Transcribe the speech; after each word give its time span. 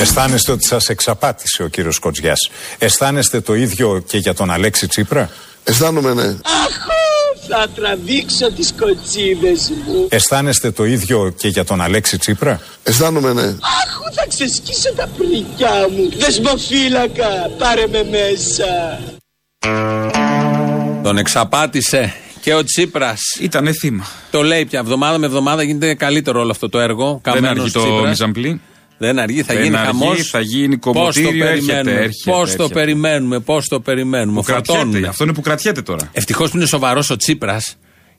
Αισθάνεστε 0.00 0.52
ότι 0.52 0.66
σας 0.66 0.88
εξαπάτησε 0.88 1.62
ο 1.62 1.68
κύριος 1.68 1.98
Κοτζιάς. 1.98 2.50
Αισθάνεστε 2.78 3.40
το 3.40 3.54
ίδιο 3.54 4.02
και 4.06 4.18
για 4.18 4.34
τον 4.34 4.50
Αλέξη 4.50 4.86
Τσίπρα; 4.86 5.30
Αισθάνομαι 5.64 6.14
ναι. 6.14 6.22
Αχ, 6.26 6.86
θα 7.48 7.66
τραβήξω 7.74 8.52
τις 8.52 8.74
κοτσίδες 8.80 9.72
μου. 9.86 10.06
Αισθάνεστε 10.10 10.70
το 10.70 10.84
ίδιο 10.84 11.34
και 11.36 11.48
για 11.48 11.64
τον 11.64 11.80
Αλέξη 11.80 12.18
Τσίπρα; 12.18 12.60
Αισθάνομαι 12.82 13.32
ναι. 13.32 13.42
Αχ, 13.42 14.12
θα 14.14 14.26
ξεσκίσω 14.28 14.92
τα 14.96 15.08
πρικιά 15.16 15.88
μου. 15.90 16.08
Δεσμοφύλακα, 16.18 17.28
πάρε 17.58 17.86
με 17.86 18.04
μέσα. 18.10 18.98
Τον 21.02 21.18
εξαπάτησε 21.18 22.14
και 22.40 22.54
ο 22.54 22.64
Τσίπρας. 22.64 23.20
Ήτανε 23.40 23.72
θύμα. 23.72 24.06
Το 24.30 24.42
λέει 24.42 24.66
πια 24.66 24.78
εβδομάδα 24.78 25.18
με 25.18 25.26
εβδομάδα 25.26 25.62
γίνεται 25.62 25.94
καλύτερο 25.94 26.40
όλο 26.40 26.50
αυτό 26.50 26.68
το 26.68 26.78
έργο. 26.78 27.20
Δεν 27.22 27.32
Καμένος 27.34 27.58
αργεί 27.58 27.72
το 27.72 27.80
Τσίπρας. 27.80 28.08
μιζαμπλή. 28.08 28.60
Δεν 28.98 29.18
αργεί, 29.18 29.42
θα 29.42 29.54
Δεν 29.54 29.62
γίνει 29.62 29.76
αργεί, 29.76 29.86
χαμός. 29.86 30.28
θα 30.30 30.40
γίνει 30.40 30.78
Πώς 30.78 30.92
το 30.94 30.98
κομμωτήριο, 30.98 31.46
έρχεται, 31.46 31.66
περιμένουμε, 31.72 32.04
έρχεται, 32.04 32.30
πώς 32.30 32.54
το 32.54 32.62
έρχεται. 32.62 32.80
περιμένουμε, 32.80 33.40
πώς 33.40 33.66
το 33.68 33.80
περιμένουμε. 33.80 34.36
Που 34.40 34.42
κρατιέται. 34.46 34.78
Φορτώνουμε. 34.80 35.08
Αυτό 35.08 35.24
είναι 35.24 35.32
που 35.32 35.40
κρατιέται 35.40 35.82
τώρα. 35.82 36.08
Ευτυχώς 36.12 36.50
που 36.50 36.56
είναι 36.56 36.66
σοβαρός 36.66 37.10
ο 37.10 37.16
Τσίπρας 37.16 37.76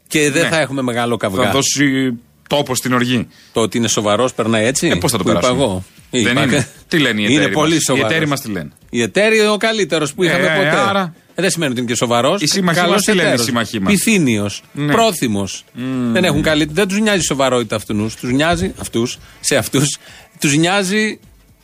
και 0.07 0.31
δεν 0.31 0.43
Ναι. 0.43 0.49
θα 0.49 0.59
έχουμε 0.59 0.81
μεγάλο 0.81 1.17
καυγά. 1.17 1.43
Θα 1.43 1.52
δώσει 1.52 2.13
τόπο 2.49 2.76
στην 2.76 2.94
οργή. 2.94 3.27
Το 3.53 3.62
ότι 3.62 3.77
είναι 3.77 3.88
σοβαρός 3.88 4.34
περνάει 4.34 4.66
έτσι; 4.66 4.88
Ε, 4.88 4.95
πώς 4.95 5.12
θα 5.12 5.17
το 5.17 5.23
που 5.23 5.30
είπα 5.30 5.39
περάσουμε; 5.39 5.63
εγώ; 5.63 5.84
Δεν 6.09 6.21
Είπα- 6.21 6.44
είναι. 6.44 6.67
Τι 6.88 6.98
λένε 6.99 7.22
οι 7.22 7.23
εταίροι 7.23 7.35
Είναι 7.35 7.45
μας; 7.45 7.53
πολύ 7.53 7.75
Οι 7.75 7.80
σοβαρός. 7.80 8.11
εταίροι 8.11 8.28
μας 8.28 8.41
τι 8.41 8.52
λένε; 8.52 8.69
Οι 8.89 9.02
εταίροι 9.02 9.38
είναι 9.38 9.50
ο 9.50 9.58
καλύτερος 9.58 10.14
που 10.14 10.23
είχαμε 10.23 10.45
Ε, 10.45 10.56
ποτέ. 10.56 10.69
άρα- 10.69 11.14
Ε, 11.36 11.41
δεν 11.41 11.52
σημαίνει 11.52 11.72
ότι 11.72 11.81
είναι 11.81 11.89
και 11.89 11.95
σοβαρός. 11.95 12.41
Οι 12.41 12.47
σύμμαχοί 12.47 12.89
μας 12.89 13.02
τι 13.02 13.14
λένε 13.14 13.33
οι 13.33 13.38
σύμμαχοί 13.38 13.80
μας; 13.80 13.94
Πυθύνιος. 13.94 14.64
Ναι. 14.72 14.91
Πρόθυμος. 14.91 15.64
Δεν, 16.11 16.23
έχουν 16.23 16.41
καλή, 16.41 16.67
δεν 16.72 16.88
τους 16.88 17.00
νοιάζει 17.00 17.19
η 17.19 17.23
σοβαρότητα 17.23 17.75
αυτούς. 17.75 18.16
Τους 18.16 18.31
νοιάζει 18.31 18.73
αυτούς, 18.80 19.17
σε 19.39 19.56
αυτούς. 19.56 19.97
Τους 20.39 20.56
νοιάζει 20.58 21.19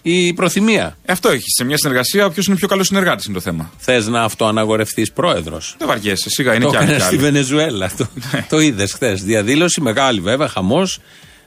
η 0.07 0.33
προθυμία. 0.33 0.97
Ε, 1.05 1.11
Αυτό 1.11 1.29
έχει. 1.29 1.45
Σε 1.57 1.63
μια 1.63 1.77
συνεργασία, 1.77 2.29
ποιο 2.29 2.41
είναι 2.45 2.53
ο 2.55 2.57
πιο 2.57 2.67
καλός 2.67 2.87
συνεργάτης 2.87 3.25
είναι 3.25 3.33
το 3.33 3.41
θέμα. 3.41 3.71
Θες 3.77 4.07
να 4.07 4.23
αυτοαναγορευτείς 4.23 5.11
πρόεδρος; 5.11 5.75
Δεν 5.77 5.87
βαριέσαι, 5.87 6.29
σιγά 6.29 6.55
είναι 6.55 6.63
Το 6.63 6.69
κι 6.69 6.75
άλλοι. 6.75 6.85
έκανε 6.85 6.99
κι 6.99 7.05
στη 7.05 7.15
άλλοι. 7.15 7.23
Βενεζουέλα. 7.23 7.91
Το, 7.97 8.07
το 8.49 8.59
είδες 8.59 8.93
χθες. 8.93 9.23
Διαδήλωση 9.23 9.81
μεγάλη 9.81 10.19
βέβαια, 10.19 10.47
χαμός. 10.47 10.99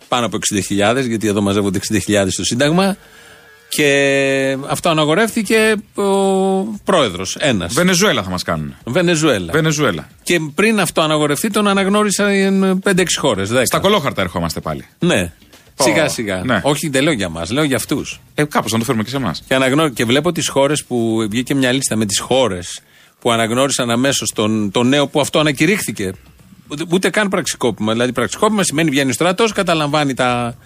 Πάνω 0.09 0.27
από 0.27 0.39
60.000, 0.99 1.07
γιατί 1.09 1.29
εδώ 1.29 1.41
μαζεύονται 1.41 1.81
60.000 1.93 2.27
στο 2.29 2.45
Σύνταγμα. 2.45 2.97
Και 3.69 4.57
αυτό 4.69 4.89
αναγορεύτηκε 4.89 5.75
ο 5.95 6.03
πρόεδρος, 6.85 7.37
ένας. 7.41 7.73
Βενεζουέλα 7.75 8.23
θα 8.23 8.31
μας 8.31 8.43
κάνουν. 8.43 8.75
Βενεζουέλα. 8.85 9.53
Βενεζουέλα. 9.53 10.09
Και 10.23 10.41
πριν 10.55 10.81
αυτό 10.81 11.01
αναγορευτεί, 11.01 11.51
τον 11.51 11.69
αναγνώρισαν 11.69 12.81
5-6 12.85 13.05
χώρες. 13.19 13.51
Στα 13.65 13.79
κολόχαρτα 13.79 14.23
ερχόμαστε 14.23 14.61
πάλι. 14.61 14.85
Ναι. 14.99 15.33
Πω. 15.79 15.85
Σιγά 15.85 16.09
σιγά. 16.09 16.43
Ναι. 16.45 16.61
Όχι, 16.63 16.89
δεν 16.89 17.03
λέω 17.03 17.13
για 17.13 17.29
μας, 17.29 17.51
λέω 17.51 17.65
για 17.65 17.77
αυτούς. 17.77 18.21
Ε, 18.35 18.45
κάπως 18.45 18.73
να 18.73 18.79
το 18.79 18.85
φέρουμε 18.85 19.03
και 19.05 19.11
σε 19.11 19.17
εμάς. 19.17 19.43
Και, 19.49 19.55
αναγνώ... 19.55 19.89
και 19.89 20.05
βλέπω 20.05 20.33
τις 20.33 20.49
χώρες 20.49 20.85
που 20.85 21.27
βγήκε 21.31 21.55
μια 21.55 21.73
λίστα 21.73 21.97
με 21.97 22.07
τις 22.07 22.19
χώρες 22.19 22.81
που 23.21 23.31
αναγνώρισαν 23.31 23.91
αμέσως 23.91 24.33
τον, 24.35 24.71
τον 24.71 24.89
νέο 24.89 25.07
που 25.07 25.21
αυτό 25.21 25.39
ανακηρύχθηκε. 25.39 26.13
Ούτε, 26.69 26.85
ούτε 26.91 27.11
καν 27.11 27.29
πραξικόπημα. 27.29 27.93
Δηλαδή, 27.93 28.13
πραξικόπημα 28.13 28.63
σημαίνει 28.63 28.91
βγαίνει 28.91 29.11
ο 29.11 29.13
στρατός, 29.13 29.53
καταλαμβάνει 29.53 30.15
τα, 30.15 30.57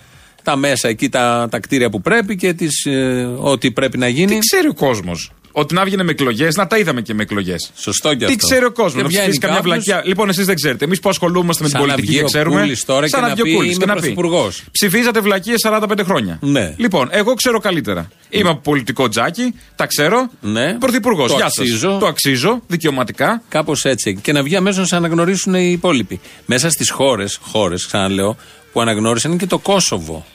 τα 0.43 0.57
μέσα 0.57 0.89
εκεί, 0.89 1.09
τα, 1.09 1.49
τα 1.51 1.61
κτίρια 1.61 1.91
που 1.91 2.01
πρέπει 2.01 2.37
και 2.37 2.53
τις, 2.53 2.85
ε, 2.85 3.29
ό,τι 3.39 3.73
πρέπει 3.73 3.99
να 3.99 4.09
γίνει. 4.09 4.33
Τι 4.33 4.39
ξέρει 4.39 4.69
ο 4.69 4.75
κόσμος; 4.75 5.33
Ότι 5.53 5.75
να 5.75 5.85
βγαίνει 5.85 6.05
με 6.05 6.11
εκλογές, 6.11 6.57
να 6.57 6.67
τα 6.67 6.79
είδαμε 6.79 7.01
και 7.01 7.15
με 7.15 7.23
εκλογές. 7.23 7.71
Σωστό 7.77 8.09
και 8.15 8.17
Τι 8.17 8.25
αυτό. 8.25 8.47
ξέρει 8.47 8.65
ο 8.65 8.73
κόσμος, 8.73 8.93
Και 8.95 9.03
να 9.03 9.09
βγαίνει 9.09 9.21
ψηφίσει 9.23 9.39
καμιά 9.39 9.57
κάποιος, 9.57 9.75
βλακιά. 9.85 10.03
Λοιπόν, 10.07 10.29
εσείς 10.29 10.47
δεν 10.47 10.55
ξέρετε. 10.55 10.85
Εμείς 10.85 11.01
που 11.01 11.09
ασχολούμαστε 11.09 11.63
με 11.63 11.69
την 11.69 11.79
Σαν 11.79 11.87
να 11.89 11.93
πολιτική 11.95 12.11
βγει 12.13 12.19
και 12.19 12.25
ο 12.25 12.39
ξέρουμε. 12.39 12.61
Κούλης 12.61 12.85
τώρα 12.85 13.09
σαν 13.09 13.21
και 13.21 13.27
να 13.27 13.29
να 13.29 13.35
βγει 13.35 13.43
ο 13.43 13.45
πει, 13.45 13.55
Κούλης 13.55 13.71
«Είμαι 13.75 13.79
και 13.85 13.87
να 13.87 13.95
πει. 13.95 14.01
πρωθυπουργός». 14.01 14.63
Ψηφίζατε 14.73 15.21
βλακίες 15.21 15.61
45 15.65 16.05
χρόνια. 16.05 16.39
Ναι. 16.41 16.75
Λοιπόν, 16.77 17.09
εγώ 17.11 17.35
ξέρω 17.35 17.59
καλύτερα. 17.59 18.09
Είμαι 18.31 18.49
από 18.49 18.61
πολιτικό 18.61 19.09
τζάκι, 19.09 19.55
τα 19.77 19.87
ξέρω. 19.87 20.31
Ναι. 20.41 20.73
Πρωθυπουργός. 20.79 21.31
Το 21.31 21.37
Γεια 21.37 21.45
αξίζω. 21.47 21.91
σα. 21.93 21.99
Το 21.99 22.07
αξίζω 22.07 22.63
δικαιωματικά. 22.67 23.43
Κάπως 23.49 23.85
έτσι. 23.85 24.19
Και 24.23 24.33
να 24.33 24.43
βγει 24.43 24.57
αμέσως 24.57 24.79
να 24.81 24.87
σε 24.87 24.97
αναγνωρίσουν 24.97 25.55
οι 25.55 25.71
υπόλοιποι. 25.73 26.21
Μέσα 26.47 26.71
στις 26.71 26.91
χώρες, 26.91 27.39
χώρες, 27.43 27.87
ξαναλέω, 27.87 28.37
που 28.73 28.81
αναγνώρισαν 28.81 29.31
είναι 29.31 29.41
και 29.41 29.47
το 29.47 29.59
Κόσοβο. 29.59 30.27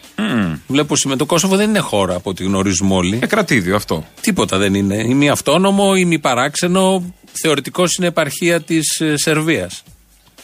Βλέπω 0.67 0.95
σήμερα 0.95 1.19
το 1.19 1.25
Κόσοβο 1.25 1.55
δεν 1.55 1.69
είναι 1.69 1.79
χώρα 1.79 2.16
από 2.16 2.29
ό,τι 2.29 2.44
γνωρίζουμε 2.44 2.94
όλοι. 2.94 3.19
Ε, 3.22 3.25
κρατήδιο 3.25 3.75
αυτό. 3.75 4.05
Τίποτα 4.22 4.57
δεν 4.57 4.73
είναι. 4.73 4.95
Ή 4.95 5.13
μη 5.13 5.29
αυτόνομο 5.29 5.94
ή 5.97 6.05
μη 6.05 6.19
παράξενο. 6.19 7.13
Θεωρητικός 7.31 7.95
είναι 7.95 8.07
επαρχία 8.07 8.61
της 8.61 9.01
Σερβίας. 9.13 9.83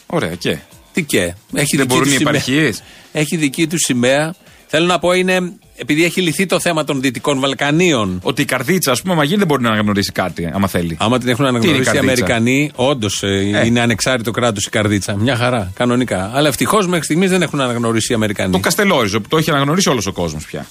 Ωραία, 0.05 0.35
και; 0.35 0.57
Τι 0.93 1.03
και; 1.03 1.19
Έχει 1.19 1.35
Δεν 1.51 1.65
δική 1.69 1.85
μπορούν 1.85 2.03
του 2.03 2.09
οι 2.09 2.17
σημαία. 2.17 2.29
επαρχίες; 2.33 2.83
Έχει 3.11 3.35
δική 3.37 3.67
του 3.67 3.79
σημαία. 3.79 4.35
Θέλω 4.67 4.85
να 4.85 4.99
πω 4.99 5.11
είναι. 5.13 5.53
Επειδή 5.75 6.03
έχει 6.03 6.21
λυθεί 6.21 6.45
το 6.45 6.59
θέμα 6.59 6.83
των 6.83 7.01
Δυτικών 7.01 7.39
Βαλκανίων. 7.39 8.19
Ότι 8.23 8.41
η 8.41 8.45
καρδίτσα, 8.45 8.91
ας 8.91 9.01
πούμε, 9.01 9.15
μαγεί 9.15 9.35
δεν 9.35 9.47
μπορεί 9.47 9.61
να 9.63 9.69
αναγνωρίσει 9.69 10.11
κάτι, 10.11 10.49
άμα 10.53 10.67
θέλει. 10.67 10.97
Άμα 10.99 11.17
την 11.19 11.27
έχουν 11.29 11.45
Τι 11.45 11.49
είναι 11.51 11.57
η 11.57 11.59
αναγνωρίσει 11.59 11.89
οι 11.89 11.93
καρδίτσα; 11.93 12.25
Αμερικανοί, 12.25 12.71
όντως 12.75 13.21
είναι 13.65 13.79
ανεξάρτητο 13.81 14.31
κράτος 14.31 14.65
η 14.65 14.69
καρδίτσα. 14.69 15.15
Μια 15.15 15.35
χαρά, 15.35 15.71
κανονικά. 15.75 16.31
Αλλά 16.33 16.47
ευτυχώς 16.47 16.87
μέχρι 16.87 17.03
στιγμής 17.03 17.29
δεν 17.29 17.41
έχουν 17.41 17.61
αναγνωρίσει 17.61 18.11
οι 18.11 18.15
Αμερικανοί. 18.15 18.51
Το 18.51 18.59
Καστελόριζο 18.59 19.21
που 19.21 19.27
το 19.27 19.37
έχει 19.37 19.49
αναγνωρίσει 19.51 19.89
όλος 19.89 20.05
ο 20.05 20.11
κόσμος 20.11 20.45
πια. 20.45 20.65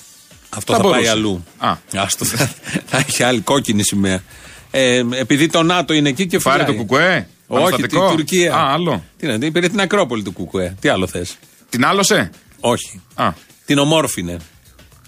Αυτό 0.49 0.73
θα 0.73 0.79
θα, 0.79 0.85
πάει 0.85 0.93
μπορούσε. 0.93 1.11
αλλού. 1.11 1.45
Α. 1.59 1.77
Άστο, 1.97 2.25
θα, 2.25 2.51
θα 2.87 2.99
έχει 2.99 3.23
άλλη 3.23 3.41
κόκκινη 3.41 3.83
σημαία. 3.83 4.23
Ε, 4.71 5.03
επειδή 5.15 5.47
το 5.49 5.63
ΝΑΤΟ 5.63 5.93
είναι 5.95 6.09
εκεί 6.09 6.27
και 6.27 6.39
Πάρε 6.39 6.59
φυλάει. 6.63 6.77
το 6.77 6.83
κουκουέ. 6.83 7.27
Όχι, 7.47 7.65
την 7.65 7.75
Αναστατικό. 7.75 8.11
Τουρκία. 8.11 8.55
Α, 8.55 8.73
άλλο. 8.73 9.05
Τι 9.19 9.27
είναι, 9.27 9.51
πήρε 9.51 9.69
την 9.69 9.81
Ακρόπολη 9.81 10.23
του 10.23 10.33
Κουκουέ. 10.33 10.75
Τι 10.81 10.89
άλλο 10.89 11.07
θες; 11.07 11.37
Την 11.69 11.85
άλωσε. 11.85 12.31
Όχι. 12.61 13.01
Α, 13.15 13.29
Την 13.67 13.79
ομόρφινε. 13.79 14.37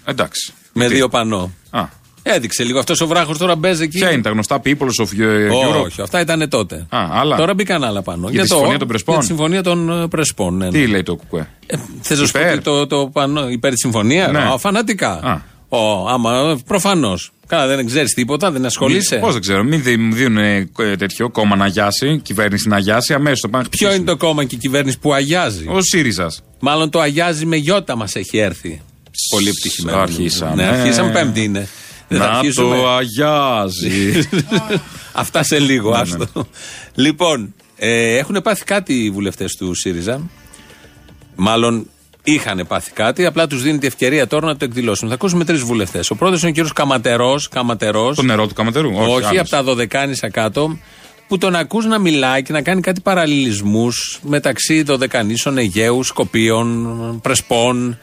Εντάξει. 0.05 0.53
Με 0.73 0.87
Τι; 0.87 0.93
δύο 0.93 1.09
πανό. 1.09 1.51
Α, 1.69 1.83
Έδειξε 2.27 2.63
λίγο. 2.63 2.79
Αυτός 2.79 3.01
ο 3.01 3.07
βράχος 3.07 3.37
τώρα 3.37 3.55
μπέζει 3.55 3.83
εκεί. 3.83 3.97
ποια 3.97 4.11
είναι 4.11 4.21
τα 4.21 4.29
γνωστά 4.29 4.61
Peoples 4.65 5.03
of 5.03 5.21
Europe; 5.21 5.83
Όχι, 5.85 6.01
αυτά 6.01 6.19
ήταν 6.19 6.49
τότε. 6.49 6.75
Α, 6.89 7.07
άλλα. 7.11 7.35
Τώρα 7.37 7.53
μπήκαν 7.53 7.83
άλλα 7.83 8.01
πάνω. 8.01 8.29
Για 8.29 8.41
τη 8.41 8.47
συμφωνία 8.47 8.77
των 8.77 8.87
Πρεσπών; 8.87 9.13
Για 9.13 9.21
τη 9.23 9.27
συμφωνία 9.29 9.63
των 9.63 10.01
ε, 10.01 10.07
Πρεσπών. 10.07 10.57
Ναι, 10.57 10.65
ναι. 10.65 10.71
Τι 10.71 10.87
λέει 10.87 11.03
το 11.03 11.15
κουκουέ; 11.15 11.47
Ε, 11.65 11.77
Θες 12.01 12.19
να 12.19 12.25
σου 12.25 12.31
πω 12.31 12.39
Υπέρ. 12.39 12.53
ότι 12.53 12.61
το, 12.63 12.87
το 12.87 13.09
πανό 13.13 13.49
υπέρ 13.49 13.71
τη 13.71 13.77
συμφωνία. 13.77 14.27
Ναι. 14.27 14.39
Α, 14.39 14.57
φανατικά. 14.57 15.11
Α. 15.11 15.41
Ω, 15.77 16.07
άμα, 16.09 16.59
προφανώς. 16.65 17.31
Καλά, 17.47 17.67
δεν 17.75 17.85
ξέρεις 17.85 18.13
τίποτα, 18.13 18.51
δεν 18.51 18.65
ασχολείσαι. 18.65 19.15
Πώς 19.17 19.31
δεν 19.33 19.41
ξέρω. 19.41 19.63
Μην 19.63 19.83
δι- 19.83 19.97
μου 19.99 20.13
δίνουν 20.13 20.37
ε, 20.37 20.69
τέτοιο 20.97 21.29
κόμμα 21.29 21.55
να 21.55 21.65
αγιάσει, 21.65 22.19
κυβέρνηση 22.23 22.67
να 22.67 22.75
αγιάσει, 22.75 23.13
αμέσως 23.13 23.39
το 23.39 23.47
πάνε 23.49 23.63
να 23.63 23.69
Ποιο 23.69 23.93
είναι 23.93 24.03
το 24.05 24.17
κόμμα 24.17 24.43
και 24.43 24.55
η 24.55 24.57
κυβέρνηση 24.57 24.99
που 24.99 25.13
αγιάζει; 25.13 25.65
Ο 25.67 25.81
ΣΥΡΙΖΑ. 25.81 26.31
Μάλλον 26.59 26.89
το 26.89 26.99
αγιάζει 26.99 27.45
με 27.45 27.55
γιώτα 27.55 27.95
μας 27.95 28.15
έχει 28.15 28.37
έρθει. 28.37 28.81
Πολύ 29.29 29.47
επιτυχημένο. 29.47 29.97
Αρχίσαμε. 29.99 30.55
Ναι, 30.55 30.67
αρχίσαμε 30.67 31.11
πέμπτη 31.11 31.43
είναι. 31.43 31.67
Δεν 32.07 32.19
θα 32.19 32.25
Να 32.27 32.31
αρχίσουμε. 32.37 32.75
το 32.75 32.89
αγιάζει. 32.89 34.27
Αυτά 35.13 35.43
σε 35.43 35.59
λίγο, 35.59 35.91
Ναι, 35.91 35.97
άστο. 35.97 36.47
Λοιπόν, 36.95 37.53
ε, 37.75 38.17
έχουν 38.17 38.41
πάθει 38.43 38.63
κάτι 38.63 38.93
οι 39.03 39.09
βουλευτές 39.09 39.55
του 39.55 39.73
ΣΥΡΙΖΑ. 39.73 40.21
Μάλλον 41.35 41.87
είχαν 42.23 42.65
πάθει 42.67 42.91
κάτι, 42.91 43.25
απλά 43.25 43.47
τους 43.47 43.61
δίνει 43.61 43.77
τη 43.77 43.87
ευκαιρία 43.87 44.27
τώρα 44.27 44.45
να 44.45 44.57
το 44.57 44.65
εκδηλώσουν. 44.65 45.07
Θα 45.07 45.13
ακούσουμε 45.13 45.45
τρεις 45.45 45.61
βουλευτές. 45.61 46.09
Ο 46.09 46.15
πρώτος 46.15 46.39
είναι 46.41 46.49
ο 46.49 46.53
κύριος 46.53 46.73
Καματερός. 46.73 47.47
Καματερός, 47.49 48.15
το 48.15 48.21
νερό 48.23 48.47
του 48.47 48.53
καματερού. 48.53 48.89
Όχι, 48.89 49.09
όχι 49.11 49.25
άλλος. 49.25 49.39
από 49.39 49.49
τα 49.49 49.63
δωδεκάνησα 49.63 50.29
κάτω, 50.29 50.77
που 51.27 51.37
τον 51.37 51.55
ακούς 51.55 51.85
να 51.85 51.99
μιλάει 51.99 52.41
και 52.43 52.53
να 52.53 52.61
κάνει 52.61 52.81
κάτι 52.81 53.01
παραλληλισμούς 53.01 54.19
μεταξύ 54.23 54.83
δωδεκανήσων, 54.83 55.57
Αιγαίου, 55.57 56.03
Σκοπίων, 56.03 57.19
Πρεσπών. 57.21 57.97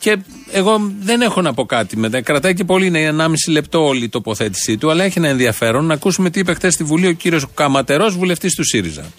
Και 0.00 0.18
εγώ 0.50 0.92
δεν 1.00 1.20
έχω 1.20 1.42
να 1.42 1.54
πω 1.54 1.64
κάτι 1.64 1.96
μετά. 1.96 2.20
Κρατάει 2.20 2.54
και 2.54 2.64
πολύ, 2.64 2.86
είναι 2.86 3.14
1,5 3.18 3.26
λεπτό 3.48 3.84
όλη 3.84 4.04
η 4.04 4.08
τοποθέτησή 4.08 4.76
του, 4.78 4.90
αλλά 4.90 5.04
έχει 5.04 5.18
ένα 5.18 5.28
ενδιαφέρον 5.28 5.84
να 5.84 5.94
ακούσουμε 5.94 6.30
τι 6.30 6.40
είπε 6.40 6.54
χθες 6.54 6.74
στη 6.74 6.84
Βουλή 6.84 7.06
ο 7.06 7.12
κύριος 7.12 7.46
Καματερός, 7.54 8.16
βουλευτής 8.16 8.54
του 8.54 8.64
ΣΥΡΙΖΑ. 8.64 9.12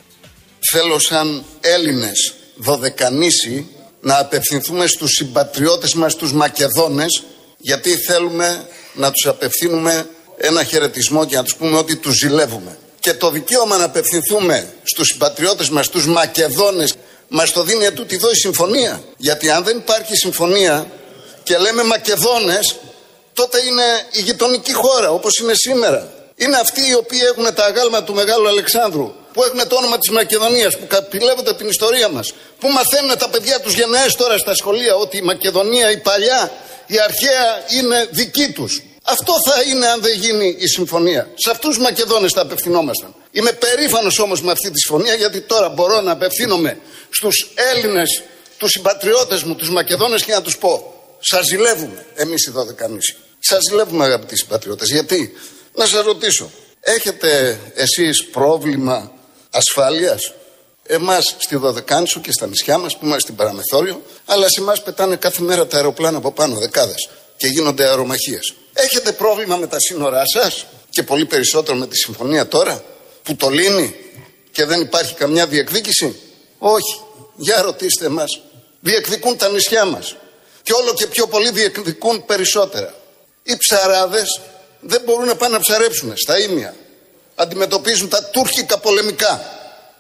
Θέλω 0.72 1.00
σαν 1.00 1.44
Έλληνες 1.62 2.34
δωδεκανήσι 2.56 3.68
να 4.02 4.20
απευθυνθούμε 4.20 4.88
στους 4.88 5.12
συμπατριώτες 5.12 5.94
μας 5.94 6.16
τους 6.16 6.34
Μακεδόνες 6.34 7.24
γιατί 7.58 7.90
θέλουμε 7.90 8.66
να 8.94 9.12
τους 9.12 9.28
απευθύνουμε 9.28 10.10
ένα 10.38 10.64
χαιρετισμό 10.64 11.26
και 11.26 11.36
να 11.36 11.44
τους 11.44 11.56
πούμε 11.56 11.78
ότι 11.78 11.96
τους 11.96 12.16
ζηλεύουμε. 12.16 12.78
Και 13.00 13.14
το 13.14 13.30
δικαίωμα 13.30 13.78
να 13.78 13.84
απευθυνθούμε 13.84 14.74
στους 14.84 15.08
συμπατριώτες 15.08 15.70
μας 15.70 15.90
τους 15.90 16.08
Μακεδόνες 16.08 16.96
μας 17.34 17.52
το 17.52 17.64
δίνει 17.64 17.86
ετούτη 17.86 18.16
εδώ 18.16 18.32
η 18.32 18.36
συμφωνία. 18.36 19.04
Γιατί 19.18 19.50
αν 19.50 19.64
δεν 19.64 19.78
υπάρχει 19.78 20.16
συμφωνία 20.16 20.92
και 21.44 21.58
λέμε 21.58 21.84
Μακεδόνες 21.84 22.76
τότε 23.34 23.58
είναι 23.68 23.84
η 24.12 24.22
γειτονική 24.22 24.74
χώρα 24.74 25.10
όπως 25.12 25.38
είναι 25.38 25.54
σήμερα. 25.54 26.14
Είναι 26.36 26.58
αυτοί 26.58 26.90
οι 26.90 26.94
οποίοι 26.94 27.20
έχουν 27.24 27.54
τα 27.54 27.66
αγάλματα 27.66 28.04
του 28.04 28.14
Μεγάλου 28.14 28.48
Αλεξάνδρου, 28.48 29.14
που 29.34 29.44
έχουν 29.44 29.68
το 29.68 29.76
όνομα 29.76 29.98
της 29.98 30.10
Μακεδονίας, 30.10 30.78
που 30.78 30.88
καπηλεύονται 30.88 31.54
την 31.54 31.68
ιστορία 31.68 32.10
μας, 32.10 32.34
που 32.60 32.68
μαθαίνουν 32.68 33.18
τα 33.18 33.30
παιδιά 33.30 33.60
τους 33.60 33.74
γενναίες 33.74 34.16
τώρα 34.16 34.38
στα 34.38 34.56
σχολεία 34.56 34.96
ότι 34.96 35.18
η 35.18 35.22
Μακεδονία, 35.22 35.92
η 35.92 35.98
παλιά, 35.98 36.52
η 36.88 37.00
αρχαία 37.00 37.64
είναι 37.78 38.08
δική 38.12 38.52
τους. 38.52 38.82
Αυτό 39.04 39.34
θα 39.48 39.62
είναι 39.62 39.88
αν 39.88 40.02
δεν 40.02 40.14
γίνει 40.14 40.56
η 40.60 40.68
συμφωνία. 40.68 41.28
Σε 41.36 41.50
αυτούς 41.50 41.70
τους 41.76 41.84
Μακεδόνες 41.84 42.32
θα 42.32 42.42
απευθυνόμασταν. 42.42 43.16
Είμαι 43.32 43.52
περήφανος 43.52 44.20
όμως 44.20 44.42
με 44.42 44.52
αυτή 44.52 44.72
τη 44.72 44.80
συμφωνία 44.80 45.14
γιατί 45.14 45.42
τώρα 45.42 45.70
μπορώ 45.70 46.02
να 46.02 46.12
απευθύνομαι 46.12 46.80
στους 47.10 47.52
Έλληνες, 47.56 48.24
τους 48.58 48.72
συμπατριώτες 48.72 49.44
μου, 49.44 49.56
τους 49.56 49.70
Μακεδόνες 49.70 50.24
και 50.24 50.34
να 50.34 50.42
τους 50.42 50.58
πω 50.58 50.96
σας 51.22 51.46
ζηλεύουμε 51.46 52.06
εμείς 52.16 52.46
οι 52.46 52.52
Δωδεκανήσοι. 52.52 53.16
Σας 53.40 53.60
ζηλεύουμε, 53.70 54.06
αγαπητοί 54.06 54.38
συμπατριώτες. 54.38 54.90
Γιατί, 54.90 55.34
να 55.76 55.86
σας 55.86 56.04
ρωτήσω, 56.04 56.52
έχετε 56.80 57.60
εσείς 57.76 58.26
πρόβλημα 58.26 59.12
ασφάλειας; 59.50 60.34
Εμάς 60.86 61.36
στη 61.38 61.56
Δωδεκάνησο 61.56 62.20
και 62.20 62.32
στα 62.32 62.48
νησιά 62.48 62.78
μας 62.78 62.98
που 62.98 63.06
είμαστε 63.06 63.22
στην 63.22 63.36
παραμεθόριο, 63.36 64.02
αλλά 64.26 64.50
σε 64.50 64.62
εμάς 64.62 64.84
πετάνε 64.84 65.16
κάθε 65.16 65.42
μέρα 65.42 65.68
τα 65.68 65.76
αεροπλάνα 65.76 66.18
από 66.18 66.32
πάνω, 66.32 66.56
δεκάδες 66.56 67.10
και 67.38 67.48
γίνονται 67.48 67.88
αερομαχίες. 67.88 68.54
Έχετε 68.74 69.12
πρόβλημα 69.12 69.56
με 69.58 69.68
τα 69.68 69.78
σύνορά 69.80 70.24
σας; 70.26 70.66
Και 70.90 71.04
πολύ 71.04 71.26
περισσότερο 71.26 71.78
με 71.78 71.88
τη 71.88 71.98
συμφωνία 71.98 72.48
τώρα; 72.48 72.84
Που 73.24 73.36
το 73.36 73.50
λύνει 73.50 73.96
και 74.52 74.66
δεν 74.66 74.82
υπάρχει 74.82 75.14
καμιά 75.14 75.48
διεκδίκηση; 75.48 76.22
Όχι. 76.58 77.02
Για 77.36 77.62
ρωτήστε 77.62 78.10
μας. 78.10 78.42
Διεκδικούν 78.80 79.38
τα 79.38 79.50
νησιά 79.50 79.86
μας. 79.86 80.16
Και 80.64 80.74
όλο 80.74 80.94
και 80.94 81.08
πιο 81.08 81.28
πολύ 81.28 81.52
διεκδικούν 81.52 82.26
περισσότερα. 82.26 82.96
Οι 83.44 83.58
ψαράδες 83.58 84.42
δεν 84.80 85.02
μπορούν 85.06 85.28
να 85.28 85.36
πάνε 85.36 85.54
να 85.54 85.60
ψαρέψουν 85.60 86.14
στα 86.18 86.40
ίμια. 86.40 86.76
Αντιμετωπίζουν 87.36 88.10
τα 88.10 88.24
τουρκικά 88.24 88.78
πολεμικά. 88.78 89.60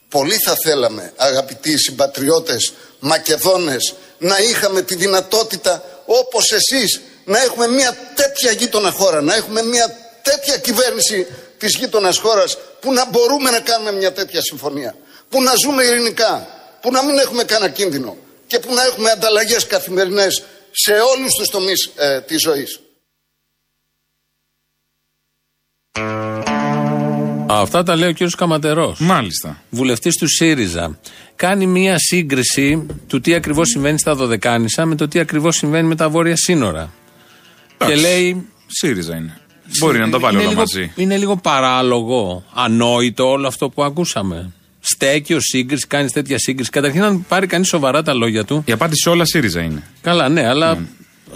Πολύ 0.09 0.35
θα 0.35 0.55
θέλαμε, 0.63 1.13
αγαπητοί 1.15 1.77
συμπατριώτες 1.77 2.73
Μακεδόνες, 2.99 3.93
να 4.17 4.37
είχαμε 4.39 4.81
τη 4.81 4.95
δυνατότητα 4.95 5.83
όπως 6.05 6.51
εσείς 6.51 7.01
να 7.25 7.41
έχουμε 7.41 7.67
μια 7.67 7.97
τέτοια 8.15 8.51
γείτονα 8.51 8.91
χώρα, 8.91 9.21
να 9.21 9.35
έχουμε 9.35 9.63
μια 9.63 9.95
τέτοια 10.21 10.57
κυβέρνηση 10.57 11.27
της 11.61 11.77
γείτονας 11.77 12.17
χώρας 12.17 12.57
που 12.79 12.93
να 12.93 13.09
μπορούμε 13.09 13.49
να 13.49 13.59
κάνουμε 13.59 13.91
μια 13.91 14.13
τέτοια 14.13 14.41
συμφωνία, 14.41 14.95
που 15.29 15.41
να 15.41 15.53
ζούμε 15.63 15.83
ειρηνικά, 15.83 16.47
που 16.81 16.91
να 16.91 17.03
μην 17.05 17.17
έχουμε 17.17 17.43
κανένα 17.43 17.71
κίνδυνο 17.71 18.17
και 18.47 18.59
που 18.59 18.73
να 18.73 18.83
έχουμε 18.83 19.09
ανταλλαγές 19.09 19.67
καθημερινές 19.67 20.43
σε 20.71 20.91
όλους 20.91 21.33
τους 21.37 21.47
τομείς 21.47 21.91
ε, 21.95 22.21
της 22.21 22.41
ζωής. 22.41 22.79
Αυτά 27.47 27.83
τα 27.83 27.95
λέει 27.95 28.09
ο 28.09 28.13
κ. 28.13 28.17
Καματερός. 28.37 28.99
Μάλιστα. 28.99 29.61
Βουλευτής 29.69 30.15
του 30.15 30.27
ΣΥΡΙΖΑ. 30.27 30.99
Κάνει 31.35 31.67
μία 31.67 31.97
σύγκριση 31.97 32.85
του 33.07 33.21
τι 33.21 33.33
ακριβώς 33.33 33.69
συμβαίνει 33.69 33.99
στα 33.99 34.15
Δωδεκάνησα 34.15 34.85
με 34.85 34.95
το 34.95 35.07
τι 35.07 35.19
ακριβώς 35.19 35.55
συμβαίνει 35.55 35.87
με 35.87 35.95
τα 35.95 36.09
βόρεια 36.09 36.35
σύνορα. 36.35 36.93
Και 37.77 37.95
λέει. 37.95 38.49
ΣΥΡΙΖΑ 38.67 39.15
είναι. 39.15 39.40
Μπορεί 39.79 39.99
να 39.99 40.09
τα 40.09 40.19
βάλει 40.19 40.37
όλα 40.37 40.47
λίγο, 40.47 40.59
μαζί. 40.59 40.91
Είναι 40.95 41.17
λίγο 41.17 41.35
παράλογο, 41.37 42.43
ανόητο 42.53 43.29
όλο 43.29 43.47
αυτό 43.47 43.69
που 43.69 43.83
ακούσαμε. 43.83 44.51
Στέκει 44.79 45.33
ο 45.33 45.39
σύγκριση, 45.39 45.87
κάνεις 45.87 46.11
τέτοια 46.11 46.37
σύγκριση. 46.39 46.69
Καταρχήν, 46.69 47.03
αν 47.03 47.25
πάρει 47.27 47.47
κανείς 47.47 47.67
σοβαρά 47.67 48.01
τα 48.03 48.13
λόγια 48.13 48.45
του. 48.45 48.63
Η 48.65 48.71
απάντηση 48.71 49.01
σε 49.01 49.09
όλα 49.09 49.25
ΣΥΡΙΖΑ 49.25 49.61
είναι. 49.61 49.83
Καλά, 50.01 50.29
ναι, 50.29 50.47
αλλά 50.47 50.77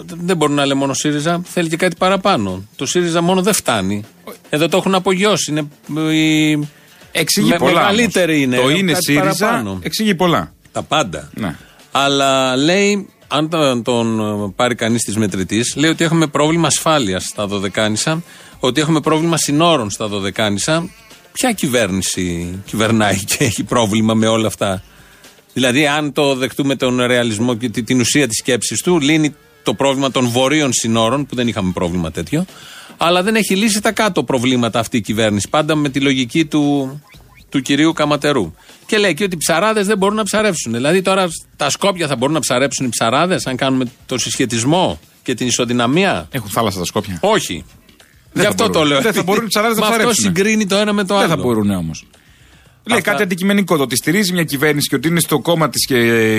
δεν 0.05 0.37
μπορεί 0.37 0.53
να 0.53 0.65
λέει 0.65 0.77
μόνο 0.77 0.93
ΣΥΡΙΖΑ. 0.93 1.41
Θέλει 1.45 1.69
και 1.69 1.75
κάτι 1.77 1.95
παραπάνω. 1.95 2.63
Το 2.75 2.85
ΣΥΡΙΖΑ 2.85 3.21
μόνο 3.21 3.41
δεν 3.41 3.53
φτάνει. 3.53 4.03
Εδώ 4.49 4.67
το 4.69 4.77
έχουν 4.77 4.95
απογειώσει. 4.95 5.51
Είναι 5.51 5.67
η... 6.13 6.67
Εξηγεί 7.11 7.49
Με- 7.49 7.57
πολλά. 7.57 7.73
μεγαλύτερη 7.73 8.33
όμως. 8.35 8.43
είναι, 8.43 8.55
Το 8.55 8.61
κάτι 8.67 8.79
είναι 8.79 8.93
ΣΥΡΙΖΑ. 8.99 9.45
παραπάνω. 9.45 9.79
Εξηγεί 9.83 10.15
πολλά. 10.15 10.53
Τα 10.71 10.81
πάντα. 10.83 11.29
Ναι. 11.33 11.55
Αλλά 11.91 12.55
λέει, 12.55 13.09
αν 13.27 13.49
τον, 13.49 13.83
τον 13.83 14.19
ε, 14.19 14.51
πάρει 14.55 14.75
κανείς 14.75 15.01
της 15.03 15.17
μετρητής, 15.17 15.73
λέει 15.75 15.89
ότι 15.89 16.03
έχουμε 16.03 16.27
πρόβλημα 16.27 16.67
ασφάλειας 16.67 17.23
στα 17.23 17.47
Δωδεκάνησα, 17.47 18.23
ότι 18.59 18.81
έχουμε 18.81 18.99
πρόβλημα 18.99 19.37
συνόρων 19.37 19.89
στα 19.89 20.07
Δωδεκάνησα. 20.07 20.89
Ποια 21.31 21.51
κυβέρνηση 21.51 22.59
κυβερνάει 22.65 23.23
και 23.23 23.37
έχει 23.43 23.63
πρόβλημα 23.63 24.13
με 24.13 24.27
όλα 24.27 24.47
αυτά; 24.47 24.83
Δηλαδή, 25.53 25.87
αν 25.87 26.11
το 26.13 26.35
δεχτούμε 26.35 26.75
τον 26.75 27.01
ρεαλισμό 27.01 27.55
και 27.55 27.69
τη- 27.69 27.83
την 27.83 27.99
ουσία 27.99 28.27
της 28.27 28.37
σκέψης 28.37 28.81
του, 28.81 28.99
λύνει 28.99 29.35
το 29.63 29.73
πρόβλημα 29.73 30.11
των 30.11 30.27
βορείων 30.27 30.73
συνόρων, 30.73 31.25
που 31.25 31.35
δεν 31.35 31.47
είχαμε 31.47 31.71
πρόβλημα 31.71 32.11
τέτοιο, 32.11 32.45
αλλά 32.97 33.23
δεν 33.23 33.35
έχει 33.35 33.55
λύσει 33.55 33.81
τα 33.81 33.91
κάτω 33.91 34.23
προβλήματα 34.23 34.79
αυτή 34.79 34.97
η 34.97 35.01
κυβέρνηση. 35.01 35.49
Πάντα 35.49 35.75
με 35.75 35.89
τη 35.89 35.99
λογική 35.99 36.45
του, 36.45 37.01
του 37.49 37.61
κυρίου 37.61 37.93
Καματερού. 37.93 38.53
Και 38.85 38.97
λέει 38.97 39.13
και 39.13 39.23
ότι 39.23 39.35
οι 39.35 39.37
ψαράδες 39.37 39.87
δεν 39.87 39.97
μπορούν 39.97 40.15
να 40.15 40.23
ψαρέψουν. 40.23 40.73
Δηλαδή, 40.73 41.01
τώρα 41.01 41.27
τα 41.55 41.69
Σκόπια 41.69 42.07
θα 42.07 42.15
μπορούν 42.15 42.33
να 42.33 42.39
ψαρέψουν 42.39 42.85
οι 42.85 42.89
ψαράδες, 42.89 43.47
αν 43.47 43.55
κάνουμε 43.55 43.85
το 44.05 44.17
συσχετισμό 44.17 44.99
και 45.23 45.33
την 45.33 45.47
ισοδυναμία; 45.47 46.27
Έχουν 46.31 46.49
θάλασσα 46.49 46.79
τα 46.79 46.85
σκόπια. 46.85 47.17
Όχι. 47.21 47.63
Δεν 48.33 48.33
Γι' 48.33 48.41
θα 48.41 48.47
αυτό 48.49 48.63
το 48.63 48.69
μπορούν. 48.69 48.87
λέω. 48.87 49.01
Δεν 49.01 49.13
θα 49.13 49.23
μπορούν 49.23 49.43
οι 49.45 49.47
ψαράδες 49.47 49.77
να 49.77 49.81
Μα 49.81 49.87
αυτό 49.87 49.99
ψαρέψουνε. 49.99 50.35
συγκρίνει 50.35 50.65
το 50.67 50.75
ένα 50.75 50.93
με 50.93 51.03
το 51.03 51.15
άλλο. 51.17 51.27
Δεν 51.27 51.35
θα 51.37 51.43
μπορούν 51.43 51.69
όμως. 51.71 52.05
Λέει 52.83 52.97
Αυτά- 52.97 53.11
κάτι 53.11 53.23
αντικειμενικό. 53.23 53.77
Το 53.77 53.83
ότι 53.83 53.95
στηρίζει 53.95 54.33
μια 54.33 54.43
κυβέρνηση 54.43 54.87
και 54.89 54.95
ότι 54.95 55.07
είναι 55.07 55.19
στο 55.19 55.39
κόμμα 55.39 55.69
της 55.69 55.85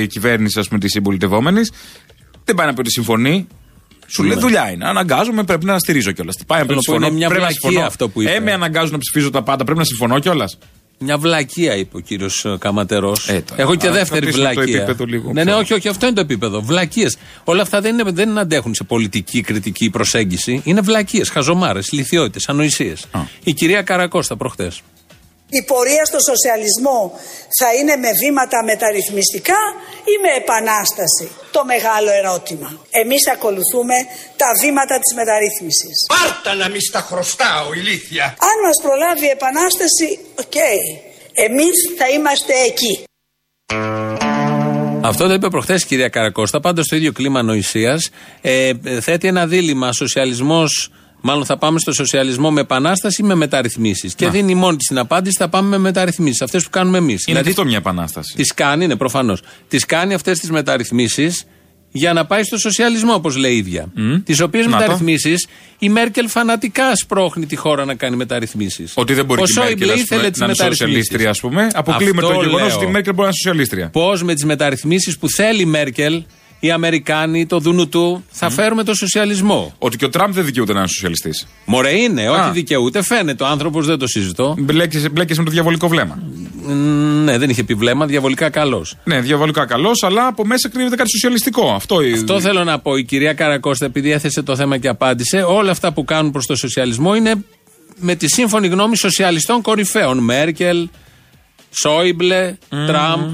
κυβέρνησης, 0.06 0.56
ας 0.56 0.68
πούμε, 0.68 0.80
της 0.80 0.90
συμπολιτευόμενης, 0.92 1.72
δεν 2.44 2.54
πάει 2.54 2.66
να 2.66 2.74
πει 2.74 2.80
ότι 2.80 2.90
συμφωνεί. 2.90 3.46
Σου 4.06 4.22
λέει 4.22 4.38
δουλειά 4.38 4.70
είναι. 4.70 4.88
Αναγκάζομαι, 4.88 5.44
πρέπει 5.44 5.64
να 5.64 5.78
στηρίζω 5.78 6.12
κιόλας. 6.12 6.36
Πάει 6.46 6.58
να 6.60 6.66
πει 6.66 6.72
Θέλω 6.72 6.78
ότι 6.80 6.90
να 6.90 6.94
πω, 6.94 7.02
συμφωνώ. 7.02 7.06
είναι 7.06 7.16
μια 7.16 7.28
πρέπει 7.28 7.42
να 7.42 7.46
βλακεία 7.48 7.68
συμφωνώ. 7.70 7.86
αυτό 7.86 8.08
που 8.08 8.22
είπε. 8.22 8.32
Ε, 8.34 8.40
με 8.40 8.52
αναγκάζουν 8.52 8.92
να 8.92 8.98
ψηφίζω 8.98 9.30
τα 9.30 9.42
πάντα, 9.42 9.64
πρέπει 9.64 9.78
να 9.78 9.84
συμφωνώ 9.84 10.18
κιόλας. 10.18 10.58
Μια 10.98 11.18
βλακεία, 11.18 11.76
είπε 11.76 11.96
ο 11.96 12.00
κύριος 12.00 12.46
Καματερός. 12.58 13.28
Ε, 13.28 13.40
τώρα, 13.40 13.62
Έχω 13.62 13.74
και 13.74 13.88
α, 13.88 13.92
δεύτερη 13.92 14.20
κρατήσουμε 14.20 14.48
το 14.48 14.54
βλακεία. 14.54 14.76
επίπεδο 14.82 15.04
λίγο 15.04 15.32
ναι, 15.32 15.44
ναι, 15.44 15.50
πιο. 15.50 15.58
όχι, 15.60 15.72
όχι, 15.72 15.88
αυτό 15.88 16.06
είναι 16.06 16.14
το 16.14 16.20
επίπεδο. 16.20 16.60
Βλακίε. 16.60 17.08
Όλα 17.44 17.62
αυτά 17.62 17.80
δεν, 17.80 17.98
είναι, 17.98 18.10
δεν 18.10 18.38
αντέχουν 18.38 18.74
σε 18.74 18.84
πολιτική 18.84 19.40
κριτική 19.40 19.90
προσέγγιση. 19.90 20.60
Είναι 20.64 20.80
βλακίε, 20.80 21.24
χαζομάρες, 21.24 21.92
λυθιότητε, 21.92 22.44
ανοησίες. 22.46 23.06
Η 23.44 23.52
κυρία 23.52 23.82
Καρακώστα 23.82 24.36
προχτές. 24.36 24.80
Η 25.48 25.62
πορεία 25.62 26.04
στο 26.04 26.18
σοσιαλισμό 26.30 27.00
θα 27.58 27.68
είναι 27.78 27.96
με 27.96 28.10
βήματα 28.22 28.64
μεταρρυθμιστικά 28.64 29.60
ή 30.12 30.14
με 30.24 30.30
επανάσταση. 30.42 31.26
Το 31.50 31.64
μεγάλο 31.64 32.10
ερώτημα. 32.20 32.68
Εμείς 33.02 33.22
ακολουθούμε 33.34 33.96
τα 34.36 34.48
βήματα 34.62 34.94
της 35.02 35.14
μεταρρύθμισης. 35.18 35.96
Πάρτα 36.14 36.54
να 36.54 36.68
μη 36.68 36.80
στα 36.80 37.00
χρωστάω, 37.00 37.72
ηλίθεια. 37.72 38.24
Αν 38.24 38.56
μας 38.66 38.76
προλάβει 38.82 39.26
η 39.26 39.32
επανάσταση, 39.38 40.08
οκ. 40.42 40.56
Εμείς 41.46 41.76
θα 41.98 42.06
είμαστε 42.08 42.54
εκεί. 42.70 42.94
Αυτό 45.02 45.26
το 45.26 45.32
είπε 45.32 45.48
προχθές 45.48 45.82
η 45.82 45.86
κυρία 45.86 46.08
Καρακώστα, 46.08 46.60
πάντα 46.60 46.82
στο 46.82 46.96
ίδιο 46.96 47.12
κλίμα 47.12 47.38
ανοησία. 47.38 48.00
Ε, 48.40 48.72
θέτει 49.00 49.28
ένα 49.28 49.46
δίλημα. 49.46 49.92
Σοσιαλισμός, 49.92 50.90
μάλλον 51.20 51.44
θα 51.44 51.56
πάμε 51.58 51.78
στο 51.78 51.92
σοσιαλισμό 51.92 52.50
με 52.50 52.60
επανάσταση 52.60 53.22
ή 53.22 53.24
με 53.24 53.34
μεταρρυθμίσεις. 53.34 54.14
Και 54.14 54.28
δίνει 54.28 54.54
μόνη 54.54 54.76
της 54.76 54.86
την 54.86 54.98
απάντηση, 54.98 55.36
θα 55.38 55.48
πάμε 55.48 55.68
με 55.68 55.78
μεταρρυθμίσεις. 55.78 56.42
Αυτές 56.42 56.64
που 56.64 56.70
κάνουμε 56.70 56.98
εμείς. 56.98 57.26
Είναι 57.26 57.42
και 57.42 57.48
αυτό 57.48 57.64
μια 57.64 57.76
επανάσταση. 57.76 58.34
Τις 58.36 58.54
κάνει, 58.54 58.84
είναι 58.84 58.96
προφανώς. 58.96 59.42
Τις 59.68 59.84
κάνει 59.84 60.14
αυτές 60.14 60.38
τις 60.38 60.50
μεταρρυθμίσεις 60.50 61.46
για 61.90 62.12
να 62.12 62.24
πάει 62.26 62.42
στο 62.42 62.58
σοσιαλισμό, 62.58 63.14
όπως 63.14 63.36
λέει 63.36 63.52
η 63.52 63.56
ίδια. 63.56 63.92
Τις 64.24 64.40
οποίες 64.40 64.64
Να 64.64 64.70
το. 64.70 64.76
μεταρρυθμίσεις 64.76 65.46
η 65.78 65.88
Μέρκελ 65.88 66.28
φανατικά 66.28 66.96
σπρώχνει 66.96 67.46
τη 67.46 67.56
χώρα 67.56 67.84
να 67.84 67.94
κάνει 67.94 68.16
μεταρρυθμίσεις. 68.16 68.92
Ότι 68.94 69.14
δεν 69.14 69.24
μπορεί 69.24 69.40
Ο 69.40 69.44
και 69.44 69.50
η 69.50 69.54
Σόιμπλε 69.54 69.74
Μέρκελ 69.86 69.90
ας 69.90 70.00
ήθελε 70.00 70.20
πούμε, 70.20 70.30
τις 70.30 70.40
να 70.40 70.44
είναι 70.44 70.54
μεταρρυθμίσεις. 70.58 70.96
σοσιαλίστρια, 71.06 71.30
ας 71.30 71.40
πούμε. 71.40 71.68
Αποκλείουμε 71.74 72.20
το 72.20 72.26
Αυτό 72.28 72.40
γεγονός 72.42 72.66
λέω. 72.68 72.76
ότι 72.76 72.84
η 72.86 72.90
Μέρκελ 72.90 73.14
μπορεί 73.14 73.28
να 73.28 73.34
είναι 73.34 73.36
σοσιαλίστρια. 73.42 73.88
Πώς 73.90 74.22
με 74.22 74.34
τις 74.34 74.44
μεταρρυθμίσεις 74.44 75.18
που 75.18 75.28
θέλει 75.28 75.60
η 75.62 75.64
Μέρκελ, 75.64 76.22
οι 76.60 76.70
Αμερικάνοι, 76.70 77.46
το 77.46 77.58
δούνου 77.58 77.88
του, 77.88 78.24
θα 78.30 78.50
φέρουμε 78.50 78.82
το 78.84 78.94
σοσιαλισμό. 78.94 79.74
Ότι 79.78 79.96
και 79.96 80.04
ο 80.04 80.08
Τραμπ 80.08 80.32
δεν 80.32 80.44
δικαιούται 80.44 80.72
να 80.72 80.78
είναι 80.78 80.88
σοσιαλιστής. 80.88 81.46
Μωρέ 81.64 81.98
είναι, 81.98 82.28
όχι 82.28 82.40
Α. 82.40 82.50
δικαιούται, 82.50 83.02
φαίνεται. 83.02 83.44
Ο 83.44 83.46
άνθρωπος 83.46 83.86
δεν 83.86 83.98
το 83.98 84.06
συζητώ. 84.06 84.54
Μπλέκεσαι, 84.58 85.08
μπλέκεσαι 85.08 85.40
με 85.40 85.46
το 85.46 85.52
διαβολικό 85.52 85.88
βλέμμα. 85.88 86.22
Μ, 86.62 86.72
ναι, 87.24 87.38
δεν 87.38 87.50
είχε 87.50 87.64
πει 87.64 87.74
βλέμμα, 87.74 88.06
διαβολικά 88.06 88.50
καλός. 88.50 88.96
Ναι, 89.04 89.20
διαβολικά 89.20 89.66
καλός, 89.66 90.02
αλλά 90.02 90.26
από 90.26 90.46
μέσα 90.46 90.68
κρύβεται 90.68 90.96
κάτι 90.96 91.10
σοσιαλιστικό. 91.10 91.70
Αυτό, 91.72 91.96
Αυτό 92.14 92.40
θέλω 92.40 92.64
να 92.64 92.78
πω. 92.78 92.96
Η 92.96 93.04
κυρία 93.04 93.32
Καρακώστα, 93.32 93.84
επειδή 93.84 94.10
έθεσε 94.10 94.42
το 94.42 94.56
θέμα 94.56 94.78
και 94.78 94.88
απάντησε, 94.88 95.42
όλα 95.42 95.70
αυτά 95.70 95.92
που 95.92 96.04
κάνουν 96.04 96.30
προς 96.32 96.46
το 96.46 96.56
σοσιαλισμό 96.56 97.14
είναι 97.14 97.34
με 97.98 98.14
τη 98.14 98.28
σύμφωνη 98.28 98.68
γνώμη 98.68 98.96
σοσιαλιστών 98.96 99.62
κορυφαίων. 99.62 100.18
Μέρκελ, 100.18 100.88
Σόιμπλε, 101.70 102.56
Τραμπ, 102.86 103.30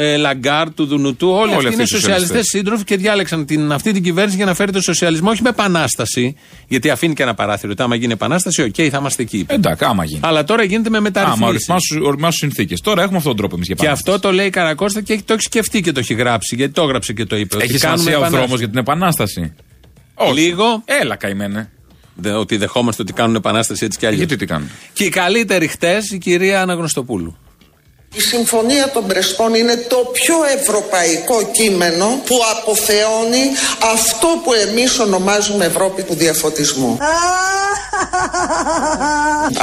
ε, 0.00 0.16
Λαγκάρντ 0.16 0.74
του 0.74 0.86
Δουνουτού. 0.86 1.28
Όλοι, 1.28 1.38
Όλοι 1.38 1.52
αυτοί 1.52 1.56
αυτοί 1.66 1.72
είναι 1.74 1.82
οι 1.82 1.86
σοσιαλιστές 1.86 2.20
σοσιαλιστές. 2.20 2.46
σύντροφοι 2.60 2.84
και 2.84 2.96
διάλεξαν 2.96 3.46
την, 3.46 3.72
αυτή 3.72 3.92
την 3.92 4.02
κυβέρνηση 4.02 4.36
για 4.36 4.44
να 4.46 4.54
φέρει 4.54 4.72
το 4.72 4.80
σοσιαλισμό 4.80 5.30
όχι 5.30 5.42
με 5.42 5.48
επανάσταση. 5.48 6.34
Γιατί 6.68 6.90
αφήνει 6.90 7.14
και 7.14 7.22
ένα 7.22 7.34
παράθυρο. 7.34 7.72
Ότι 7.72 7.82
άμα 7.82 7.94
γίνει 7.94 8.12
επανάσταση, 8.12 8.62
οκ, 8.62 8.74
θα 8.76 8.98
είμαστε 8.98 9.22
εκεί. 9.22 9.38
είπε. 9.38 9.54
Εντάξει, 9.54 9.84
άμα 9.84 10.04
γίνει. 10.04 10.20
Αλλά 10.22 10.44
τώρα 10.44 10.62
γίνεται 10.62 10.90
με 10.90 10.96
Άμα 10.96 11.06
μεταρρυθμίσει. 11.36 11.98
οριμάσουν 12.02 12.38
συνθήκες. 12.38 12.80
Τώρα 12.80 13.02
έχουμε 13.02 13.16
αυτόν 13.16 13.32
τον 13.32 13.40
τρόπο 13.40 13.54
εμείς 13.54 13.66
για 13.66 13.76
Και 13.76 13.82
επανάσταση. 13.84 14.16
αυτό 14.16 14.28
το 14.28 14.34
λέει 14.34 14.46
η 14.46 14.50
Καρακώστα 14.50 15.00
και 15.00 15.20
το 15.24 15.32
έχει 15.32 15.42
σκεφτεί 15.42 15.80
και 15.80 15.92
το 15.92 16.00
έχει 16.00 16.14
γράψει. 16.14 16.54
Γιατί 16.54 16.72
το 16.72 16.82
έγραψε 16.82 17.12
και 17.12 17.24
το 17.24 17.36
είπε. 17.36 17.56
ότι 17.56 17.64
Έχει 17.64 17.78
κάνουμε 17.78 17.98
σημασία 17.98 18.18
ο 18.18 18.20
επανάσταση. 18.20 18.42
δρόμος 18.42 18.58
για 18.58 18.68
την 18.68 18.78
επανάσταση; 18.78 19.52
Όχι. 20.14 20.40
Λίγο. 20.40 20.82
Έλα, 20.84 21.16
καημένε. 21.16 21.70
Δε- 22.14 22.32
ότι 22.32 22.56
δεχόμαστε 22.56 23.02
ότι 23.02 23.12
κάνουν 23.12 23.34
επανάσταση 23.34 23.84
έτσι 23.84 23.98
κι 23.98 24.06
αλλιώς. 24.06 24.18
Γιατί 24.20 24.36
τι 24.36 24.46
κάνουν; 24.46 24.68
Και 24.92 25.04
η 25.04 25.08
καλύτερη 25.08 25.66
χτες 25.66 26.10
η 26.10 26.18
κυρία 26.18 26.62
Αναγνωστοπούλου. 26.62 27.36
Η 28.14 28.20
Συμφωνία 28.20 28.90
των 28.90 29.06
Πρεσπών 29.06 29.54
είναι 29.54 29.76
το 29.76 29.96
πιο 29.96 30.34
ευρωπαϊκό 30.58 31.50
κείμενο 31.52 32.20
που 32.26 32.36
αποθεώνει 32.58 33.42
αυτό 33.92 34.28
που 34.44 34.52
εμείς 34.52 34.98
ονομάζουμε 34.98 35.64
Ευρώπη 35.64 36.02
του 36.02 36.14
διαφωτισμού. 36.14 36.98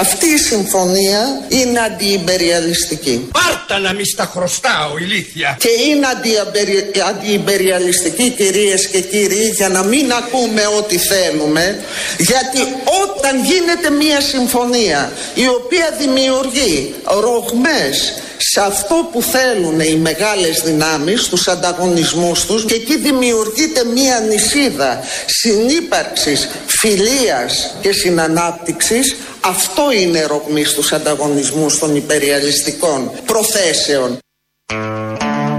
Αυτή 0.04 0.26
η 0.26 0.38
συμφωνία 0.38 1.20
είναι 1.48 1.80
αντιυμπεριαλιστική. 1.80 3.30
Πάρτα 3.32 3.80
να 3.80 3.94
μη 3.94 4.06
στα 4.06 4.30
χρωστάω, 4.34 4.98
ηλίθεια. 4.98 5.58
Και 5.60 5.70
είναι 5.88 6.08
αντιυμπερι- 6.08 7.02
αντιυμπεριαλιστική 7.10 8.30
κυρίες 8.30 8.88
και 8.88 9.02
κύριοι 9.02 9.52
για 9.56 9.70
να 9.70 9.84
μην 9.84 10.12
ακούμε 10.12 10.62
ό,τι 10.78 10.98
θέλουμε 10.98 11.80
γιατί 12.18 12.60
όταν 13.04 13.44
γίνεται 13.44 13.90
μια 13.90 14.22
συμφωνία 14.22 15.12
η 15.34 15.48
οποία 15.48 15.96
δημιουργεί 16.00 16.96
ρογμές 17.20 18.14
σε 18.38 18.62
αυτό 18.62 19.10
που 19.12 19.22
θέλουν 19.22 19.80
οι 19.80 19.96
μεγάλες 19.96 20.62
δυνάμεις, 20.66 21.22
στους 21.22 21.48
ανταγωνισμούς 21.48 22.46
τους 22.46 22.66
και 22.66 22.74
εκεί 22.74 22.98
δημιουργείται 22.98 23.84
μια 23.84 24.20
νησίδα 24.20 25.00
συνύπαρξης, 25.26 26.50
φιλίας 26.66 27.76
και 27.82 27.92
συνανάπτυξης 27.92 29.16
αυτό 29.42 29.92
είναι 29.92 30.26
ρογμής 30.26 30.70
στους 30.70 30.92
ανταγωνισμούς 30.92 31.80
των 31.80 31.96
υπεριαλιστικών 31.96 33.12
προθέσεων. 33.26 34.18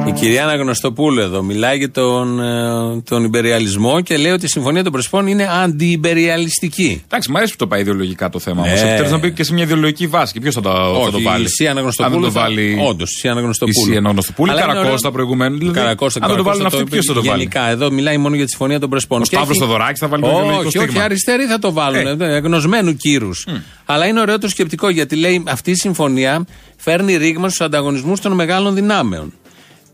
Η 0.09 0.13
κυρία 0.13 0.43
Αναγνωστοπούλου 0.45 1.21
εδώ 1.21 1.43
μιλάει 1.43 1.79
για 1.79 1.91
τον, 1.91 2.41
ε, 2.41 3.01
τον 3.09 3.25
υπεριαλισμό 3.25 4.01
και 4.01 4.17
λέει 4.17 4.33
ότι 4.33 4.45
η 4.45 4.49
Συμφωνία 4.49 4.83
των 4.83 4.93
Πρεσπών 4.93 5.27
είναι 5.27 5.49
αντιυπεριαλιστική. 5.63 7.03
Εντάξει, 7.05 7.31
μου 7.31 7.37
αρέσει 7.37 7.53
που 7.53 7.59
το 7.59 7.67
πάει 7.67 7.81
ιδεολογικά 7.81 8.29
το 8.29 8.39
θέμα 8.39 8.63
Ναι. 8.67 8.73
όμω. 8.73 8.81
Επιτέλους 8.87 9.11
να 9.11 9.21
πει 9.21 9.33
και 9.33 9.45
σε 9.45 9.53
μια 9.53 9.63
ιδεολογική 9.63 10.07
βάση. 10.07 10.33
Και 10.33 10.41
ποιος 10.41 10.55
θα, 10.55 10.61
το- 10.61 11.01
θα 11.05 11.11
το 11.11 11.21
βάλει. 11.23 11.45
η 11.45 11.49
Σία 11.49 11.67
Αν 11.67 11.73
Αναγνωστοπούλου. 11.73 12.21
δεν 12.21 12.33
το 12.33 12.39
θα- 12.39 12.41
βάλει. 12.41 12.79
Όντως, 12.89 13.11
η 13.11 13.19
Σία 13.19 13.31
Αναγνωστοπούλου. 13.31 13.87
Η 13.87 13.91
Σία 13.91 13.99
Αναγνωστοπούλου, 13.99 14.51
Αλλά 14.51 14.63
είναι 14.63 14.73
Καρακώστα 14.73 14.97
ωραίο- 14.99 15.11
προηγουμένω. 15.13 15.57
Δηλαδή, 15.57 15.79
Καρακώστα, 15.79 16.21
αν 16.23 16.29
δεν 16.29 16.37
το 16.37 16.43
βάλουν 16.43 16.59
Καρακώστα 16.59 16.85
αυτοί, 16.85 16.91
ποιος 16.95 17.07
θα 17.07 17.13
το 17.15 17.23
βάλει; 17.23 17.39
Γενικά, 17.39 17.69
εδώ 17.69 17.91
μιλάει 17.91 18.19
μόνο 18.19 18.35
για 18.35 18.45
τη 18.45 18.51
Συμφωνία 18.51 18.79
των 18.81 18.91
Πρεσπών. 18.91 19.19
Ο 19.19 19.23
Και 19.23 19.27
Σταύρος 19.35 19.51
έχει- 19.51 19.59
Θοδωράκης 19.59 19.99
θα 20.01 20.09
βάλει 20.09 20.23
το 20.23 20.29
ιδεολογικό 20.29 20.59
Όχι, 20.61 20.69
στίγμα. 20.69 20.87
όχι, 20.89 21.01
αριστεροί 21.01 21.45
θα 21.47 21.59
το 21.59 21.73
βάλουν. 21.73 22.21
Ε. 22.21 22.35
ε, 22.35 22.39
Γνωσμένου 22.39 22.97
κύρους. 22.97 23.47
Αλλά 23.85 24.07
είναι 24.07 24.21
ωραίο 24.21 24.39
το 24.39 24.49
σκεπτικό 24.49 24.89
γιατί 24.89 25.17
λέει 25.17 25.43
αυτή 25.49 25.71
η 25.71 25.75
συμφωνία 25.75 26.45
φέρνει 26.77 27.17
ρήγμα 27.17 27.49
στους 27.49 27.61
ανταγωνισμούς 27.61 28.21
των 28.21 28.33
μεγάλων 28.33 28.75
δυνάμεων. 28.75 29.33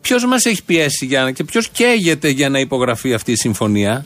Ποιος 0.06 0.25
μας 0.26 0.44
έχει 0.44 0.62
πιέσει 0.64 1.06
για, 1.06 1.30
και 1.30 1.44
ποιος 1.44 1.68
καίγεται 1.68 2.28
για 2.28 2.49
να 2.49 2.58
υπογραφεί 2.58 3.14
αυτή 3.14 3.32
η 3.32 3.37
συμφωνία; 3.37 4.04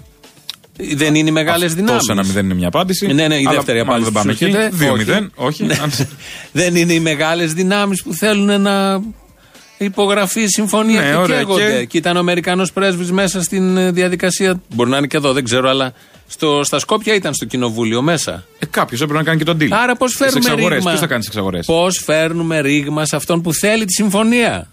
Δεν 0.95 1.15
είναι 1.15 1.29
οι 1.29 1.33
μεγάλες 1.33 1.75
δυνάμεις. 1.75 2.01
Τόσο 2.01 2.13
ένα 2.13 2.25
μηδέν 2.25 2.45
είναι 2.45 2.55
μια 2.55 2.69
απάντηση. 2.69 3.07
Ναι, 3.07 3.29
ναι, 3.29 3.35
η 3.37 3.45
αλλά 3.47 3.55
δεύτερη 3.55 3.85
μάλλον 3.85 4.07
απάντηση. 4.07 4.45
Δεν 4.45 4.53
πάμε 4.53 4.69
που 4.69 4.75
εκεί. 4.75 4.85
σου 4.85 4.93
έρχεται. 4.93 5.21
2-0. 5.21 5.47
Όχι. 5.47 5.67
δεν 6.53 6.77
είναι 6.77 6.93
οι 6.93 7.01
μεγάλες 7.01 7.53
δυνάμεις 7.53 8.03
που 8.03 8.15
θέλουν 8.15 8.61
να 8.61 9.01
υπογραφεί 9.79 10.41
η 10.43 10.49
συμφωνία 10.49 11.01
Ναι, 11.01 11.09
και 11.09 11.15
ωραία, 11.15 11.39
καίγονται. 11.39 11.79
και- 11.79 11.85
Και... 11.85 11.99
ήταν 11.99 12.17
ο 12.17 12.19
Αμερικανός 12.19 12.73
πρέσβης 12.73 13.13
μέσα 13.13 13.43
στην 13.43 13.77
ε, 13.77 13.91
διαδικασία. 13.91 14.61
Μπορεί 14.75 14.91
να 14.91 14.97
είναι 14.97 15.07
και 15.07 15.17
εδώ, 15.17 15.33
δεν 15.33 15.45
ξέρω, 15.45 15.69
αλλά 15.69 15.93
στο, 16.27 16.61
στα 16.65 16.79
Σκόπια 16.79 17.15
ήταν 17.15 17.35
στο 17.35 17.45
κοινοβούλιο 17.45 18.03
μέσα. 18.03 18.45
Ε, 18.59 18.67
Κάποιος 18.67 19.01
έπρεπε 19.01 19.19
να 19.19 19.25
κάνει 19.25 19.39
και 19.39 19.45
τον 19.45 19.57
deal. 19.61 19.69
Άρα 19.71 19.97
πώς 19.97 20.15
φέρνουμε 20.15 20.55
ρήγμα; 20.55 20.91
Ποιος 20.91 21.01
θα 21.01 21.07
κάνει 21.07 21.19
τις 21.21 21.29
εξαγορές; 21.29 21.67
Πώς 21.67 22.03
φέρνουμε 22.05 22.61
ρήγμα 22.61 23.05
σε 23.07 23.17
αυτόν 23.17 23.43
που 23.43 23.53
θέλει 23.55 23.85
τη 23.85 23.93
συμφωνία; 23.93 24.69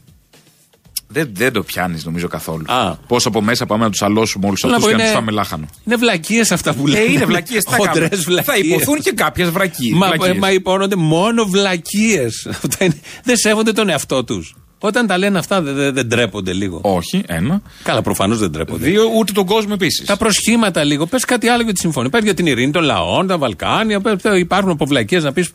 Δεν, 1.15 1.29
δεν 1.33 1.51
το 1.53 1.63
πιάνεις 1.63 2.05
νομίζω 2.05 2.27
καθόλου. 2.27 2.63
Α. 2.67 2.95
Πώς 2.95 3.25
από 3.25 3.41
μέσα 3.41 3.65
πάμε 3.65 3.83
να 3.83 3.89
τους 3.89 4.01
αλώσουμε 4.01 4.47
όλους 4.47 4.59
Θέλω 4.59 4.71
να 4.71 4.77
αυτούς 4.77 4.91
πω, 4.91 4.97
και 4.97 5.03
να 5.03 5.07
είναι- 5.09 5.17
τους 5.17 5.25
φάμε 5.25 5.37
λάχανο. 5.37 5.65
Είναι 5.85 5.95
βλακίες 5.95 6.51
αυτά 6.51 6.73
που 6.73 6.87
Ε, 6.87 6.89
λένε. 6.91 7.11
είναι 7.11 7.25
βλακίες. 7.25 7.63
Χοντρές 7.67 8.09
Θα 8.09 8.17
βλακίες. 8.31 8.65
υποθούν 8.65 9.01
και 9.01 9.11
κάποιες 9.11 9.49
βρακίε. 9.49 9.93
Μα, 9.95 10.07
μα 10.39 10.51
υπόνονται 10.51 10.95
μόνο 10.95 11.45
βλακίες. 11.45 12.47
δεν 13.23 13.37
σέβονται 13.37 13.71
τον 13.71 13.89
εαυτό 13.89 14.23
τους. 14.23 14.55
Όταν 14.79 15.07
τα 15.07 15.17
λένε 15.17 15.37
αυτά 15.37 15.61
δεν, 15.61 15.75
δεν, 15.75 15.93
δεν 15.93 16.09
τρέπονται 16.09 16.53
λίγο. 16.53 16.79
Όχι, 16.83 17.23
ένα. 17.27 17.61
Καλά, 17.83 18.01
προφανώς 18.01 18.39
δεν 18.39 18.51
τρέπονται. 18.51 18.85
Δύο, 18.85 19.03
ούτε 19.17 19.31
τον 19.31 19.45
κόσμο 19.45 19.71
επίσης. 19.73 20.05
Τα 20.07 20.17
προσχήματα 20.17 20.83
λίγο. 20.83 21.05
Πες 21.05 21.25
κάτι 21.25 21.47
άλλο 21.47 21.63
για 21.63 21.73
τη 21.73 21.79
συμφωνία. 21.79 22.09
Πες 22.09 22.23
για 22.23 22.33
την 22.33 22.45
ειρήνη 22.45 22.71
των 22.71 22.83
λαών, 22.83 23.27
τα 23.27 23.37
Βαλκάνια. 23.37 24.01
Πες, 24.01 24.15
πες, 24.21 24.39
υπάρχουν 24.39 24.71
αποβλακίε 24.71 25.19
να 25.19 25.31
πεις 25.33 25.51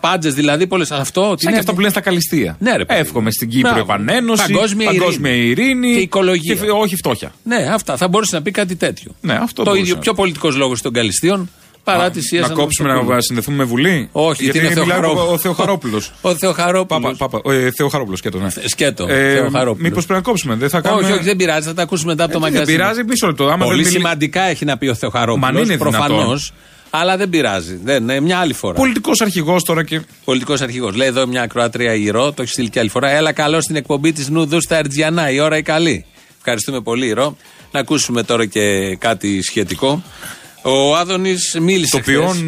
παπάντζες 0.00 0.34
δηλαδή 0.34 0.66
πολλέ. 0.66 0.86
Αυτό. 0.90 1.20
τι 1.20 1.26
Σαν 1.28 1.36
είναι 1.42 1.52
και 1.52 1.58
αυτά 1.58 1.72
που 1.72 1.78
λένε 1.80 1.90
στα 1.92 2.00
καλυστία. 2.00 2.56
Ναι, 2.58 2.76
ρε, 2.76 2.84
παιδί. 2.84 3.00
Εύχομαι 3.00 3.30
στην 3.30 3.48
Κύπρο 3.48 3.70
Μπράβο. 3.72 3.92
επανένωση, 3.92 4.42
Παγκόσμια 4.84 5.32
ειρήνη. 5.32 5.46
ειρήνη 5.50 5.94
Και 5.94 6.00
οικολογία. 6.00 6.56
φυ- 6.56 6.70
όχι 6.70 6.96
φτώχεια. 6.96 7.32
Ναι, 7.42 7.68
αυτά. 7.72 7.96
Θα 7.96 8.08
μπορούσε 8.08 8.36
να 8.36 8.42
πει 8.42 8.50
κάτι 8.50 8.76
τέτοιο. 8.76 9.10
Ναι, 9.20 9.32
αυτό 9.34 9.54
το 9.54 9.62
μπορούσε 9.62 9.82
ίδιο 9.82 9.94
να 9.94 10.00
πιο 10.00 10.14
πολιτικός 10.14 10.56
λόγος 10.56 10.82
των 10.82 10.92
Καλυστίων 10.92 11.50
παρά 11.84 12.10
τη 12.10 12.20
Σία 12.20 12.40
Να 12.40 12.48
κόψουμε 12.48 12.92
να 13.02 13.20
συνδεθούμε 13.20 13.56
με 13.56 13.64
Βουλή; 13.64 14.08
Όχι, 14.12 14.44
γιατί 14.44 14.58
γιατί 14.58 14.72
είναι 14.74 14.84
μιλάει 14.84 15.00
Θεοχαρό- 15.00 15.32
ο 15.32 15.38
Θεοχαρόπουλος. 15.38 16.12
Ο 16.20 16.34
Θεοχαρόπουλος. 16.34 17.16
Πάπα, 17.16 17.38
πάπα, 17.40 17.54
ε, 17.54 17.70
Θεοχαρόπουλος 17.70 18.18
σκέτο, 18.18 18.38
ναι. 18.38 18.48
Σκέτο, 18.64 19.06
Θεοχαρόπουλος. 19.06 19.88
Μήπως 19.88 20.06
πρέπει 20.06 20.20
να 20.24 20.30
κόψουμε, 20.30 20.54
δεν 20.54 20.68
θα 20.68 20.80
κάνουμε. 20.80 21.02
Όχι, 21.04 21.12
όχι, 21.12 21.22
δεν 21.22 21.36
πειράζει, 21.36 21.66
θα 21.66 21.74
τα 21.74 21.82
ακούσουμε 21.82 22.10
μετά 22.10 22.24
από 22.24 22.32
το 22.32 22.38
Ε, 22.38 22.42
δεν 22.42 22.52
μαγκαζίνο. 22.52 22.78
πειράζει, 22.82 23.04
μισό 23.04 23.26
λεπτό. 23.26 23.44
Άμα 23.48 23.64
Πολύ 23.64 23.82
δεν 23.82 23.92
μιλ- 23.92 23.96
σημαντικά 23.96 24.42
έχει 24.42 24.64
να 24.64 24.78
πει 24.78 24.86
ο 24.88 24.94
Θεοχαρόπουλος. 24.94 25.50
Μα 25.52 25.58
αν 25.58 25.64
είναι 25.64 25.76
Προφανώς. 25.76 26.52
Δυνατόν. 26.92 27.00
Αλλά 27.00 27.16
δεν 27.16 27.28
πειράζει. 27.28 27.80
Δεν, 27.84 28.04
ναι, 28.04 28.20
μια 28.20 28.38
άλλη 28.38 28.52
φορά. 28.52 28.74
Πολιτικός 28.74 29.20
αρχηγός 29.20 29.62
τώρα 29.64 29.84
και. 29.84 30.00
Πολιτικός 30.24 30.60
αρχηγός. 30.60 30.94
Λέει 30.94 31.08
εδώ 31.08 31.26
μια 31.26 31.42
ακροάτρια 31.42 31.94
Ηρώ, 31.94 32.32
το 32.32 32.42
έχει 32.42 32.50
στείλει 32.50 32.68
και 32.68 32.78
άλλη 32.78 32.88
φορά. 32.88 33.10
Έλα 33.10 33.32
καλό 33.32 33.60
στην 33.60 33.76
εκπομπή 33.76 34.12
της 34.12 34.28
Νουδού 34.28 34.60
στα 34.60 34.76
Ερτζιανά. 34.76 35.30
Η 35.30 35.40
ώρα 35.40 35.56
η 35.56 35.62
καλή. 35.62 36.04
Ευχαριστούμε 36.36 36.80
πολύ, 36.80 37.06
Ηρώ. 37.06 37.36
Να 37.70 37.80
ακούσουμε 37.80 38.22
τώρα 38.22 38.46
και 38.46 38.96
κάτι 38.96 39.42
σχετικό. 39.42 40.02
Ο 40.62 40.96
Άδωνης 40.96 41.56
μίλησε. 41.60 41.90
Το 41.90 41.96
οποίο 41.96 42.28
χθες. 42.28 42.44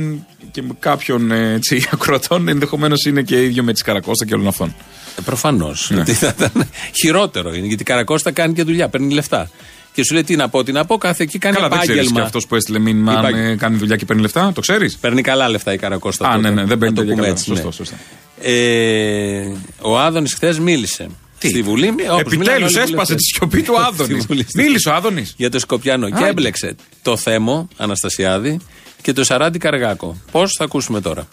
και 0.50 0.62
με 0.62 0.76
κάποιον 0.78 1.30
ε, 1.30 1.52
έτσι, 1.52 1.86
ακροατών 1.92 2.48
ενδεχομένως 2.48 3.04
είναι 3.04 3.22
και 3.22 3.42
ίδιο 3.42 3.62
με 3.62 3.72
τη 3.72 3.82
Καρακώστα 3.82 4.26
και 4.26 4.34
όλων 4.34 4.46
αυτών. 4.46 4.74
Ε, 5.18 5.22
Προφανώς. 5.24 5.90
Ναι. 5.90 5.96
Γιατί 6.02 6.12
θα 6.12 6.34
ήταν 6.38 6.68
χειρότερο 7.00 7.54
είναι. 7.54 7.66
Γιατί 7.66 7.82
η 7.82 7.84
Καρακώστα 7.84 8.30
κάνει 8.30 8.54
και 8.54 8.62
δουλειά, 8.62 8.88
παίρνει 8.88 9.14
λεφτά. 9.14 9.50
Και 9.94 10.04
σου 10.04 10.12
λέει 10.14 10.24
τι 10.24 10.36
να 10.36 10.48
πω, 10.48 10.62
τι 10.64 10.72
να 10.72 10.84
πω, 10.84 10.98
κάθε 10.98 11.22
εκεί 11.22 11.38
κάνει 11.38 11.56
Καλά, 11.56 11.68
δεν 11.68 11.78
ξέρεις 11.78 11.94
και 11.94 12.00
επάγγελμα. 12.00 12.26
αυτός 12.26 12.46
που 12.46 12.54
έστειλε 12.54 12.78
μήνυμα 12.78 13.12
αν 13.12 13.18
Υπάγγελμα. 13.18 13.48
ε, 13.48 13.56
κάνει 13.56 13.76
δουλειά 13.76 13.96
και 13.96 14.04
παίρνει 14.04 14.22
λεφτά. 14.22 14.52
Το 14.54 14.60
ξέρεις; 14.60 14.96
Παίρνει 14.96 15.22
καλά 15.22 15.48
λεφτά 15.48 15.72
η 15.72 15.76
Καρακώστα. 15.78 16.28
Α, 16.28 16.34
τότε. 16.36 16.48
ναι, 16.48 16.54
ναι, 16.54 16.64
δεν 16.64 16.78
παίρνει 16.78 16.94
Να 16.94 16.94
το 16.94 17.00
τέτοια 17.00 17.14
πούμε 17.14 17.26
καλά. 17.26 17.28
έτσι, 17.38 17.50
ναι. 17.50 17.56
Σωστό, 17.56 17.70
σωστό. 17.72 17.94
Ε, 18.40 19.52
ο 19.80 19.98
Άδωνης 19.98 20.34
χθες 20.34 20.58
μίλησε. 20.58 21.08
Τι; 21.38 21.48
Στη 21.48 21.62
Βουλή. 21.62 21.88
όπως 21.88 21.96
μιλάνε 22.06 22.20
Επιτέλου 22.20 22.64
όλοι 22.64 22.74
οι 22.76 22.80
έσπασε 22.80 22.90
βουλευτές. 22.90 23.16
τη 23.16 23.22
σιωπή 23.24 23.62
του 23.62 23.72
Στη 23.78 23.84
Άδωνης. 24.02 24.26
Βουλή. 24.26 24.46
Μίλησε 24.54 24.88
ο 24.88 24.94
Άδωνης. 24.94 25.34
Για 25.36 25.50
το 25.50 25.58
Σκοπιανό. 25.58 26.08
Και 26.08 26.14
Άντε. 26.16 26.28
έμπλεξε 26.28 26.76
το 27.02 27.16
Θέμο 27.16 27.68
Αναστασιάδη 27.76 28.60
και 29.02 29.12
το 29.12 29.24
Σαράντι 29.24 29.58
Καργάκο. 29.58 30.16
Πώς 30.30 30.52
θα 30.58 30.64
ακούσουμε 30.64 31.00
τώρα. 31.00 31.26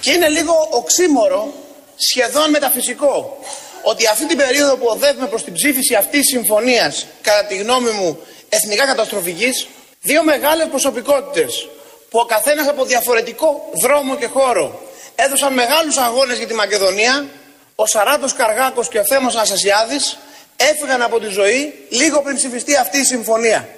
Και 0.00 0.10
είναι 0.10 0.28
λίγο 0.28 0.52
οξύμορο, 0.80 1.52
σχεδόν 2.10 2.50
μεταφυσικό, 2.50 3.38
ότι 3.90 4.06
αυτή 4.06 4.26
την 4.26 4.36
περίοδο 4.36 4.76
που 4.76 4.86
οδεύουμε 4.94 5.26
προς 5.26 5.44
την 5.44 5.52
ψήφιση 5.52 5.94
αυτής 5.94 6.20
της 6.20 6.28
συμφωνίας, 6.28 7.06
κατά 7.22 7.44
τη 7.44 7.56
γνώμη 7.56 7.90
μου, 7.90 8.18
εθνικά 8.48 8.86
καταστροφικής, 8.86 9.66
δύο 10.00 10.24
μεγάλες 10.24 10.66
προσωπικότητες, 10.68 11.68
που 12.10 12.18
ο 12.18 12.24
καθένας 12.24 12.68
από 12.68 12.84
διαφορετικό 12.84 13.48
δρόμο 13.82 14.16
και 14.16 14.26
χώρο 14.26 14.80
έδωσαν 15.14 15.52
μεγάλους 15.52 15.96
αγώνες 15.96 16.38
για 16.38 16.46
τη 16.46 16.54
Μακεδονία, 16.54 17.26
ο 17.74 17.86
Σαράτος 17.86 18.32
Καργάκος 18.32 18.88
και 18.88 18.98
ο 18.98 19.04
Θέμος 19.04 19.34
Αναστασιάδης 19.34 20.18
έφυγαν 20.56 21.02
από 21.02 21.20
τη 21.20 21.28
ζωή 21.28 21.74
λίγο 21.88 22.22
πριν 22.22 22.36
ψηφιστεί 22.36 22.76
αυτή 22.76 22.98
η 22.98 23.04
συμφωνία. 23.04 23.68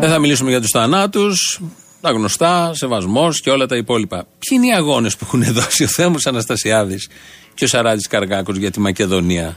Δεν 0.00 0.10
θα 0.10 0.18
μιλήσουμε 0.18 0.50
για 0.50 0.60
τους 0.60 0.70
θανάτους, 0.70 1.60
τα 2.06 2.12
γνωστά, 2.12 2.74
σεβασμός 2.74 3.40
και 3.40 3.50
όλα 3.50 3.66
τα 3.66 3.76
υπόλοιπα. 3.76 4.16
Ποιοι 4.16 4.58
είναι 4.58 4.66
οι 4.66 4.72
αγώνες 4.72 5.16
που 5.16 5.24
έχουν 5.24 5.44
δώσει 5.60 5.84
ο 5.84 5.86
Θέμος 5.86 6.26
Αναστασιάδης 6.26 7.08
και 7.54 7.64
ο 7.64 7.68
Σαράντης 7.68 8.02
Καργάκος 8.02 8.56
για 8.56 8.70
τη 8.70 8.80
Μακεδονία; 8.80 9.56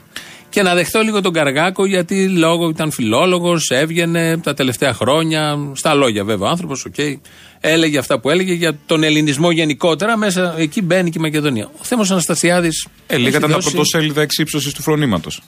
Και 0.50 0.62
να 0.62 0.74
δεχτώ 0.74 1.02
λίγο 1.02 1.22
τον 1.22 1.34
Καργάκο 1.34 1.86
γιατί 1.86 2.28
λόγω 2.30 2.70
ήταν 2.70 2.92
φιλόλογος, 2.92 3.70
έβγαινε 3.70 4.38
τα 4.38 4.54
τελευταία 4.54 4.94
χρόνια. 4.94 5.58
Στα 5.74 5.94
λόγια 5.94 6.24
βέβαια 6.24 6.48
ο 6.48 6.52
άνθρωπος, 6.52 6.86
οκ. 6.86 6.96
έλεγε 7.60 7.98
αυτά 7.98 8.20
που 8.20 8.30
έλεγε 8.30 8.54
για 8.54 8.80
τον 8.86 9.04
ελληνισμό 9.04 9.52
γενικότερα. 9.52 10.18
Μέσα 10.18 10.56
εκεί 10.58 10.82
μπαίνει 10.82 11.10
και 11.10 11.18
η 11.20 11.22
Μακεδονία. 11.22 11.66
Ο 11.66 11.84
Θέμος 11.84 12.12
Αναστασιάδης. 12.12 12.88
Ε, 13.08 13.18
λίγα 13.18 13.38
ήταν 13.38 13.52
τα 13.52 13.58
πρωτοσέλιδα 13.58 14.22
εξύψωσης 14.22 14.74
του 14.74 14.82
φρονήματος. 14.82 15.42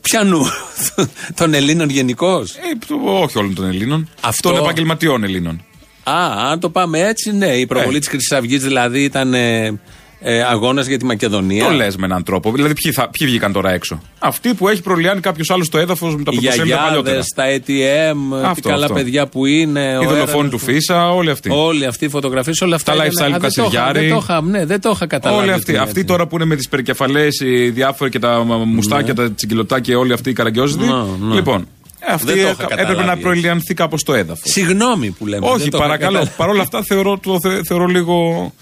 Ποιανού, 0.00 0.40
των 1.34 1.54
Ελλήνων 1.54 1.88
γενικώς. 1.88 2.50
Ε, 2.54 2.58
το- 2.86 3.20
όχι 3.22 3.38
όλων 3.38 3.54
των 3.54 3.64
Ελλήνων. 3.68 4.08
Αυτό- 4.20 4.50
Των 4.50 4.58
επαγγελματιών 4.58 5.24
Ελλήνων. 5.24 5.64
Α, 6.02 6.50
αν 6.50 6.60
το 6.60 6.70
πάμε 6.70 7.00
έτσι, 7.00 7.32
ναι. 7.32 7.46
Η 7.46 7.66
προβολή 7.66 7.96
Ε. 7.96 7.98
της 7.98 8.08
τη 8.08 8.12
Χρυσής 8.14 8.32
Αυγής 8.32 8.62
δηλαδή 8.62 9.02
ήταν 9.02 9.34
ε, 9.34 9.80
ε, 10.22 10.42
αγώνα 10.42 10.82
για 10.82 10.98
τη 10.98 11.04
Μακεδονία. 11.04 11.64
Το 11.64 11.70
λες 11.72 11.96
με 11.96 12.06
έναν 12.06 12.22
τρόπο. 12.22 12.52
Δηλαδή, 12.52 12.74
ποιοι, 12.74 12.92
θα, 12.92 13.08
ποιοι 13.10 13.26
βγήκαν 13.26 13.52
τώρα 13.52 13.70
έξω; 13.72 14.02
Αυτοί 14.18 14.54
που 14.54 14.68
έχει 14.68 14.82
προλιάνει 14.82 15.20
κάποιος 15.20 15.50
άλλος 15.50 15.68
το 15.68 15.78
έδαφος 15.78 16.16
με 16.16 16.22
τα 16.22 16.30
Οι 16.34 16.36
πρωτοσέλιδα 16.40 16.76
παλιότερα. 16.76 17.22
γιαγιάδες, 17.22 17.26
τα 17.34 17.44
ATM, 17.44 18.40
τι 18.42 18.46
Αυτό, 18.48 18.68
καλά 18.68 18.84
αυτό. 18.84 18.94
παιδιά 18.96 19.26
που 19.26 19.46
είναι. 19.46 19.98
ο 19.98 20.02
Οι 20.02 20.06
δολοφόνοι 20.06 20.28
Έρανος 20.30 20.50
του 20.50 20.56
που- 20.58 20.64
Φίσα, 20.72 21.10
όλοι 21.10 21.30
αυτοί. 21.30 21.50
Όλοι 21.52 21.86
αυτοί 21.86 22.04
οι 22.04 22.08
φωτογραφίες, 22.08 22.60
όλα 22.60 22.74
αυτά. 22.74 22.94
Τα 22.96 23.04
ήταν- 23.04 23.30
lifestyle 23.30 23.34
Α, 23.34 23.34
του 23.34 23.40
δεν 23.40 23.40
το 23.40 23.62
είχα- 23.62 23.62
Κασιδιάρη. 23.62 24.00
Δεν 24.00 24.10
το 24.10 24.20
είχα, 24.22 24.42
ναι, 24.42 24.64
δεν 24.66 24.80
το 24.80 24.90
είχα 24.94 25.06
καταλάβει. 25.06 25.40
Όλοι 25.42 25.50
ότι 25.50 25.58
αυτοί. 25.58 25.70
είναι 25.72 25.80
Αυτοί 25.80 25.90
έτσι. 26.00 26.04
τώρα 26.12 26.26
που 26.26 26.34
είναι 26.36 26.44
με 26.44 26.56
τις 26.56 26.68
περκεφαλέ, 26.68 27.26
οι 27.44 27.68
διάφοροι 27.70 28.10
και 28.10 28.18
τα 28.18 28.42
μουστάκια, 28.66 29.14
τα 29.14 29.32
τσιγκυλωτά 29.32 29.80
και 29.80 29.94
όλοι 29.94 30.12
αυτοί 30.12 30.30
οι 30.30 30.32
καραγκιόζητοι. 30.32 30.84
Ναι, 30.84 30.92
ναι. 31.28 31.34
Λοιπόν, 31.34 31.66
αυτοί 32.08 32.26
Δεν 32.26 32.34
το 32.34 32.40
είχα 32.40 32.50
έπρεπε 32.50 32.74
καταλάβει 32.74 33.04
να 33.06 33.10
έτσι. 33.12 33.22
προηλιανθεί 33.24 33.74
κάπως 33.74 34.02
το 34.02 34.14
έδαφος. 34.14 34.50
Συγγνώμη 34.50 35.10
που 35.10 35.26
λέμε. 35.26 35.46
Όχι, 35.46 35.58
δεν 35.60 35.70
το 35.70 35.76
είχα 35.76 35.86
παρακαλώ. 35.86 36.12
καταλάβει. 36.12 36.36
Παρ' 36.36 36.48
όλα 36.48 36.62
αυτά 36.62 36.82
θεωρώ, 36.82 37.18
το 37.22 37.38
θε- 37.42 37.64
θεωρώ 37.66 37.86
λίγο 37.86 38.52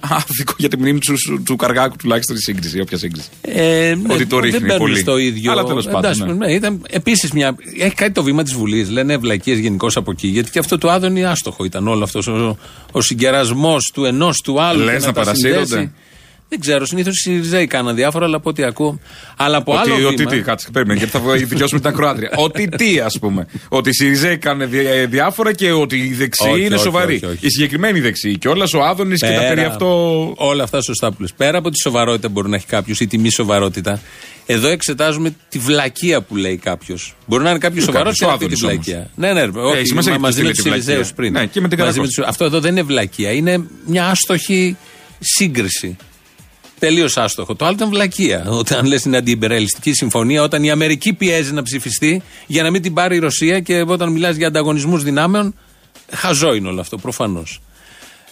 Άδικο 0.00 0.52
για 0.56 0.68
τη 0.68 0.78
μνήμη 0.78 0.98
του, 0.98 1.14
του, 1.26 1.42
του 1.42 1.56
Καργάκου 1.56 1.96
τουλάχιστον 1.96 2.36
η 2.36 2.38
σύγκριση, 2.38 2.80
όποια 2.80 2.98
σύγκριση. 2.98 3.28
Ε, 3.40 3.94
ναι, 4.02 4.14
Ότι 4.14 4.26
το 4.26 4.38
ρίχνει 4.38 4.58
δεν 4.58 4.66
μπαίνουν 4.66 4.78
πολύ. 4.78 4.98
στο 4.98 5.16
ίδιο. 5.18 5.52
Αλλά 5.52 5.64
τέλος 5.64 5.84
πάντων, 5.84 5.98
Εντάξει, 6.04 6.22
ναι. 6.24 6.32
ναι, 6.32 6.52
ήταν 6.52 6.82
επίσης 6.90 7.32
μια. 7.32 7.56
Έχει 7.78 7.94
κάτι 7.94 8.12
το 8.12 8.22
βήμα 8.22 8.42
της 8.42 8.54
Βουλής. 8.54 8.90
Λένε 8.90 9.12
ευλακίε 9.12 9.54
γενικώς 9.54 9.96
από 9.96 10.10
εκεί. 10.10 10.26
Γιατί 10.28 10.50
και 10.50 10.58
αυτό 10.58 10.78
το 10.78 10.90
άδωνη 10.90 11.24
άστοχο 11.24 11.64
ήταν 11.64 11.88
όλο 11.88 12.04
αυτός 12.04 12.26
ο, 12.26 12.58
ο 12.92 13.00
συγκερασμός 13.00 13.90
του 13.94 14.04
ενός 14.04 14.40
του 14.40 14.62
άλλου. 14.62 14.84
Λες 14.84 15.00
και 15.00 15.06
να 15.06 15.12
τα 15.12 15.20
παρασύρονται; 15.20 15.92
Συνδέσει. 16.44 16.48
Δεν 16.48 16.60
ξέρω, 16.60 16.86
συνήθως 16.86 17.16
οι 17.16 17.20
Σιριζέοι 17.20 17.66
κάναν 17.66 17.94
διάφορα, 17.94 18.24
αλλά 18.24 18.36
από 18.36 18.50
ό,τι 18.50 18.64
ακούω. 18.64 18.98
Αλλά 19.36 19.56
από 19.56 19.72
άλλο 19.76 19.80
Ότι, 19.94 19.94
βήμα. 19.94 20.08
ότι 20.08 20.26
τι, 20.26 20.40
κάτσε, 20.42 20.68
περίμενε, 20.72 20.98
γιατί 20.98 21.18
θα 21.18 21.32
δικαιώσουμε 21.32 21.80
την 21.80 21.88
ακροάτρια. 21.88 22.30
ότι 22.36 22.68
τι, 22.68 22.98
ας 23.00 23.18
πούμε. 23.18 23.46
Ότι 23.68 23.88
οι 23.88 23.92
Σιριζέοι 23.92 24.38
κάνουν 24.38 24.70
δι- 24.70 25.06
διάφορα 25.08 25.52
και 25.52 25.72
ότι 25.72 25.96
οι 25.96 26.12
δεξιοί 26.14 26.48
Όχι, 26.52 26.64
είναι 26.64 26.74
όχι, 26.74 26.84
σοβαροί. 26.84 27.14
όχι, 27.14 27.24
όχι. 27.26 27.46
Οι 27.46 27.50
συγκεκριμένοι 27.50 28.00
δεξιοί 28.00 28.38
και 28.38 28.48
όλας 28.48 28.74
ο 28.74 28.82
Άδωνης 28.84 29.20
και 29.20 29.26
τα 29.26 29.32
Πέρα- 29.32 29.48
περί 29.48 29.60
αυτό. 29.64 30.32
Όλα 30.36 30.62
αυτά 30.62 30.82
σωστά 30.82 31.12
που 31.12 31.20
λες. 31.20 31.32
Πέρα 31.36 31.58
από 31.58 31.70
τη 31.70 31.78
σοβαρότητα 31.82 32.26
που 32.26 32.32
μπορεί 32.32 32.48
να 32.48 32.56
έχει 32.56 32.66
κάποιος 32.66 33.00
ή 33.00 33.06
τη 33.06 33.18
μη 33.18 33.30
σοβαρότητα, 33.30 34.00
εδώ 34.46 34.68
εξετάζουμε 34.68 35.34
τη 35.48 35.58
βλακεία 35.58 36.20
που 36.22 36.36
λέει 36.36 36.56
κάποιος. 36.56 37.14
Μπορεί 37.26 37.42
να 37.44 37.50
είναι 37.50 37.58
κάποιος 37.58 37.84
Ποιο 37.84 37.92
σοβαρός 37.92 38.18
κάποιος, 38.18 38.38
και 38.38 38.44
ο 38.44 38.48
να 38.48 38.50
πει 38.50 38.54
τη 38.54 38.66
Άδωνης 38.66 38.84
βλακεία. 38.84 39.10
Ναι, 39.16 39.32
ναι, 39.32 39.60
όχι, 39.60 39.76
έχεις 39.76 39.88
σημασία 39.88 40.10
μα- 40.10 40.16
και 40.16 40.22
μαζί 40.22 40.40
ποιος 40.40 40.46
με 40.46 40.52
τη 40.52 40.56
τους 40.56 40.66
λέει 40.66 40.78
τη 40.78 40.84
Σιριζέους 40.84 40.96
βλακεία. 40.96 41.14
πριν. 41.16 41.32
Ναι, 41.32 41.46
και 41.46 41.60
με 41.60 41.68
την 41.68 41.78
Μαζί 41.78 41.90
Καρακώση. 41.90 42.16
τους- 42.16 42.26
Αυτό 42.28 42.44
εδώ 42.44 42.60
δεν 42.60 42.70
είναι 42.72 42.82
βλακεία. 42.82 43.30
Είναι 43.32 43.64
μια 43.86 44.06
άστοχη 44.06 44.76
σύγκριση. 45.20 45.96
Τελείως 46.86 47.16
άστοχο. 47.16 47.54
Το 47.54 47.64
άλλο 47.64 47.74
ήταν 47.74 47.88
βλακεία. 47.88 48.44
Όταν 48.48 48.86
λες 48.86 49.04
είναι 49.04 49.16
αντιυμπεραλιστική 49.16 49.92
συμφωνία, 49.92 50.42
όταν 50.42 50.62
η 50.64 50.70
Αμερική 50.70 51.12
πιέζει 51.12 51.52
να 51.52 51.62
ψηφιστεί 51.62 52.22
για 52.46 52.62
να 52.62 52.70
μην 52.70 52.82
την 52.82 52.94
πάρει 52.94 53.16
η 53.16 53.18
Ρωσία 53.18 53.60
και 53.60 53.84
όταν 53.86 54.12
μιλάς 54.12 54.36
για 54.36 54.46
ανταγωνισμούς 54.46 55.02
δυνάμεων, 55.02 55.54
χαζό 56.12 56.54
είναι 56.54 56.68
όλο 56.68 56.80
αυτό 56.80 56.96
προφανώς. 56.96 57.60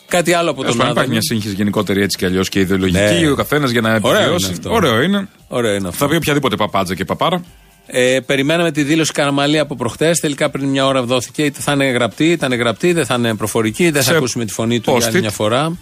Κάτι 0.08 0.32
άλλο 0.32 0.50
από 0.50 0.60
Τέλος 0.60 0.76
τον 0.76 0.86
πάντων, 0.86 1.02
υπάρχει 1.02 1.10
Άδωνη. 1.10 1.26
μια 1.28 1.36
σύγχυση 1.40 1.54
γενικότερη 1.54 2.02
έτσι 2.02 2.18
κι 2.18 2.24
αλλιώς 2.24 2.48
και 2.48 2.60
ιδεολογική. 2.60 2.98
Ναι. 3.24 3.30
Ο 3.30 3.34
καθένας 3.34 3.70
για 3.70 3.80
να 3.80 3.98
Ωραίο 4.02 4.20
επιβιώσει. 4.20 4.46
είναι 4.46 4.54
αυτό. 4.56 4.72
Ωραίο 4.72 5.00
είναι. 5.02 5.28
Ωραίο 5.48 5.74
είναι 5.74 5.88
αυτό. 5.88 6.04
Θα 6.04 6.10
πει 6.10 6.16
οποιαδήποτε 6.16 6.56
παπάτζα 6.56 6.94
και 6.94 7.04
παπάρα. 7.04 7.44
Ε, 7.86 8.18
περιμέναμε 8.26 8.70
τη 8.70 8.82
δήλωση 8.82 9.12
Καραμαλή 9.12 9.58
από 9.58 9.76
προχτές. 9.76 10.18
Τελικά 10.20 10.50
πριν 10.50 10.68
μια 10.68 10.86
ώρα 10.86 11.02
δόθηκε. 11.02 11.44
Είτε 11.44 11.60
θα 11.60 11.72
είναι 11.72 11.84
γραπτή, 11.84 12.30
ήταν 12.30 12.54
γραπτή, 12.54 12.92
δεν 12.92 13.06
θα 13.06 13.14
είναι 13.14 13.34
προφορική, 13.34 13.90
δεν 13.90 14.02
θα 14.02 14.10
Σε 14.10 14.16
ακούσουμε 14.16 14.44
τη 14.44 14.52
φωνή 14.52 14.80
του 14.80 14.90
για 14.96 15.06
άλλη 15.06 15.16
post-it. 15.16 15.20
μια 15.20 15.30
φορά. 15.30 15.76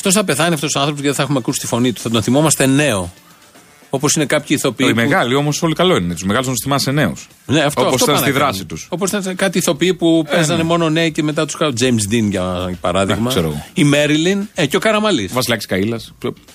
Αυτός 0.00 0.14
θα 0.14 0.24
πεθάνει 0.24 0.54
αυτός 0.54 0.74
ο 0.74 0.78
άνθρωπος 0.78 1.02
γιατί 1.02 1.16
θα 1.16 1.22
έχουμε 1.22 1.38
ακούσει 1.38 1.60
τη 1.60 1.66
φωνή 1.66 1.92
του. 1.92 2.00
Θα 2.00 2.10
τον 2.10 2.22
θυμόμαστε 2.22 2.66
νέο. 2.66 3.12
Όπως 3.90 4.12
είναι 4.14 4.24
κάποιοι 4.26 4.56
ηθοποιοί. 4.60 4.86
Οι 4.90 4.94
που- 4.94 5.00
μεγάλοι 5.00 5.34
όμως 5.34 5.62
όλοι 5.62 5.74
καλό 5.74 5.96
είναι. 5.96 6.12
Τους 6.14 6.22
μεγάλους 6.22 6.46
να 6.46 6.52
τους 6.52 6.62
θυμάσαι 6.62 6.90
νέους. 6.90 7.28
Ναι, 7.46 7.60
αυτό, 7.60 7.80
Όπως 7.80 7.92
αυτό 7.94 8.04
ήταν 8.04 8.14
πάνε 8.14 8.26
στη 8.26 8.32
να 8.38 8.44
δράση 8.44 8.52
κάνουν. 8.52 8.66
τους. 8.68 8.86
Όπως 8.90 9.10
ήταν 9.10 9.36
κάτι 9.36 9.58
ηθοποιοί 9.58 9.94
που 9.94 10.24
παίζανε 10.30 10.62
ναι. 10.62 10.68
μόνο 10.68 10.88
νέοι 10.90 11.10
και 11.12 11.22
μετά 11.22 11.44
τους 11.46 11.56
κάνουν. 11.56 11.74
James 11.80 12.12
Dean 12.14 12.28
για 12.30 12.76
παράδειγμα. 12.80 13.22
Ναι, 13.22 13.28
ξέρω 13.28 13.46
εγώ. 13.46 13.64
η 13.74 13.84
Μέριλιν 13.84 14.48
ε, 14.54 14.66
και 14.66 14.76
ο 14.76 14.78
Καραμαλής. 14.80 15.32
Βασιλάκης 15.32 15.66
Καήλα. 15.66 16.00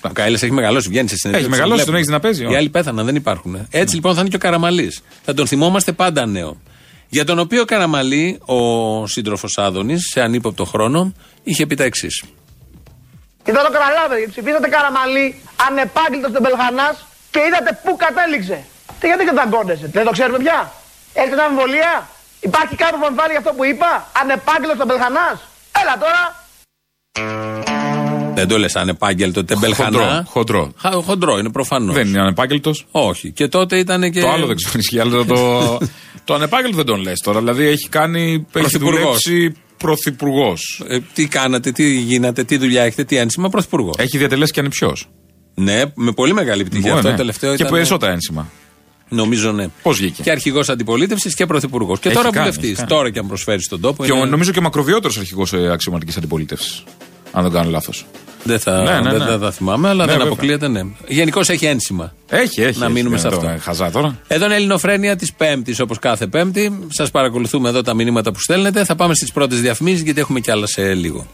Ο 0.00 0.08
Κάιλα 0.12 0.38
έχει 0.42 0.52
μεγαλώσει, 0.52 0.88
βγαίνει 0.88 1.08
σε 1.08 1.16
συνέντευξη. 1.16 1.50
Έχει 1.50 1.60
μεγαλώσει, 1.60 1.84
τον 1.86 1.94
έχεις 1.94 2.06
δει 2.06 2.12
να 2.12 2.20
παίζει, 2.20 2.42
Οι 2.42 2.46
όχι. 2.46 2.56
άλλοι 2.56 2.68
πέθαναν, 2.68 3.04
δεν 3.06 3.14
υπάρχουν. 3.16 3.66
Έτσι 3.70 3.94
λοιπόν 3.94 4.14
θα 4.14 4.20
είναι 4.20 4.28
και 4.28 4.36
ο 4.36 4.38
Καραμαλής. 4.38 5.00
Θα 5.24 5.34
τον 5.34 5.46
θυμόμαστε 5.46 5.92
πάντα 5.92 6.26
νέο. 6.26 6.60
Για 7.08 7.24
τον 7.24 7.38
οποίο 7.38 7.64
Καραμαλή, 7.64 8.38
ο 8.44 9.06
σύντροφος 9.06 9.58
Άδωνης, 9.58 10.02
σε 10.12 10.20
ανύποπτο 10.20 10.64
χρόνο, 10.64 11.12
είχε 11.42 11.66
πει 11.66 11.74
τα 11.74 11.84
εξής. 11.84 12.22
Ήταν 13.50 13.60
το 13.66 13.70
καταλάβετε, 13.76 14.26
ψηφίσατε 14.32 14.68
Καραμαλή, 14.74 15.26
ανεπάγγελτος 15.66 16.30
στον 16.34 16.42
Πελχανά 16.46 16.88
και 17.32 17.40
είδατε 17.46 17.70
πού 17.84 17.90
κατέληξε. 18.04 18.58
Τι 19.00 19.04
γιατί 19.10 19.24
καταγκώνεσαι, 19.30 19.86
δεν 19.96 20.04
το 20.08 20.12
ξέρουμε 20.16 20.38
πια. 20.44 20.58
Έχετε 21.20 21.42
αμφιβολία, 21.46 21.92
υπάρχει 22.48 22.74
κάποιο 22.82 22.96
που 23.00 23.06
αμφιβάλλει 23.08 23.32
για 23.36 23.42
αυτό 23.42 23.52
που 23.58 23.64
είπα, 23.72 23.90
ανεπάγγελτος 24.22 24.76
στον 24.80 24.88
Πελχανά. 24.92 25.26
Έλα 25.80 25.94
τώρα. 26.04 26.22
Δεν 28.38 28.48
το 28.48 28.58
λες 28.58 28.76
ανεπάγγελτο, 28.76 29.44
τεμπελχανά. 29.44 29.98
Χοντρό, 29.98 30.24
χοντρό. 30.28 30.72
Χα- 30.78 31.02
χοντρό 31.08 31.38
είναι 31.38 31.50
προφανώς. 31.50 31.94
Δεν 31.94 32.06
είναι 32.06 32.20
ανεπάγγελτος. 32.20 32.86
Όχι. 32.90 33.32
Και 33.32 33.48
τότε 33.48 33.78
ήταν 33.78 34.10
και. 34.10 34.20
Το 34.20 34.30
άλλο 34.30 34.46
δεν 34.46 34.56
ξέρω 34.56 34.72
αν 34.74 34.80
ισχύει, 34.80 35.00
αλλά 35.00 35.24
το, 35.24 35.78
το 36.28 36.34
ανεπάγγελτο 36.34 36.76
δεν 36.76 36.86
τον 36.86 37.00
λες 37.00 37.20
τώρα. 37.24 37.38
Δηλαδή 37.38 37.66
έχει 37.66 37.88
κάνει. 37.88 38.32
Έχει 38.32 38.44
Πρωθυπουργός. 38.52 39.00
δουλέψει 39.00 39.56
πρωθυπουργός. 39.76 40.84
Ε, 40.88 40.98
τι 41.14 41.26
κάνατε, 41.26 41.72
τι 41.72 41.98
γίνατε, 41.98 42.44
τι 42.44 42.56
δουλειά 42.56 42.82
έχετε, 42.82 43.04
τι 43.04 43.16
ένσημα, 43.16 43.48
πρωθυπουργό. 43.48 43.90
Έχει 43.98 44.18
διατελέσει 44.18 44.52
και 44.52 44.60
ανυψιό. 44.60 44.96
Ναι, 45.54 45.82
με 45.94 46.12
πολύ 46.12 46.32
μεγάλη 46.32 46.60
επιτυχία. 46.60 46.94
Αυτό 46.94 47.10
το 47.10 47.16
τελευταίο 47.16 47.50
ναι. 47.50 47.56
Και 47.56 47.62
ήταν. 47.62 47.74
περισσότερα 47.74 48.12
ένσημα. 48.12 48.50
Νομίζω 49.08 49.52
ναι. 49.52 49.66
Πώς 49.82 49.96
βγήκε; 49.96 50.22
Και 50.22 50.30
αρχηγός 50.30 50.68
αντιπολίτευσης 50.68 51.34
και 51.34 51.46
πρωθυπουργός. 51.46 51.98
Και 51.98 52.08
Έχει 52.08 52.16
τώρα 52.16 52.30
κάνει, 52.30 52.44
βουλευτής. 52.46 52.68
έχει 52.70 52.76
κάνει. 52.78 52.88
Τώρα 52.88 53.10
και 53.10 53.18
αν 53.18 53.26
προσφέρει 53.26 53.62
στον 53.62 53.80
τόπο. 53.80 54.04
Και 54.04 54.12
ο- 54.12 54.16
είναι- 54.16 54.24
νομίζω 54.26 54.50
και 54.52 54.58
ο 54.58 54.62
μακροβιότερος 54.62 55.18
αρχηγός 55.18 55.52
αξιωματικής 55.52 56.16
αντιπολίτευσης. 56.16 56.84
Αν 57.32 57.42
δεν 57.42 57.52
κάνω 57.52 57.70
λάθος. 57.70 58.06
Δεν 58.46 58.58
θα, 58.58 58.82
Ναι, 58.82 59.00
ναι, 59.00 59.10
δεν 59.10 59.18
ναι. 59.18 59.24
θα 59.30 59.38
τα 59.38 59.50
θυμάμαι, 59.50 59.88
αλλά 59.88 60.04
Ναι, 60.04 60.10
δεν 60.10 60.16
βέβαια. 60.18 60.32
αποκλείεται, 60.32 60.68
ναι. 60.68 60.80
Γενικώς 61.08 61.48
έχει 61.48 61.66
ένσημα. 61.66 62.12
Έχει, 62.28 62.62
έχει. 62.62 62.78
Να 62.78 62.84
έχει. 62.84 62.94
μείνουμε 62.94 63.16
Ε, 63.16 63.18
σε 63.18 63.28
το- 63.28 63.36
αυτό. 63.36 63.48
ε, 63.48 63.58
Χαζά 63.58 63.90
τώρα. 63.90 64.18
Εδώ 64.26 64.44
είναι 64.44 64.54
η 64.54 64.56
Ελληνοφρένεια 64.56 65.16
της 65.16 65.32
Πέμπτης, 65.32 65.80
όπως 65.80 65.98
κάθε 65.98 66.26
Πέμπτη. 66.26 66.78
Σας 66.88 67.10
παρακολουθούμε 67.10 67.68
εδώ 67.68 67.82
τα 67.82 67.94
μηνύματα 67.94 68.32
που 68.32 68.40
στέλνετε. 68.40 68.84
Θα 68.84 68.94
πάμε 68.94 69.14
στις 69.14 69.32
πρώτες 69.32 69.60
διαφημίσεις, 69.60 70.02
γιατί 70.02 70.20
έχουμε 70.20 70.40
κι 70.40 70.50
άλλα 70.50 70.66
σε 70.66 70.94
λίγο. 70.94 71.26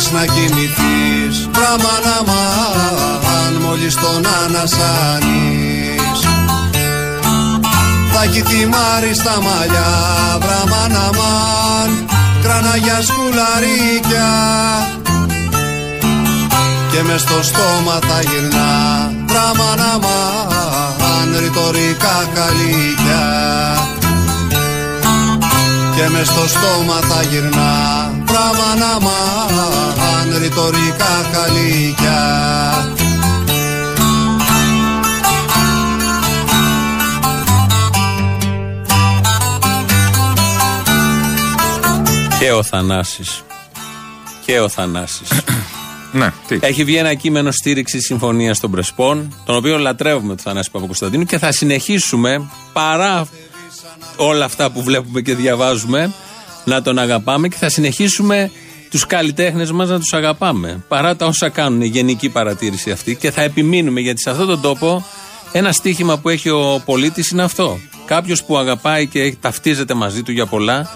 Μπορείς 0.00 0.12
να 0.12 0.34
κοιμηθείς. 0.34 1.48
Πράμα 1.52 1.94
να 2.04 2.32
μαν 2.32 3.52
μόλις 3.62 3.94
τον 3.94 4.26
ανασάνεις. 4.44 6.18
Θα 8.12 8.22
έχει 8.22 8.42
θυμάρει 8.42 9.14
στα 9.14 9.34
μαλλιά. 9.46 9.92
Πράμα 10.38 10.88
να 10.88 11.04
μαν 11.18 11.90
Κράνα 12.42 12.76
για 12.76 13.02
σκουλαρίκια. 13.02 14.30
Και 16.92 17.02
μες 17.02 17.20
στο 17.20 17.42
στόμα 17.42 17.98
θα 18.08 18.20
γυρνά. 18.20 19.12
Πράμα 19.26 19.74
να 19.76 19.98
μαν 21.00 21.36
ρητορικά 21.40 22.28
καλύκια 22.34 23.24
και 25.96 26.08
μες 26.08 26.26
στο 26.26 26.48
στόμα 26.48 26.98
θα 27.08 27.22
γυρνά 27.22 28.19
Πράμα 28.30 28.74
να 28.78 29.00
μαν 29.00 30.38
ρητορικά 30.42 31.30
καλύκια 31.32 32.20
Και 42.38 42.52
ο 42.52 42.62
Θανάσης. 42.62 43.42
Και 44.44 44.60
ο 44.60 44.68
Θανάσης. 44.68 45.28
Ναι, 46.12 46.32
τι. 46.48 46.58
Έχει 46.60 46.84
βγει 46.84 46.96
ένα 46.96 47.14
κείμενο 47.14 47.50
στήριξη 47.50 48.00
συμφωνίας 48.00 48.60
των 48.60 48.70
Πρεσπών, 48.70 49.34
τον 49.44 49.56
οποίο 49.56 49.78
λατρεύουμε 49.78 50.28
τον 50.28 50.38
Θανάση 50.38 50.70
Παπακοσταντίνου 50.70 51.24
και 51.24 51.38
θα 51.38 51.52
συνεχίσουμε 51.52 52.50
παρά 52.72 53.28
όλα 54.16 54.44
αυτά 54.44 54.70
που 54.70 54.82
βλέπουμε 54.82 55.20
και 55.20 55.34
διαβάζουμε 55.34 56.12
να 56.74 56.82
τον 56.82 56.98
αγαπάμε 56.98 57.48
και 57.48 57.56
θα 57.58 57.68
συνεχίσουμε 57.68 58.50
τους 58.90 59.06
καλλιτέχνες 59.06 59.72
μας 59.72 59.88
να 59.88 59.98
τους 59.98 60.12
αγαπάμε 60.12 60.84
παρά 60.88 61.16
τα 61.16 61.26
όσα 61.26 61.48
κάνουν 61.48 61.80
η 61.82 61.86
γενική 61.86 62.28
παρατήρηση 62.28 62.90
αυτή 62.90 63.14
και 63.14 63.30
θα 63.30 63.42
επιμείνουμε 63.42 64.00
γιατί 64.00 64.20
σε 64.20 64.30
αυτόν 64.30 64.46
τον 64.46 64.60
τόπο 64.60 65.04
ένα 65.52 65.72
στίχημα 65.72 66.18
που 66.18 66.28
έχει 66.28 66.48
ο 66.48 66.82
πολίτης 66.84 67.30
είναι 67.30 67.42
αυτό 67.42 67.78
Κάποιος 68.06 68.44
που 68.44 68.58
αγαπάει 68.58 69.06
και 69.06 69.34
ταυτίζεται 69.40 69.94
μαζί 69.94 70.22
του 70.22 70.32
για 70.32 70.46
πολλά 70.46 70.90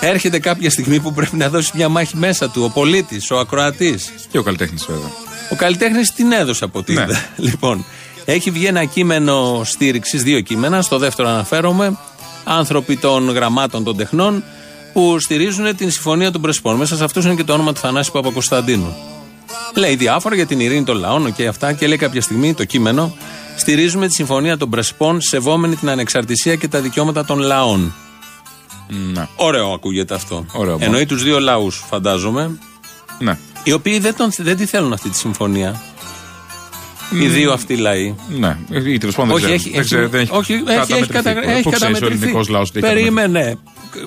έρχεται 0.00 0.38
κάποια 0.38 0.70
στιγμή 0.70 1.00
που 1.00 1.12
πρέπει 1.12 1.36
να 1.36 1.48
δώσει 1.48 1.70
μια 1.74 1.88
μάχη 1.88 2.16
μέσα 2.16 2.50
του 2.50 2.62
ο 2.64 2.68
πολίτης, 2.70 3.30
ο 3.30 3.38
ακροατής 3.38 4.12
Και 4.30 4.38
ο 4.38 4.42
καλλιτέχνης 4.42 4.84
βέβαια. 4.88 5.10
ο 5.52 5.54
καλλιτέχνης 5.56 6.12
την 6.12 6.32
έδωσε 6.32 6.64
από 6.64 6.78
ό,τι 6.78 6.92
Ναι. 6.92 7.00
είδα. 7.02 7.24
Λοιπόν, 7.48 7.84
έχει 8.24 8.50
βγει 8.50 8.66
ένα 8.66 8.84
κείμενο 8.84 9.60
στήριξης, 9.64 10.22
δύο 10.22 10.40
κείμενα. 10.40 10.82
Στο 10.82 10.98
δεύτερο 10.98 11.28
αναφέρομαι. 11.28 11.98
Άνθρωποι 12.44 12.96
των 12.96 13.30
γραμμάτων 13.30 13.84
των 13.84 13.96
τεχνών 13.96 14.44
που 14.98 15.18
στηρίζουν 15.18 15.76
την 15.76 15.90
συμφωνία 15.90 16.30
των 16.30 16.40
Πρεσπών. 16.40 16.76
Μέσα 16.76 16.96
σε 16.96 17.04
αυτούς 17.04 17.24
είναι 17.24 17.34
και 17.34 17.44
το 17.44 17.52
όνομα 17.52 17.72
του 17.72 17.80
Θανάση 17.80 18.10
Παπακοσταντίνου. 18.10 18.96
Λέει 19.74 19.96
διάφορα 19.96 20.34
για 20.34 20.46
την 20.46 20.60
ειρήνη 20.60 20.84
των 20.84 20.96
λαών 20.96 21.34
και 21.34 21.46
αυτά 21.46 21.72
και 21.72 21.86
λέει 21.86 21.96
κάποια 21.96 22.20
στιγμή 22.20 22.54
το 22.54 22.64
κείμενο. 22.64 23.16
Στηρίζουμε 23.56 24.06
τη 24.06 24.12
συμφωνία 24.12 24.56
των 24.56 24.70
Πρεσπών 24.70 25.20
σεβόμενη 25.20 25.76
την 25.76 25.88
ανεξαρτησία 25.90 26.54
και 26.54 26.68
τα 26.68 26.80
δικαιώματα 26.80 27.24
των 27.24 27.38
λαών. 27.38 27.94
Ναι. 29.12 29.28
Ωραίο 29.36 29.72
ακούγεται 29.72 30.14
αυτό. 30.14 30.44
Ωραίο, 30.52 30.76
Εννοεί 30.80 31.06
τους 31.06 31.22
δύο 31.22 31.40
λαούς, 31.40 31.84
φαντάζομαι. 31.88 32.58
Ναι. 33.18 33.38
Οι 33.64 33.72
οποίοι 33.72 33.98
δεν, 33.98 34.16
τον, 34.16 34.30
δεν 34.36 34.56
τη 34.56 34.66
θέλουν 34.66 34.92
αυτή 34.92 35.08
τη 35.08 35.16
συμφωνία. 35.16 35.80
Οι 37.10 37.26
δύο 37.26 37.52
αυτοί 37.52 37.76
λαοί. 37.76 38.14
Ναι, 38.38 38.58
ή 38.84 38.98
τέλο 38.98 39.12
πάντων 39.16 39.34
Όχι, 39.34 39.44
δεν 39.44 39.54
έχει, 39.54 39.60
ξέρω. 39.70 39.74
Δεν 39.76 39.84
ξέρω, 39.84 40.08
δεν 40.08 40.20
έχει, 40.20 40.30
όχι, 40.32 40.52
έχει, 40.52 40.92
έχει, 40.92 41.06
καταμετρηθεί. 41.06 41.12
κατα- 41.12 41.30
έχει 41.50 41.62
Πού 41.62 41.70
ξέρεις 41.70 41.70
ο 41.70 41.70
καταμετρηθεί. 41.70 42.14
ελληνικός 42.22 42.48
λαός 42.48 42.70
τι 42.72 42.78
έχει 42.78 42.94
Περίμενε. 42.94 43.58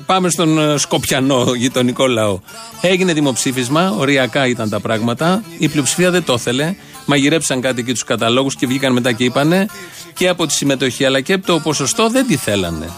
Πάμε 0.06 0.30
στον 0.30 0.60
ε, 0.60 0.78
Σκοπιανό 0.78 1.54
γειτονικό 1.54 2.08
λαό. 2.08 2.40
Έγινε 2.82 3.14
δημοψήφισμα, 3.14 3.92
οριακά 3.98 4.48
ήταν 4.48 4.70
τα 4.70 4.80
πράγματα. 4.80 5.44
Η 5.58 5.68
πλειοψηφία 5.68 6.12
δεν 6.12 6.24
το 6.24 6.34
ήθελε. 6.34 6.76
Μαγειρέψαν 7.06 7.62
κάτι 7.62 7.80
εκεί 7.80 7.92
τους 7.92 8.04
καταλόγους 8.04 8.56
και 8.56 8.68
βγήκαν 8.68 8.94
μετά 8.94 9.12
και 9.12 9.24
είπανε 9.24 9.66
και 10.14 10.28
από 10.28 10.46
τη 10.46 10.54
συμμετοχή 10.54 11.06
αλλά 11.06 11.22
και 11.22 11.34
από 11.34 11.46
το 11.46 11.60
ποσοστό 11.60 12.10
δεν 12.10 12.28
τη 12.28 12.36
θέλανε. 12.36 12.90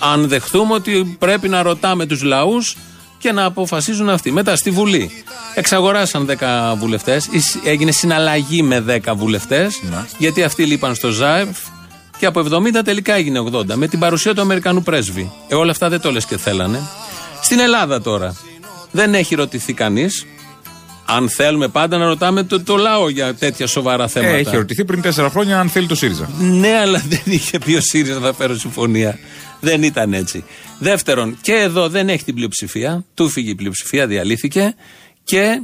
Αν 0.00 0.28
δεχθούμε 0.28 0.74
ότι 0.74 1.16
πρέπει 1.18 1.48
να 1.48 1.62
ρωτάμε 1.62 2.06
τους 2.06 2.22
λαούς 2.22 2.76
και 3.18 3.32
να 3.32 3.44
αποφασίζουν 3.44 4.08
αυτοί. 4.08 4.32
Μετά 4.32 4.56
στη 4.56 4.70
Βουλή. 4.70 5.10
Εξαγοράσαν 5.54 6.28
10 6.38 6.74
βουλευτές. 6.78 7.28
Έγινε 7.64 7.90
συναλλαγή 7.90 8.62
με 8.62 8.84
10 9.04 9.12
βουλευτές. 9.16 9.80
Γιατί 10.18 10.42
αυτοί 10.42 10.64
λείπαν 10.64 10.94
στο 10.94 11.10
ΖΑΕΦ. 11.10 11.58
Και 12.22 12.28
από 12.28 12.44
70 12.50 12.84
τελικά 12.84 13.14
έγινε 13.14 13.44
80. 13.52 13.74
Με 13.74 13.88
την 13.88 13.98
παρουσία 13.98 14.34
του 14.34 14.40
Αμερικανού 14.40 14.82
πρέσβη. 14.82 15.32
Ε, 15.48 15.54
όλα 15.54 15.70
αυτά 15.70 15.88
δεν 15.88 16.00
το 16.00 16.12
λες 16.12 16.24
και 16.24 16.36
θέλανε. 16.36 16.80
Στην 17.42 17.58
Ελλάδα 17.58 18.00
τώρα. 18.00 18.36
Δεν 18.90 19.14
έχει 19.14 19.34
ρωτηθεί 19.34 19.72
κανείς. 19.72 20.26
Αν 21.06 21.28
θέλουμε 21.28 21.68
πάντα 21.68 21.98
να 21.98 22.06
ρωτάμε 22.06 22.42
το, 22.42 22.62
το 22.62 22.76
λαό 22.76 23.08
για 23.08 23.34
τέτοια 23.34 23.66
σοβαρά 23.66 24.08
θέματα. 24.08 24.34
Ε, 24.34 24.38
έχει 24.38 24.54
ερωτηθεί 24.54 24.84
πριν 24.84 25.02
τέσσερα 25.02 25.30
χρόνια 25.30 25.60
αν 25.60 25.68
θέλει 25.68 25.86
το 25.86 25.94
ΣΥΡΙΖΑ. 25.94 26.30
Ναι, 26.38 26.78
αλλά 26.78 27.02
δεν 27.08 27.22
είχε 27.24 27.58
πει 27.58 27.74
ο 27.74 27.80
ΣΥΡΙΖΑ 27.80 28.20
θα 28.20 28.32
φέρω 28.32 28.54
συμφωνία. 28.54 29.18
Δεν 29.60 29.82
ήταν 29.82 30.12
έτσι. 30.12 30.44
Δεύτερον, 30.78 31.38
και 31.40 31.52
εδώ 31.52 31.88
δεν 31.88 32.08
έχει 32.08 32.24
την 32.24 32.34
πλειοψηφία. 32.34 33.04
Του 33.14 33.28
φύγει 33.28 33.50
η 33.50 33.54
πλειοψηφία, 33.54 34.06
διαλύθηκε. 34.06 34.74
Και 35.24 35.62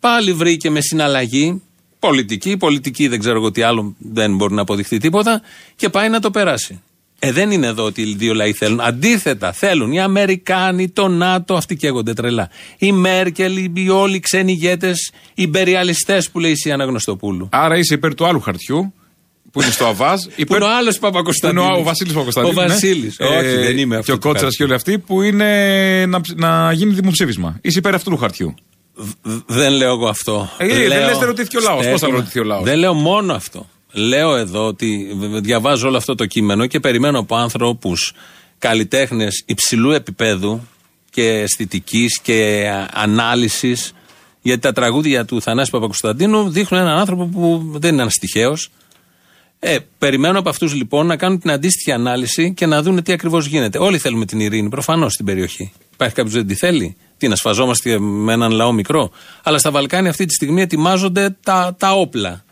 πάλι 0.00 0.32
βρήκε 0.32 0.70
με 0.70 0.80
συναλλαγή 0.80 1.62
πολιτική. 1.98 2.56
Πολιτική 2.56 3.08
δεν 3.08 3.18
ξέρω 3.18 3.36
εγώ 3.36 3.50
τι 3.50 3.62
άλλο, 3.62 3.94
δεν 3.98 4.36
μπορεί 4.36 4.54
να 4.54 4.60
αποδειχθεί 4.62 4.98
τίποτα. 4.98 5.42
Και 5.76 5.88
πάει 5.88 6.08
να 6.08 6.20
το 6.20 6.30
περάσει. 6.30 6.80
Ε, 7.20 7.32
δεν 7.32 7.50
είναι 7.50 7.66
εδώ 7.66 7.84
ότι 7.84 8.02
οι 8.02 8.14
δύο 8.18 8.34
λαοί 8.34 8.52
θέλουν. 8.52 8.80
Αντίθετα, 8.80 9.52
θέλουν 9.52 9.92
οι 9.92 10.00
Αμερικάνοι, 10.00 10.88
το 10.88 11.08
ΝΑΤΟ, 11.08 11.54
αυτοί 11.54 11.76
καίγονται 11.76 12.12
τρελά. 12.12 12.48
Η 12.78 12.92
Μέρκελ, 12.92 13.56
οι, 13.56 13.72
οι 13.76 13.88
όλοι 13.88 14.16
οι 14.16 14.20
ξένοι 14.20 14.52
ηγέτες, 14.52 15.10
οι 15.34 15.42
υπεριαλιστές 15.42 16.30
που 16.30 16.38
λέει 16.40 16.50
η 16.50 16.56
Σιάννα 16.56 16.84
Γνωστοπούλου. 16.84 17.48
Άρα 17.52 17.76
είσαι 17.76 17.94
υπέρ 17.94 18.14
του 18.14 18.26
άλλου 18.26 18.40
χαρτιού 18.40 18.92
που 19.52 19.62
είναι 19.62 19.70
στο 19.70 19.86
Αβάζ. 19.86 20.20
Που 20.46 20.54
είναι 20.54 20.64
ο 20.64 20.76
άλλος 20.76 20.98
Παπακοσταντίνου. 20.98 21.60
Που 21.62 21.68
είναι 21.68 21.78
ο 21.78 21.82
Βασίλης 21.82 22.12
Παπακοσταντίνου. 22.12 22.54
Ο 22.58 22.66
Βασίλης. 22.68 23.18
ναι. 23.18 23.26
Όχι, 23.26 23.46
Ε, 23.46 23.56
δεν 23.58 23.78
είμαι 23.78 23.96
αυτός. 23.96 24.06
Και 24.18 24.26
ο 24.26 24.30
Κότσερα 24.30 24.50
και 24.50 24.62
όλοι 24.64 24.74
αυτοί 24.74 24.98
που 24.98 25.22
είναι 25.22 26.06
να, 26.06 26.20
ψ- 26.20 26.38
να 26.38 26.72
γίνει 26.72 26.92
δημοψήφισμα. 26.92 27.58
Είσαι 27.62 27.78
υπέρ 27.78 27.94
αυτού 27.94 28.10
του 28.10 28.16
χαρτιού. 28.16 28.54
Δεν 29.46 29.72
λέω 29.72 29.90
εγώ 29.92 30.08
αυτό. 30.08 30.50
Ε, 30.58 30.66
δεν 30.66 30.86
λες, 30.86 31.18
δεν 31.18 31.26
ρωτήθηκε 31.26 31.56
ο 31.56 31.60
λαός. 31.60 31.76
Πώς 31.76 31.86
θα 31.86 31.96
Στέκομαι. 31.96 32.18
ρωτηθεί 32.18 32.38
ο 32.38 32.44
λαός; 32.44 32.64
Δεν 32.64 32.78
λέω 32.78 32.94
μόνο 32.94 33.34
αυτό. 33.34 33.66
Λέω 33.92 34.36
εδώ 34.36 34.66
ότι 34.66 35.12
β- 35.18 35.36
διαβάζω 35.44 35.88
όλο 35.88 35.96
αυτό 35.96 36.14
το 36.14 36.26
κείμενο 36.26 36.66
και 36.66 36.80
περιμένω 36.80 37.18
από 37.18 37.36
άνθρωπους 37.36 38.12
καλλιτέχνες 38.58 39.42
υψηλού 39.46 39.90
επίπεδου 39.90 40.66
και 41.10 41.28
αισθητικής 41.28 42.20
και 42.20 42.68
ανάλυσης. 42.92 43.92
Γιατί 44.42 44.60
τα 44.60 44.72
τραγούδια 44.72 45.24
του 45.24 45.42
Θανάση 45.42 45.70
Παπακοσταντίνου 45.70 46.48
δείχνουν 46.50 46.80
έναν 46.80 46.98
άνθρωπο 46.98 47.24
που 47.24 47.72
δεν 47.78 47.92
είναι 47.92 48.02
ένα 48.02 48.10
τυχαίο. 48.20 48.56
Ε, 49.58 49.76
περιμένω 49.98 50.38
από 50.38 50.48
αυτούς 50.48 50.74
λοιπόν 50.74 51.06
να 51.06 51.16
κάνουν 51.16 51.38
την 51.40 51.50
αντίστοιχη 51.50 51.92
ανάλυση 51.92 52.54
και 52.54 52.66
να 52.66 52.82
δουν 52.82 53.02
τι 53.02 53.12
ακριβώς 53.12 53.46
γίνεται. 53.46 53.78
Όλοι 53.78 53.98
θέλουμε 53.98 54.24
την 54.24 54.40
ειρήνη, 54.40 54.68
προφανώς 54.68 55.12
στην 55.12 55.24
περιοχή. 55.24 55.72
Υπάρχει 55.92 56.14
κάποιος 56.14 56.34
που 56.34 56.40
δεν 56.40 56.48
τη 56.48 56.54
θέλει; 56.54 56.96
Τι 57.18 57.28
να 57.28 57.36
σφαζόμαστε 57.36 57.98
με 57.98 58.32
έναν 58.32 58.50
λαό 58.50 58.72
μικρό; 58.72 59.10
Αλλά 59.42 59.58
στα 59.58 59.70
Βαλκάνια 59.70 60.10
αυτή 60.10 60.24
τη 60.24 60.34
στιγμή 60.34 60.60
ετοιμάζονται 60.60 61.36
τα, 61.42 61.74
τα 61.78 61.92
όπλα. 61.92 62.42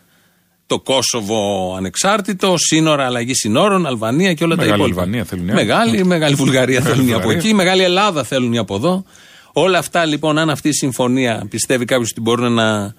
Το 0.66 0.80
Κόσοβο 0.80 1.74
ανεξάρτητο, 1.76 2.54
σύνορα 2.56 3.04
αλλαγή 3.04 3.34
συνόρων, 3.34 3.86
Αλβανία 3.86 4.34
και 4.34 4.44
όλα 4.44 4.56
Μεγάλη 4.56 4.70
τα 4.70 4.76
υπόλοιπα. 4.76 5.00
Αλβανία 5.00 5.24
θέλουν 5.24 5.46
οι 5.46 5.50
άλλοι. 5.50 5.64
Μεγάλη, 5.64 6.04
μεγάλη 6.04 6.34
Βουλγαρία 6.34 6.80
Μεγάλη 6.80 6.94
θέλουν 6.94 7.08
οι 7.08 7.12
από 7.12 7.22
Βουλγαρία. 7.22 7.48
εκεί, 7.48 7.54
μεγάλη 7.54 7.82
Ελλάδα 7.82 8.24
θέλουν 8.24 8.52
οι 8.52 8.58
από 8.58 8.74
εδώ. 8.74 9.04
Όλα 9.52 9.78
αυτά 9.78 10.04
λοιπόν, 10.04 10.38
αν 10.38 10.50
αυτή 10.50 10.68
η 10.68 10.72
συμφωνία 10.72 11.46
πιστεύει 11.50 11.84
κάποιος 11.84 12.10
ότι 12.10 12.20
μπορούν 12.20 12.52
να 12.52 12.94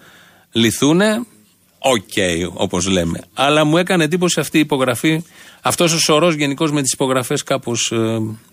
λυθούν, 0.51 1.01
οκ, 1.79 2.13
όπως 2.53 2.87
λέμε. 2.87 3.19
Αλλά 3.33 3.65
μου 3.65 3.77
έκανε 3.77 4.03
εντύπωση 4.03 4.39
αυτή 4.39 4.57
η 4.57 4.59
υπογραφή, 4.59 5.23
αυτός 5.61 5.93
ο 5.93 5.99
σωρός 5.99 6.35
γενικώς 6.35 6.71
με 6.71 6.81
τις 6.81 6.91
υπογραφές 6.91 7.43
κάπως. 7.43 7.93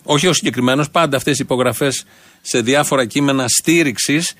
όχι 0.02 0.26
ο 0.26 0.32
συγκεκριμένος, 0.32 0.90
πάντα 0.90 1.16
αυτές 1.16 1.38
οι 1.38 1.42
υπογραφές 1.42 2.04
σε 2.46 2.60
διάφορα 2.60 3.04
κείμενα 3.04 3.44
στήριξης, 3.48 4.34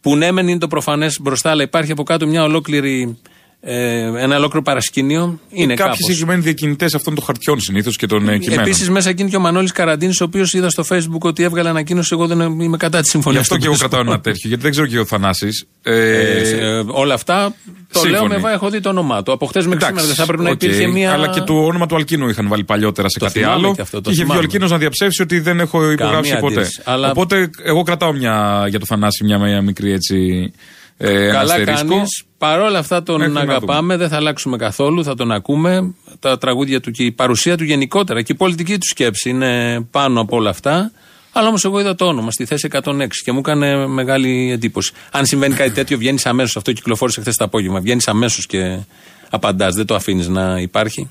που 0.00 0.16
ναι, 0.16 0.32
μεν 0.32 0.48
είναι 0.48 0.58
το 0.58 0.68
προφανές 0.68 1.18
μπροστά, 1.20 1.50
αλλά 1.50 1.62
υπάρχει 1.62 1.92
από 1.92 2.02
κάτω 2.02 2.26
μια 2.26 2.42
ολόκληρη. 2.42 3.18
Ε, 3.64 3.98
ένα 4.16 4.36
ολόκληρο 4.36 4.62
παρασκήνιο. 4.62 5.38
Είναι 5.50 5.66
Κάποιοι 5.74 5.76
κάπως. 5.76 5.96
συγκεκριμένοι 5.98 6.40
διακινητές 6.42 6.94
αυτών 6.94 7.14
των 7.14 7.24
χαρτιών 7.24 7.60
συνήθως 7.60 7.96
και 7.96 8.06
των 8.06 8.28
ε, 8.28 8.38
κειμένων. 8.38 8.64
Επίσης, 8.64 8.90
μέσα 8.90 9.08
εκεί 9.10 9.20
είναι 9.20 9.30
και 9.30 9.36
ο 9.36 9.40
Μανώλης 9.40 9.72
Καραντίνης, 9.72 10.20
ο 10.20 10.24
οποίος 10.24 10.52
είδα 10.52 10.70
στο 10.70 10.84
Facebook 10.88 11.18
ότι 11.20 11.42
έβγαλε 11.42 11.68
ανακοίνωση. 11.68 12.10
Εγώ 12.12 12.26
δεν 12.26 12.40
είμαι 12.60 12.76
κατά 12.76 12.96
της 12.98 13.04
Γι' 13.06 13.10
συμφωνίας. 13.10 13.42
αυτό 13.42 13.56
και 13.56 13.66
εγώ 13.66 13.74
κρατάω 13.76 14.00
ένα 14.00 14.20
τέτοιο, 14.20 14.48
γιατί 14.48 14.62
δεν 14.62 14.70
ξέρω 14.70 14.86
και 14.86 14.98
ο 14.98 15.04
Θανάσης. 15.04 15.66
Ε, 15.82 16.82
όλα 16.86 17.14
αυτά 17.14 17.54
το 17.92 17.98
σύμφωνοι. 17.98 18.12
λέω 18.12 18.26
με 18.26 18.36
βά- 18.36 18.52
έχω 18.52 18.70
δει 18.70 18.80
το 18.80 18.88
όνομά 18.88 19.22
του. 19.22 19.32
Από 19.32 19.46
χτε 19.46 19.62
μέχρι 19.66 19.84
σήμερα 19.84 20.06
δεν 20.06 20.14
θα 20.14 20.22
έπρεπε 20.22 20.42
να 20.42 20.50
οκ. 20.50 20.62
υπήρχε 20.62 20.86
μια. 20.86 21.12
Αλλά 21.12 21.28
και 21.28 21.40
το 21.40 21.64
όνομα 21.64 21.86
του 21.86 21.94
Αλκίνοου 21.96 22.28
είχαν 22.28 22.48
βάλει 22.48 22.64
παλιότερα 22.64 23.08
σε 23.08 23.18
Το 23.18 23.24
κάτι 23.24 23.38
θυμάμαι 23.38 23.54
άλλο. 23.56 23.74
και 23.74 23.80
αυτό, 23.80 23.96
το 24.00 24.02
και 24.02 24.10
είχε 24.10 24.22
βγει 24.22 24.22
ο 24.22 24.26
θυμάμαι. 24.34 24.46
Αλκίνος 24.46 24.70
να 24.70 24.78
διαψεύσει 24.78 25.22
ότι 25.22 25.40
δεν 25.40 25.60
έχω 25.60 25.90
υπογράψει 25.90 26.30
Καμία 26.30 26.38
ποτέ. 26.48 26.54
αντίρρηση. 26.54 26.80
Αλλά- 26.84 27.10
Οπότε 27.10 27.50
εγώ 27.64 27.82
κρατάω 27.82 28.12
μια, 28.12 28.66
για 28.68 28.78
το 28.78 28.86
Θανάση 28.86 29.24
μια, 29.24 29.38
μια 29.38 29.62
μικρή 29.62 29.92
έτσι. 29.92 30.52
Ε, 31.04 31.30
Καλά 31.30 31.54
αστερίσκο. 31.54 31.88
κάνεις. 31.88 32.24
Παρ' 32.38 32.60
όλα 32.60 32.78
αυτά 32.78 33.02
τον 33.02 33.18
Μέχρι 33.18 33.32
να 33.32 33.40
αγαπάμε, 33.40 33.96
δεν 33.96 34.08
θα 34.08 34.16
αλλάξουμε 34.16 34.56
καθόλου, 34.56 35.04
θα 35.04 35.14
τον 35.14 35.32
ακούμε. 35.32 35.94
Τα 36.20 36.38
τραγούδια 36.38 36.80
του 36.80 36.90
και 36.90 37.04
η 37.04 37.12
παρουσία 37.12 37.56
του 37.56 37.64
γενικότερα 37.64 38.22
και 38.22 38.32
η 38.32 38.34
πολιτική 38.36 38.72
του 38.78 38.86
σκέψη 38.86 39.28
είναι 39.28 39.80
πάνω 39.90 40.20
από 40.20 40.36
όλα 40.36 40.50
αυτά. 40.50 40.92
Αλλά 41.32 41.48
όμως 41.48 41.64
εγώ 41.64 41.80
είδα 41.80 41.94
το 41.94 42.04
όνομα 42.06 42.30
στη 42.30 42.44
θέση 42.44 42.68
106 42.72 43.06
και 43.24 43.32
μου 43.32 43.38
έκανε 43.38 43.86
μεγάλη 43.86 44.50
εντύπωση. 44.52 44.92
Αν 45.10 45.26
συμβαίνει 45.26 45.54
κάτι 45.54 45.70
τέτοιο, 45.70 45.98
βγαίνεις 45.98 46.26
αμέσως. 46.26 46.56
Αυτό 46.56 46.72
κυκλοφόρησε 46.72 47.20
χθες 47.20 47.36
το 47.36 47.44
απόγευμα. 47.44 47.80
Βγαίνεις 47.80 48.08
αμέσως 48.08 48.46
και 48.46 48.78
απαντάς. 49.30 49.74
Δεν 49.74 49.86
το 49.86 49.94
αφήνεις 49.94 50.28
να 50.28 50.58
υπάρχει. 50.60 51.10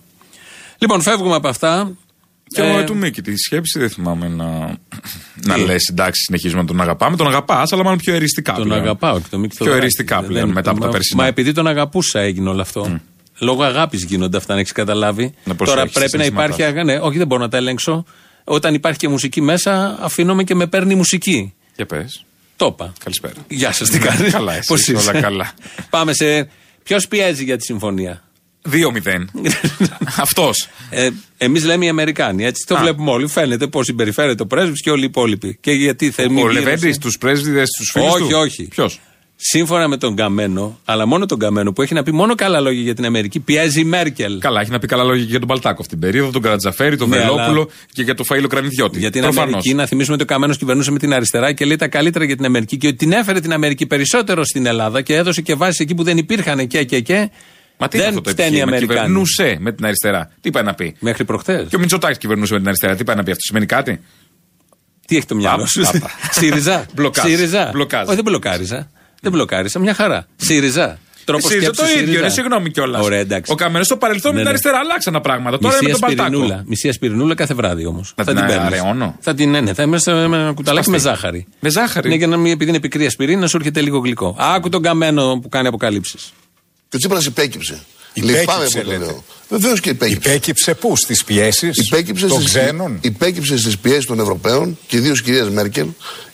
Λοιπόν, 0.78 1.02
φεύγουμε 1.02 1.36
από 1.36 1.48
αυτά. 1.48 1.92
Και 2.54 2.62
Ε, 2.62 2.72
ο 2.80 2.84
του 2.84 2.96
Μίκη 2.96 3.22
τη 3.22 3.38
σκέψη 3.38 3.80
δεν 3.80 3.90
θυμάμαι 3.90 4.28
να, 4.28 4.78
να 5.46 5.58
λες 5.58 5.88
εντάξει, 5.90 6.22
συνεχίζουμε 6.24 6.62
να 6.62 6.68
τον 6.68 6.82
αγαπάμε. 6.82 7.16
Τον 7.18 7.28
αγαπάς, 7.28 7.72
αλλά 7.74 7.84
μάλλον 7.84 7.98
πιο 8.00 8.14
εριστικά. 8.14 8.54
Τον 8.54 8.64
πλέον. 8.64 8.80
αγαπάω 8.82 9.20
και 9.20 9.26
τον 9.30 9.40
Μίκη 9.40 9.50
Πιο 9.56 9.66
Θοδωράκη. 9.66 9.84
εριστικά 9.86 10.20
Δεν- 10.20 10.30
πλέον 10.30 10.50
μετά 10.50 10.70
από 10.72 10.80
τα 10.80 10.86
μα- 10.86 10.92
περσινά. 10.92 11.22
Μα 11.22 11.28
επειδή 11.28 11.52
τον 11.52 11.68
αγαπούσα 11.68 12.20
έγινε 12.20 12.50
όλο 12.50 12.62
αυτό. 12.62 13.00
Λόγω 13.40 13.64
αγάπης 13.64 14.04
γίνονται 14.04 14.38
αυτά, 14.38 14.54
αν 14.54 14.60
έχεις 14.60 14.72
καταλάβει. 14.72 15.24
Να 15.24 15.32
Τώρα 15.44 15.56
προσέχεις 15.56 15.92
πρέπει 15.92 15.94
τα 15.94 16.18
να 16.18 16.24
συναισθήματά 16.24 16.46
υπάρχει. 16.54 16.64
αγα- 16.64 16.84
Ναι, 16.84 17.00
όχι, 17.08 17.18
δεν 17.18 17.28
μπορώ 17.28 17.42
να 17.42 17.50
τα 17.50 17.58
ελέγξω. 17.58 18.06
Όταν 18.44 18.74
υπάρχει 18.74 19.00
και 19.00 19.08
μουσική 19.08 19.42
μέσα, 19.42 19.98
αφήνομαι 20.02 20.44
και 20.44 20.56
με 20.56 20.68
παίρνει 20.68 20.96
μουσική. 20.96 21.54
Για 21.76 21.86
πες. 21.86 22.26
Το 22.56 22.66
είπα. 22.66 22.94
Καλησπέρα. 23.04 23.34
Γεια 23.48 23.72
σας, 23.72 23.90
τι 23.90 24.00
κάνετε. 24.00 24.30
Καλά, 24.30 24.54
εσύ, 24.54 24.68
Πώς 24.68 24.88
είσαι; 24.88 25.10
όλα 25.10 25.22
καλά. 25.22 25.52
Πάμε 25.90 26.14
σε. 26.14 26.50
Ποιος 26.84 27.08
πιέζει 27.08 27.44
για 27.44 27.58
τη 27.58 27.64
συμφωνία; 27.64 28.22
2-0. 28.70 28.74
Αυτός. 30.26 30.68
Ε, 30.90 31.10
Εμείς 31.38 31.66
λέμε 31.66 31.86
οι 31.86 31.90
Αμερικάνοι, 31.90 32.46
έτσι 32.46 32.66
το 32.68 32.76
Α. 32.76 32.80
βλέπουμε 32.82 33.12
όλοι. 33.12 33.28
Φαίνεται 33.28 33.68
πώς 33.68 33.86
συμπεριφέρεται 33.86 34.44
ο 34.44 34.46
πρέσβης 34.46 34.82
και 34.82 34.90
όλοι 34.90 35.02
οι 35.02 35.06
υπόλοιποι. 35.06 35.58
Και 35.62 35.72
γιατί 35.72 36.12
θέλει 36.12 36.42
Ο 36.42 36.48
Λεβέντης, 36.48 36.98
τους 36.98 37.18
πρέσβηδε, 37.18 37.64
του 37.64 37.84
φίλους. 37.92 38.14
Όχι, 38.14 38.34
όχι. 38.34 38.64
Ποιος; 38.68 39.00
Σύμφωνα 39.44 39.88
με 39.88 39.98
τον 39.98 40.16
Καμένο, 40.16 40.80
αλλά 40.86 41.06
μόνο 41.06 41.26
τον 41.26 41.40
Καμένο 41.40 41.74
που 41.74 41.82
έχει 41.82 41.94
να 41.94 42.04
πει 42.04 42.12
μόνο 42.12 42.36
καλά 42.36 42.60
λόγια 42.60 42.82
για 42.82 42.96
την 42.96 43.06
Αμερική, 43.06 43.40
πιέζει 43.40 43.80
η 43.80 43.84
Μέρκελ. 43.84 44.40
Καλά, 44.40 44.62
έχει 44.62 44.72
να 44.72 44.80
πει 44.80 44.88
καλά 44.88 45.04
λόγια 45.04 45.24
και 45.24 45.30
για 45.30 45.40
τον 45.40 45.48
Παλτάκο 45.48 45.82
αυτήν 45.82 46.00
την 46.00 46.10
περίοδο, 46.10 46.32
τον 46.32 46.42
Καρατζαφέρη, 46.42 46.98
τον 46.98 47.10
Ναι, 47.10 47.18
Βελόπουλο 47.18 47.44
αλλά- 47.62 47.66
και 47.94 48.02
για 48.04 48.16
τον 48.16 48.26
Φαΐλο 48.30 48.46
Κρανιδιώτη. 48.50 49.00
Για 49.00 49.12
την 49.12 49.22
Προφανώς. 49.22 49.48
Αμερική, 49.54 49.74
να 49.74 49.86
θυμίσουμε 49.86 50.14
ότι 50.16 50.24
ο 50.24 50.26
Καμένος 50.26 50.58
κυβερνούσε 50.58 50.92
με 50.92 51.00
την 51.00 51.14
αριστερά 51.14 51.54
και 51.54 51.66
λέει 51.66 51.76
τα 51.76 51.88
καλύτερα 51.88 52.26
για 52.26 52.36
την 52.36 52.46
Αμερική 52.46 52.78
και 52.78 52.88
ότι 52.88 52.96
την 52.96 53.12
έφερε 53.12 53.40
την 53.40 53.54
Αμερική 53.54 53.86
περισσότερο 53.86 54.44
στην 54.46 54.66
Ελλάδα 54.66 55.02
και 55.02 55.16
έδωσε 55.16 55.42
και 55.42 55.56
βάσεις 55.56 55.80
εκεί 55.80 55.96
που 55.96 56.04
δεν 56.04 56.18
υπήρχαν 56.18 56.68
και 56.68 56.84
και 56.84 57.00
και. 57.00 57.30
Μα 57.82 57.88
τι 57.88 57.98
είναι 57.98 58.06
δεν 58.06 58.18
αυτό 58.18 58.22
το 58.22 58.30
φταίνει 58.30 58.56
οι 58.56 58.60
επιχείρημα. 58.60 58.78
Αμερικάνοι. 58.78 59.00
Κυβερνούσε 59.08 59.58
με 59.60 59.72
την 59.72 59.86
αριστερά. 59.86 60.30
Τι 60.42 60.50
πάει 60.50 60.64
να 60.64 60.74
πει; 60.74 60.96
Μέχρι 61.00 61.26
προχθές. 61.26 61.68
Και 61.70 61.76
ο 61.76 61.80
Μητσοτάκης 61.80 62.18
κυβερνούσε 62.18 62.54
με 62.54 62.60
την 62.60 62.68
αριστερά. 62.68 62.96
Τι 62.96 63.04
πάει 63.04 63.16
να 63.16 63.24
πει. 63.24 63.30
Αυτό 63.32 63.44
σημαίνει 63.44 63.66
κάτι; 63.66 64.02
Τι 65.08 65.16
έχει 65.18 65.26
το 65.26 65.36
μυαλό 65.36 65.66
σου; 65.66 65.82
Πάπα. 65.82 66.10
ΣΥΡΙΖΑ. 66.40 66.86
Μπλοκάζ. 66.96 67.26
ΣΥΡΙΖΑ. 67.30 67.70
Μπλοκάζ. 67.74 68.06
Όχι, 68.08 68.16
δεν 68.16 68.24
μπλοκάριζα. 68.24 68.92
Δεν 69.22 69.32
μπλοκάρισα. 69.32 69.80
Μια 69.80 69.94
χαρά. 69.94 70.28
ΣΥΡΙΖΑ. 70.36 71.00
Τρόπο 71.26 71.48
ΣΥΡΙΖΑ 71.48 71.68
το 71.68 71.74
σκέψης 71.76 71.94
ίδιο, 71.96 72.06
ΣΥΡΙΖΑ. 72.06 72.20
είναι 72.26 72.34
συγγνώμη 72.34 72.72
κιόλας. 72.72 73.04
Ωραία, 73.06 73.20
εντάξει. 73.20 73.52
Ο 73.52 73.56
Καμένο 73.56 73.84
στο 73.84 73.98
παρελθόν 73.98 74.32
Ναι, 74.34 74.38
με 74.38 74.44
την 74.44 74.44
ναι. 74.44 74.50
αριστερά 74.50 74.78
αλλάξαν 74.78 75.14
τα 75.14 75.22
πράγματα. 75.22 75.58
Τώρα 75.58 75.74
είναι 75.76 75.84
με 75.84 75.88
Μισή 75.90 76.00
τον 76.00 76.08
Παλτάκο. 76.10 76.30
ασπιρινούλα. 76.36 76.64
Μισή 76.68 76.90
ασπιρινούλα 76.90 77.36
κάθε 77.36 77.54
βράδυ 77.54 77.86
όμως. 77.86 78.14
Να 78.18 78.24
Θα 78.24 78.32
την 78.34 78.40
την 78.46 78.50
παίρνεις. 78.50 78.66
αραιώνω. 78.80 79.16
Θα 79.20 79.34
την, 79.34 79.50
ναι, 79.50 79.62
ναι, 79.62 79.74
θα 79.74 79.84
είμαι 79.84 79.98
σε 80.00 80.12
με 80.14 80.38
ένα 80.38 80.54
κουταλάκι 80.54 80.90
με 80.90 80.98
Σπαστή. 80.98 81.16
ζάχαρη. 81.22 81.48
Με 81.60 81.70
ζάχαρη. 81.70 82.10
Ναι, 82.10 82.16
για 82.16 82.28
να 82.28 82.38
μην, 82.38 82.52
επειδή 82.52 82.70
είναι 82.70 82.80
πικρή 82.80 83.06
ασπιρίνη, 83.06 83.40
να 83.42 83.48
σου 83.48 83.58
έρχεται 83.58 83.82
λίγο 83.82 83.98
γλυκό. 83.98 84.36
Άκου 84.40 84.70
τον 84.70 84.82
καμένο 84.82 85.40
που 85.42 85.50
κάνει 85.50 85.68
αποκαλύψεις. 85.68 86.34
Και 86.92 86.98
ο 86.98 87.00
Τσίπρας 87.00 87.26
υπέκυψε. 87.26 87.80
Υπέκυψε, 88.14 88.40
Λυπάμαι 88.40 88.66
που 88.66 88.72
το 88.72 88.84
λέτε. 88.84 89.06
λέω. 89.06 89.24
Βεβαίως 89.50 89.80
και 89.80 89.90
υπέκυψε. 89.90 90.30
Υπέκυψε 90.30 90.74
πού, 90.74 90.96
στις 90.96 91.24
πιέσεις 91.24 91.78
Υπέκυψε 91.78 92.28
των 92.28 92.42
στις, 92.42 92.54
ξένων; 92.54 92.98
υπέκυψε 93.02 93.58
στις 93.58 93.78
πιέσεις 93.78 94.06
των 94.06 94.20
Ευρωπαίων 94.20 94.78
και 94.88 94.98
ιδίως 94.98 95.18
της 95.18 95.22
κυρίας 95.22 95.50
Μέρκελ, 95.50 95.88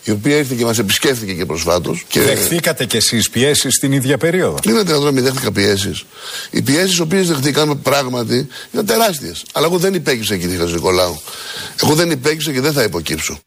η 0.04 0.10
οποία 0.10 0.36
ήρθε 0.36 0.54
και 0.54 0.64
μας 0.64 0.78
επισκέφθηκε 0.78 1.32
και 1.32 1.46
προσφάτως. 1.46 2.04
Και... 2.08 2.20
Δεχθήκατε 2.20 2.84
κι 2.84 2.96
εσείς 2.96 3.30
πιέσεις 3.30 3.78
την 3.78 3.92
ίδια 3.92 4.18
περίοδο; 4.18 4.58
Δεν 4.62 4.72
είναι 4.72 4.82
δυνατόν 4.82 5.04
να 5.04 5.10
μην 5.10 5.24
δέχτηκα 5.24 5.52
πιέσεις. 5.52 6.04
Οι 6.50 6.62
πιέσεις 6.62 6.96
οι 6.96 7.00
οποίες 7.00 7.28
δεχτήκαμε 7.28 7.74
πράγματι 7.74 8.48
ήταν 8.72 8.86
τεράστιες. 8.86 9.44
Αλλά 9.52 9.66
εγώ 9.66 9.78
δεν 9.78 9.94
υπέκυψα, 9.94 10.36
κύριε 10.36 10.56
Χατζηνικολάου. 10.56 11.20
Εγώ 11.82 11.94
δεν 11.94 12.10
υπέκυψα 12.10 12.52
και 12.52 12.60
δεν 12.60 12.72
θα 12.72 12.82
υποκύψω. 12.82 13.38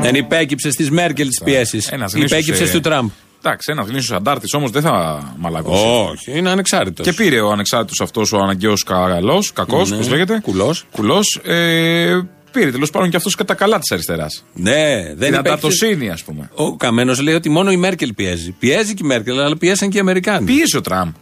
Δεν 0.00 0.14
υπέκυψε 0.14 0.70
στις 0.70 0.90
Μέρκελ 0.90 1.28
τις 1.28 1.40
πιέσεις. 1.44 1.88
Ένας 1.88 2.12
γνήσιος, 2.12 2.40
Υπέκυψες 2.40 2.68
ε, 2.68 2.72
του 2.72 2.80
Τραμπ. 2.80 3.10
Εντάξει, 3.46 3.72
ένας 3.72 3.86
γνήσιο 3.86 4.16
αντάρτης 4.16 4.52
όμως 4.54 4.70
δεν 4.70 4.82
θα 4.82 5.22
μαλακώσει. 5.38 5.84
Όχι, 6.12 6.38
είναι 6.38 6.50
ανεξάρτητος. 6.50 7.06
Και 7.06 7.12
πήρε 7.12 7.40
ο 7.40 7.50
ανεξάρτητος 7.50 8.00
αυτός 8.00 8.32
ο 8.32 8.38
αναγκαίος 8.38 8.82
καραλό, 8.82 9.44
κακός, 9.54 9.90
Ναι. 9.90 9.96
πώς 9.96 10.08
λέγεται. 10.08 10.38
Κουλός. 10.42 10.84
Κουλός. 10.90 11.40
Ε, 11.44 12.20
πήρε 12.52 12.70
τέλος 12.70 12.90
πάντων 12.90 13.10
και 13.10 13.16
αυτός 13.16 13.34
κατά 13.34 13.54
καλά 13.54 13.78
της 13.78 13.90
αριστεράς. 13.90 14.44
Ναι, 14.54 14.72
δεν 14.94 15.04
Την 15.04 15.14
υπέκυψε. 15.16 15.38
αντατοσύνη, 15.38 16.10
ας 16.10 16.22
πούμε. 16.24 16.50
Ο 16.54 16.76
Καμένος 16.76 17.20
λέει 17.20 17.34
ότι 17.34 17.48
μόνο 17.48 17.70
η 17.70 17.76
Μέρκελ 17.76 18.14
πιέζει. 18.14 18.50
Πιέζει 18.58 18.94
και 18.94 19.00
η 19.04 19.06
Μέρκελ, 19.06 19.40
αλλά 19.40 19.56
πιέσαν 19.56 19.88
και 19.90 19.96
οι 19.96 20.00
Αμερικάνοι. 20.00 20.46
Πίεσε 20.46 20.76
ο 20.76 20.80
Τραμπ. 20.80 21.12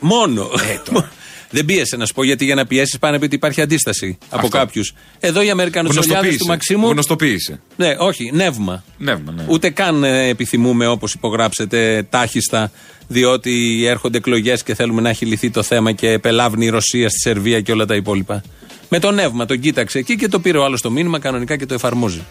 Μόνο. 0.00 0.46
Δεν 1.54 1.64
πίεσε 1.64 1.96
να 1.96 2.06
σου 2.06 2.14
πω 2.14 2.24
γιατί 2.24 2.44
για 2.44 2.54
να 2.54 2.66
πιέσεις 2.66 2.98
πάνε 2.98 3.18
πει 3.18 3.24
ότι 3.24 3.34
υπάρχει 3.34 3.60
αντίσταση 3.60 4.18
από 4.28 4.46
Αυτό. 4.46 4.58
κάποιους. 4.58 4.94
Εδώ 5.20 5.42
οι 5.42 5.50
Αμερικανοσολιάδε 5.50 6.12
του 6.12 6.18
Γνωστοποίησε. 6.18 6.50
Μαξίμου. 6.50 6.88
Γνωστοποίησε. 6.90 7.60
Ναι, 7.76 7.94
όχι, 7.98 8.30
νεύμα. 8.32 8.84
Νεύμα, 8.98 9.32
ναι. 9.32 9.44
Ούτε 9.48 9.70
καν 9.70 10.04
ε, 10.04 10.28
επιθυμούμε 10.28 10.86
όπως 10.86 11.14
υπογράψετε 11.14 12.06
τάχιστα, 12.10 12.70
διότι 13.08 13.84
έρχονται 13.86 14.18
εκλογές 14.18 14.62
και 14.62 14.74
θέλουμε 14.74 15.00
να 15.00 15.08
έχει 15.08 15.26
λυθεί 15.26 15.50
το 15.50 15.62
θέμα 15.62 15.92
και 15.92 16.08
επελάβνει 16.08 16.64
η 16.66 16.68
Ρωσία 16.68 17.08
στη 17.08 17.18
Σερβία 17.18 17.60
και 17.60 17.72
όλα 17.72 17.86
τα 17.86 17.94
υπόλοιπα. 17.94 18.42
Με 18.88 18.98
το 18.98 19.10
νεύμα, 19.10 19.46
τον 19.46 19.60
κοίταξε 19.60 19.98
εκεί 19.98 20.16
και 20.16 20.28
το 20.28 20.40
πήρε 20.40 20.58
ο 20.58 20.64
άλλος 20.64 20.80
το 20.80 20.90
μήνυμα 20.90 21.18
κανονικά 21.18 21.56
και 21.56 21.66
το 21.66 21.74
εφαρμόζει. 21.74 22.22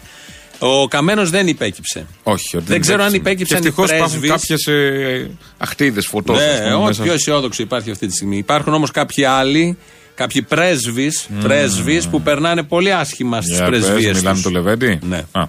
Ο 0.66 0.88
Καμένος 0.88 1.30
δεν 1.30 1.46
υπέκυψε. 1.48 2.06
Όχι, 2.22 2.56
ότι 2.56 2.66
Δεν 2.66 2.80
ξέρω 2.80 3.02
αν 3.04 3.14
υπέκυψαν 3.14 3.56
οι 3.56 3.66
Ευτυχώς 3.66 3.90
υπάρχουν 3.90 4.20
πρέσβεις. 4.20 4.30
κάποιες 4.30 4.66
ε, 4.66 5.30
αχτίδες 5.58 6.06
φωτός. 6.06 6.38
Ναι, 6.38 6.74
ό,τι 6.74 7.02
πιο 7.02 7.12
αισιόδοξο 7.12 7.62
υπάρχει 7.62 7.90
αυτή 7.90 8.06
τη 8.06 8.12
στιγμή. 8.14 8.36
Υπάρχουν 8.36 8.74
όμως 8.74 8.90
κάποιοι 8.90 9.24
άλλοι, 9.24 9.78
κάποιοι 10.14 10.42
πρέσβεις 10.42 11.28
πρέσβεις 11.42 12.06
που 12.08 12.22
περνάνε 12.22 12.62
πολύ 12.62 12.92
άσχημα 12.92 13.40
στις 13.42 13.56
Για 13.56 13.68
πες, 13.68 13.80
πρεσβείε 13.84 14.12
μιλάμε 14.14 14.40
το 14.40 14.50
Λεβέντι. 14.50 14.98
Ναι. 15.02 15.22
Α. 15.32 15.46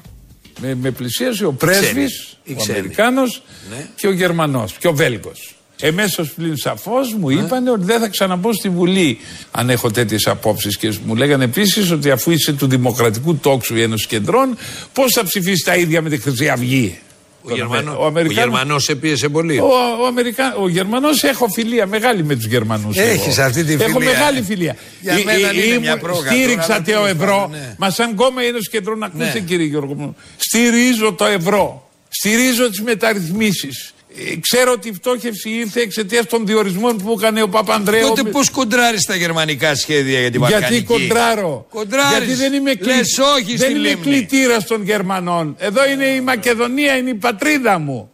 Με, 0.61 0.75
με 0.81 0.91
πλησίασε 0.91 1.45
ο 1.45 1.51
πρέσβης, 1.53 2.37
οι 2.43 2.53
ο 2.53 2.55
ξένοι. 2.61 2.77
Αμερικάνος 2.77 3.41
Ναι. 3.69 3.87
και 3.95 4.07
ο 4.07 4.11
Γερμανός 4.11 4.73
και 4.79 4.87
ο 4.87 4.93
Βέλγος. 4.93 5.54
Εμέσως 5.79 6.31
πλην 6.31 6.57
σαφώς 6.57 7.13
μου 7.13 7.29
είπαν 7.29 7.67
ότι 7.67 7.83
δεν 7.85 7.99
θα 7.99 8.07
ξαναμπω 8.07 8.53
στη 8.53 8.69
Βουλή 8.69 9.17
αν 9.51 9.69
έχω 9.69 9.91
τέτοιες 9.91 10.27
απόψεις. 10.27 10.77
Και 10.77 10.93
μου 11.05 11.15
λέγανε 11.15 11.43
επίσης 11.43 11.91
ότι 11.91 12.11
αφού 12.11 12.31
είσαι 12.31 12.53
του 12.53 12.67
Δημοκρατικού 12.67 13.35
Τόξου 13.35 13.75
η 13.75 13.81
Ένωσης 13.81 14.07
Κεντρών, 14.07 14.57
πώς 14.93 15.11
θα 15.13 15.23
ψηφίσεις 15.23 15.63
τα 15.63 15.75
ίδια 15.75 16.01
με 16.01 16.09
τη 16.09 16.17
Χρυσή 16.17 16.49
Αυγή; 16.49 16.99
Ο, 17.41 17.47
Τον 17.47 17.57
Γερμανό, 17.57 17.89
Αμε- 17.91 17.99
ο, 18.01 18.05
Αμερικάνος- 18.05 18.43
Γερμανός 18.43 18.83
σε 18.83 18.95
πίεσε 18.95 19.29
πολύ. 19.29 19.59
Ο, 19.59 19.65
ο, 20.01 20.05
Αμερικα... 20.07 20.55
ο 20.55 20.67
Γερμανός 20.69 21.23
έχω 21.23 21.47
φιλία 21.53 21.85
μεγάλη 21.87 22.23
με 22.23 22.35
τους 22.35 22.45
Γερμανούς. 22.45 22.97
Έχεις 22.97 23.37
εγώ. 23.37 23.47
αυτή 23.47 23.63
τη 23.63 23.73
Έχω 23.73 23.83
φιλία, 23.99 24.09
μεγάλη 24.11 24.37
ε. 24.37 24.43
φιλία. 24.43 24.75
Για 25.01 25.13
Ε, 25.13 25.23
μένα 25.25 25.47
ε, 25.49 25.55
είναι 25.55 25.63
ήμουν- 25.65 25.79
μια 25.81 25.97
πρόγραμμα, 25.97 26.31
Στήριξα 26.37 26.67
τώρα, 26.67 26.77
το 26.79 26.83
τέλος 26.91 27.07
ευρώ. 27.09 27.35
πάντων, 27.41 27.51
ναι. 27.51 27.75
Μα 27.77 27.89
σαν 27.89 28.15
κόμμα 28.15 28.41
Ένωσης 28.43 28.69
Κεντρών, 28.69 29.03
ακούστε 29.03 29.31
Ναι. 29.33 29.39
κύριε 29.39 29.65
Γιώργο 29.65 29.93
μου. 29.93 30.15
Στηρίζω 30.37 31.13
το 31.13 31.25
ευρώ. 31.25 31.89
Στηρίζω 32.09 32.69
τις 32.69 32.81
μεταρρυθμίσεις. 32.81 33.93
Ε, 34.17 34.35
Ξέρω 34.39 34.71
ότι 34.71 34.87
η 34.89 34.93
φτώχευση 34.93 35.49
ήρθε 35.49 35.81
εξαιτίας 35.81 36.25
των 36.25 36.45
διορισμών 36.45 36.97
που 36.97 37.11
έκανε 37.17 37.41
ο 37.41 37.49
Παπανδρέου. 37.49 38.07
Τότε 38.07 38.23
πώς 38.23 38.49
κοντράρεις 38.49 39.05
τα 39.05 39.15
γερμανικά 39.15 39.75
σχέδια 39.75 40.19
για 40.19 40.31
την 40.31 40.39
Γιατί 40.39 40.61
Βαλκανική; 40.61 40.83
κοντράρω. 40.85 41.65
Κοντράρεις. 41.69 42.17
Γιατί 42.17 42.33
δεν 42.33 42.53
είμαι, 42.53 42.73
Λες 42.79 43.17
όχι 43.37 43.55
δεν 43.55 43.69
στη 43.69 43.79
είμαι 43.79 43.87
λίμνη. 43.87 44.01
κλητήρας 44.03 44.65
των 44.65 44.83
Γερμανών. 44.83 45.55
Εδώ 45.59 45.89
είναι 45.89 46.05
η 46.05 46.21
Μακεδονία, 46.21 46.97
είναι 46.97 47.09
η 47.09 47.13
πατρίδα 47.15 47.79
μου. 47.79 48.09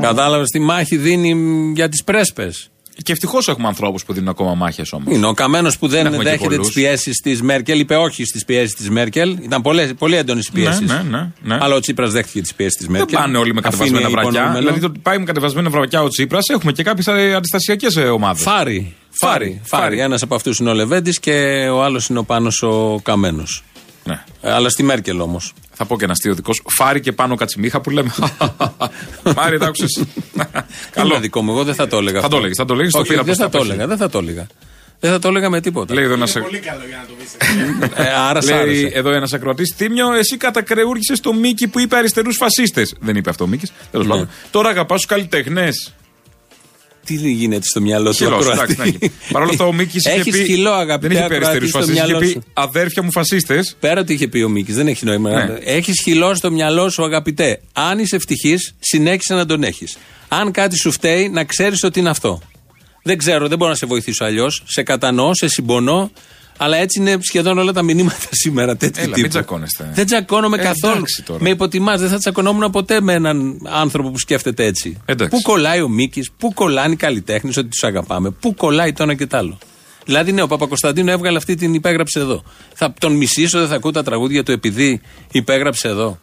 Κατάλαβες 0.00 0.48
τι 0.50 0.58
μάχη 0.58 0.96
δίνει 0.96 1.34
μ, 1.34 1.72
για 1.72 1.88
τις 1.88 2.04
πρέσπες; 2.04 2.70
Και 3.02 3.12
ευτυχώς 3.12 3.48
έχουμε 3.48 3.66
ανθρώπους 3.68 4.04
που 4.04 4.12
δίνουν 4.12 4.28
ακόμα 4.28 4.54
μάχες 4.54 4.92
όμως. 4.92 5.14
Είναι 5.14 5.26
ο 5.26 5.32
Καμένος 5.32 5.78
που 5.78 5.88
δεν 5.88 6.06
έχουμε 6.06 6.16
και 6.24 6.30
δέχεται 6.30 6.48
τις 6.48 6.56
πολλούς. 6.56 6.72
πιέσεις 6.72 7.16
της 7.20 7.42
Μέρκελ. 7.42 7.78
Είπε 7.80 7.96
όχι 7.96 8.24
στις 8.24 8.44
πιέσεις 8.44 8.74
της 8.74 8.90
Μέρκελ. 8.90 9.36
Ήταν 9.42 9.62
πολλές, 9.62 9.92
πολύ 9.98 10.16
έντονες 10.16 10.46
οι 10.46 10.52
πιέσεις. 10.52 10.80
ναι, 10.90 11.02
ναι, 11.10 11.30
ναι. 11.42 11.58
Αλλά 11.60 11.74
ο 11.74 11.80
Τσίπρας 11.80 12.12
δέχτηκε 12.12 12.40
τις 12.40 12.54
πιέσεις 12.54 12.76
της 12.76 12.86
Δεν 12.86 12.96
Μέρκελ. 12.96 13.18
πάνε 13.18 13.38
όλοι 13.38 13.54
με 13.54 13.60
κατεβασμένα 13.60 13.96
Αφήνει 14.06 14.12
βρακιά. 14.12 14.30
υπονοούμενο. 14.30 14.58
Δηλαδή, 14.58 14.80
το 14.80 14.86
ότι 14.86 14.98
πάει 14.98 15.18
με 15.18 15.24
κατεβασμένα 15.24 15.70
βρακιά 15.70 16.02
ο 16.02 16.08
Τσίπρας, 16.08 16.48
έχουμε 16.48 16.72
και 16.72 16.82
κάποιες 16.82 17.08
αντιστασιακές 17.36 17.96
ομάδες. 17.96 18.42
Φάρι. 18.42 18.94
Φάρι. 19.10 19.60
Φάρι. 19.64 20.00
Ένας 20.00 20.22
από 20.22 20.34
αυτούς 20.34 20.58
είναι 20.58 20.70
ο 20.70 20.74
Λεβέντης 20.74 21.20
και 21.20 21.66
ο 21.72 21.82
άλλος 21.82 22.06
είναι 22.08 22.18
ο 22.18 22.24
Πάνος 22.24 22.62
ο 22.62 23.00
Καμένος. 23.02 23.64
Ναι. 24.04 24.24
Αλλά 24.42 24.68
στη 24.68 24.82
Μέρκελ 24.82 25.20
όμως. 25.20 25.52
Θα 25.76 25.84
πω 25.84 25.96
και 25.98 26.04
ένα 26.04 26.12
αστείο 26.12 26.34
δικός 26.34 26.56
σου. 26.56 26.62
Φάρι 26.76 27.00
και 27.00 27.12
πάνω 27.12 27.34
κατσιμίχα 27.34 27.80
που 27.80 27.90
λέμε. 27.90 28.14
Μάρι, 29.36 29.58
τα 29.58 29.66
άκουσες; 29.66 30.02
Καλό. 30.90 31.08
Είναι 31.08 31.18
δικό 31.20 31.42
μου, 31.42 31.50
εγώ 31.50 31.64
δεν 31.64 31.74
θα 31.74 31.86
το 31.86 31.96
έλεγα. 31.96 32.18
Θα 32.20 32.24
αυτό. 32.24 32.28
το 32.28 32.36
έλεγες, 32.36 32.56
θα 32.56 32.64
το 32.64 32.72
έλεγες, 32.72 32.92
το 32.92 32.98
Όχι, 32.98 33.08
πήρα 33.08 33.22
δεν 33.22 33.36
προς 33.36 33.44
θα 33.46 33.50
τα 33.50 33.58
το 33.58 33.58
πέχη. 33.58 33.70
έλεγα, 33.70 33.86
δεν 33.88 33.96
θα 33.98 34.08
το 34.08 34.18
έλεγα. 34.18 34.46
Δεν 35.00 35.12
θα 35.12 35.18
το 35.18 35.28
έλεγα 35.28 35.50
με 35.50 35.60
τίποτα. 35.60 35.94
Λέει 35.94 36.04
εδώ 36.04 36.14
ένας 36.14 36.32
Πολύ 36.32 36.58
καλό 36.58 36.80
για 36.88 36.96
να 36.96 37.04
το 37.06 37.12
πεις. 37.18 37.36
Ε, 38.06 38.12
άρα 38.14 38.40
σ' 38.40 38.44
Λέει 38.48 38.58
άρεσε. 38.58 38.86
εδώ 38.92 39.10
ένας 39.10 39.32
ακροατής 39.32 39.74
Τίμιο, 39.76 40.12
εσύ 40.12 40.36
κατακρεούργησες 40.36 41.20
το 41.20 41.32
Μίκη 41.32 41.68
που 41.68 41.78
είπε 41.80 41.96
αριστερούς 41.96 42.36
φασίστες. 42.36 42.94
Δεν 43.00 43.16
είπε 43.16 43.30
αυτό 43.30 43.44
ο 43.44 43.46
Μίκης. 43.46 43.72
Τέλος 43.90 44.06
Ναι. 44.06 44.12
πάντων. 44.12 44.28
Τώρα 44.50 44.68
αγαπάς 44.68 44.96
τους 44.96 45.06
καλλιτέχνες. 45.06 45.94
Τι 47.04 47.14
γίνεται 47.14 47.64
στο 47.64 47.80
μυαλό 47.80 48.10
του 48.10 48.16
Χυλός, 48.16 48.46
ακροατή; 48.48 48.72
εντάξει, 48.72 48.98
ναι. 49.00 49.08
Παρ' 49.32 49.42
όλα 49.42 49.50
αυτά 49.50 49.64
ο 49.64 49.72
Μίκης 49.72 50.04
είχε 50.04 50.18
Έχεις 50.18 50.36
πει. 50.36 50.44
χυλό, 50.44 50.70
δεν 50.70 50.78
αγαπητέ 50.80 51.14
είχε 51.14 51.26
πει 51.26 51.34
αριστερού 51.34 51.46
ακροατή, 51.46 51.68
στο 51.68 51.78
φασίστε. 51.78 52.00
Είχε 52.00 52.06
μυαλό 52.06 52.18
πει 52.26 52.26
σου. 52.30 52.42
αδέρφια 52.52 53.02
μου 53.02 53.12
φασίστες. 53.12 53.76
Πέρα 53.80 54.00
ότι 54.00 54.12
είχε 54.12 54.28
πει 54.28 54.42
ο 54.42 54.48
Μίκης, 54.48 54.74
δεν 54.74 54.86
έχει 54.88 55.04
νόημα. 55.04 55.30
Ναι. 55.30 55.58
Έχεις 55.64 56.00
χυλό 56.02 56.34
στο 56.34 56.50
μυαλό 56.50 56.88
σου, 56.90 57.04
αγαπητέ. 57.04 57.60
Αν 57.72 57.98
είσαι 57.98 58.16
ευτυχής, 58.16 58.74
συνέχισε 58.80 59.34
να 59.34 59.46
τον 59.46 59.62
έχεις. 59.62 59.96
Αν 60.28 60.50
κάτι 60.50 60.76
σου 60.78 60.92
φταίει, 60.92 61.28
να 61.28 61.44
ξέρεις 61.44 61.82
ότι 61.82 61.98
είναι 61.98 62.08
αυτό. 62.10 62.40
Δεν 63.02 63.18
ξέρω, 63.18 63.48
δεν 63.48 63.58
μπορώ 63.58 63.70
να 63.70 63.76
σε 63.76 63.86
βοηθήσω 63.86 64.24
αλλιώς. 64.24 64.62
Σε 64.66 64.82
κατανοώ, 64.82 65.34
σε 65.34 65.48
συμπονώ. 65.48 66.10
Αλλά 66.56 66.76
έτσι 66.76 67.00
είναι 67.00 67.18
σχεδόν 67.20 67.58
όλα 67.58 67.72
τα 67.72 67.82
μηνύματα 67.82 68.28
σήμερα. 68.44 68.76
Τέτοιου 68.76 68.94
Έλα, 69.02 69.06
τύπου. 69.06 69.20
μην 69.20 69.30
τσακώνεστε. 69.30 69.90
Δεν 69.94 70.06
τσακώνομαι 70.06 70.56
Ε, 70.56 70.62
καθόλου. 70.62 70.94
εντάξει 70.94 71.22
τώρα. 71.22 71.42
Με 71.42 71.50
υποτιμάς, 71.50 72.00
δεν 72.00 72.08
θα 72.08 72.18
τσακωνόμουν 72.18 72.70
ποτέ 72.70 73.00
με 73.00 73.12
έναν 73.12 73.58
άνθρωπο 73.72 74.10
που 74.10 74.18
σκέφτεται 74.18 74.64
έτσι. 74.64 74.96
Εντάξει. 75.04 75.36
Πού 75.36 75.42
κολλάει 75.42 75.80
ο 75.80 75.88
Μίκης, 75.88 76.30
πού 76.38 76.52
κολλάνε 76.52 76.92
οι 76.92 76.96
καλλιτέχνες, 76.96 77.56
ότι 77.56 77.68
τους 77.68 77.82
αγαπάμε, 77.84 78.30
πού 78.30 78.54
κολλάει 78.54 78.92
το 78.92 79.02
ένα 79.02 79.14
και 79.14 79.26
το 79.26 79.36
άλλο. 79.36 79.58
Δηλαδή, 80.04 80.32
ναι, 80.32 80.42
ο 80.42 80.46
Παπακοσταντίνο 80.46 81.10
έβγαλε 81.10 81.36
αυτή 81.36 81.54
την 81.54 81.74
υπέγραψε 81.74 82.18
εδώ. 82.18 82.42
Θα 82.74 82.94
τον 83.00 83.12
μισήσω, 83.12 83.58
δεν 83.58 83.68
θα 83.68 83.74
ακούω 83.74 83.90
τα 83.90 84.02
τραγούδια 84.02 84.42
του 84.42 84.52
επειδή 84.52 85.00
υπέγραψε 85.32 85.88
εδώ. 85.88 86.18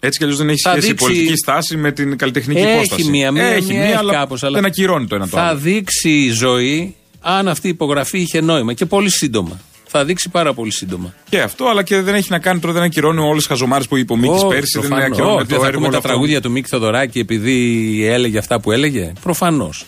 Έτσι 0.00 0.18
κι 0.18 0.24
αλλιώς 0.24 0.38
δεν 0.38 0.48
έχει 0.48 0.60
Θα 0.60 0.70
σχέση 0.70 0.86
η 0.86 0.88
δείξει- 0.88 1.06
πολιτική 1.06 1.36
στάση 1.36 1.76
με 1.76 1.92
την 1.92 2.16
καλλιτεχνική 2.18 2.60
Έχει 2.60 2.74
υπόσταση. 2.74 3.10
μία, 3.10 3.30
μία, 3.32 3.44
έχει 3.44 3.66
μία, 3.66 3.74
μία, 3.78 3.84
έχει 3.84 3.94
αλλά 3.96 4.12
κάπως, 4.12 4.42
αλλά 4.42 4.54
δεν 4.56 4.64
ακυρώνει 4.64 5.06
το 5.06 5.14
ένα 5.14 5.28
το 5.28 5.36
Θα 5.36 5.42
άλλο. 5.42 5.58
δείξει 5.58 6.10
η 6.10 6.28
ζωή 6.30 6.94
αν 7.20 7.48
αυτή 7.48 7.66
η 7.66 7.70
υπογραφή 7.70 8.18
είχε 8.20 8.40
νόημα 8.40 8.72
και 8.72 8.86
πολύ 8.86 9.10
σύντομα. 9.10 9.60
Θα 9.96 10.04
δείξει 10.04 10.28
πάρα 10.28 10.54
πολύ 10.54 10.72
σύντομα. 10.72 11.14
Και 11.28 11.40
αυτό, 11.40 11.68
αλλά 11.68 11.82
και 11.82 12.00
δεν 12.00 12.14
έχει 12.14 12.30
να 12.30 12.38
κάνει 12.38 12.60
τώρα, 12.60 12.72
δεν 12.72 12.82
ακυρώνει 12.82 13.20
όλες 13.20 13.36
τις 13.36 13.46
χαζομάρες 13.46 13.88
που 13.88 13.96
είπε 13.96 14.12
ο 14.12 14.16
Μίκης 14.16 14.36
Όχι, 14.42 14.46
πέρσι. 14.46 14.78
Δεν 14.80 14.88
προφανώς. 14.88 15.10
ακυρώνει 15.12 15.34
Όχι, 15.36 15.40
το 15.40 15.46
δεν 15.48 15.58
θα 15.60 15.66
έργο 15.66 15.68
ακούμε 15.68 15.82
όλο 15.86 15.90
τα 15.92 15.96
αυτό. 15.96 16.08
τραγούδια 16.08 16.40
του 16.40 16.50
Μίκη 16.50 16.68
Θοδωράκη 16.68 17.18
επειδή 17.18 18.06
έλεγε 18.06 18.38
αυτά 18.38 18.60
που 18.60 18.72
έλεγε. 18.72 19.12
Προφανώς. 19.22 19.84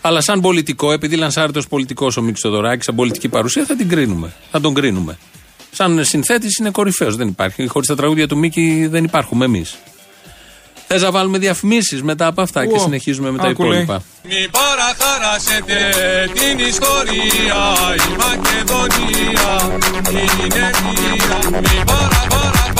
Αλλά 0.00 0.20
σαν 0.20 0.40
πολιτικό, 0.40 0.92
επειδή 0.92 1.16
λανσάρεται 1.16 1.58
ω 1.58 1.62
πολιτικός 1.68 2.16
ο 2.16 2.22
Μίκης 2.22 2.40
Θοδωράκη, 2.40 2.84
σαν 2.84 2.94
πολιτική 2.94 3.28
παρουσία, 3.28 3.64
θα 3.64 3.76
την 3.76 3.88
κρίνουμε. 3.88 4.32
Θα 4.50 4.60
τον 4.60 4.74
κρίνουμε. 4.74 5.18
Σαν 5.70 6.04
συνθέτης 6.04 6.56
είναι 6.56 6.70
κορυφαίος. 6.70 7.16
Δεν 7.16 7.28
υπάρχει. 7.28 7.66
Χωρίς 7.66 7.88
τα 7.88 7.96
τραγούδια 7.96 8.28
του 8.28 8.38
Μίκη 8.38 8.86
δεν 8.90 9.04
υπάρχουμε 9.04 9.44
εμείς. 9.44 9.76
Θες 10.94 11.02
να 11.02 11.10
βάλουμε 11.10 11.38
διαφημίσεις 11.38 12.02
μετά 12.02 12.26
από 12.26 12.42
αυτά 12.42 12.66
και 12.66 12.74
Ω, 12.74 12.78
συνεχίζουμε 12.78 13.30
με 13.30 13.38
τα 13.38 13.48
άκου, 13.48 13.62
λέει. 13.64 13.82
υπόλοιπα. 13.82 14.02
Μη 14.28 14.48
παραχαράσετε 14.50 15.76
την 16.34 16.66
ιστορία 16.66 17.60
Η 18.08 18.16
Μακεδονία 18.22 19.78
είναι 20.20 20.70
μία 20.82 21.60
Μη 21.60 21.84
παρα 21.84 22.71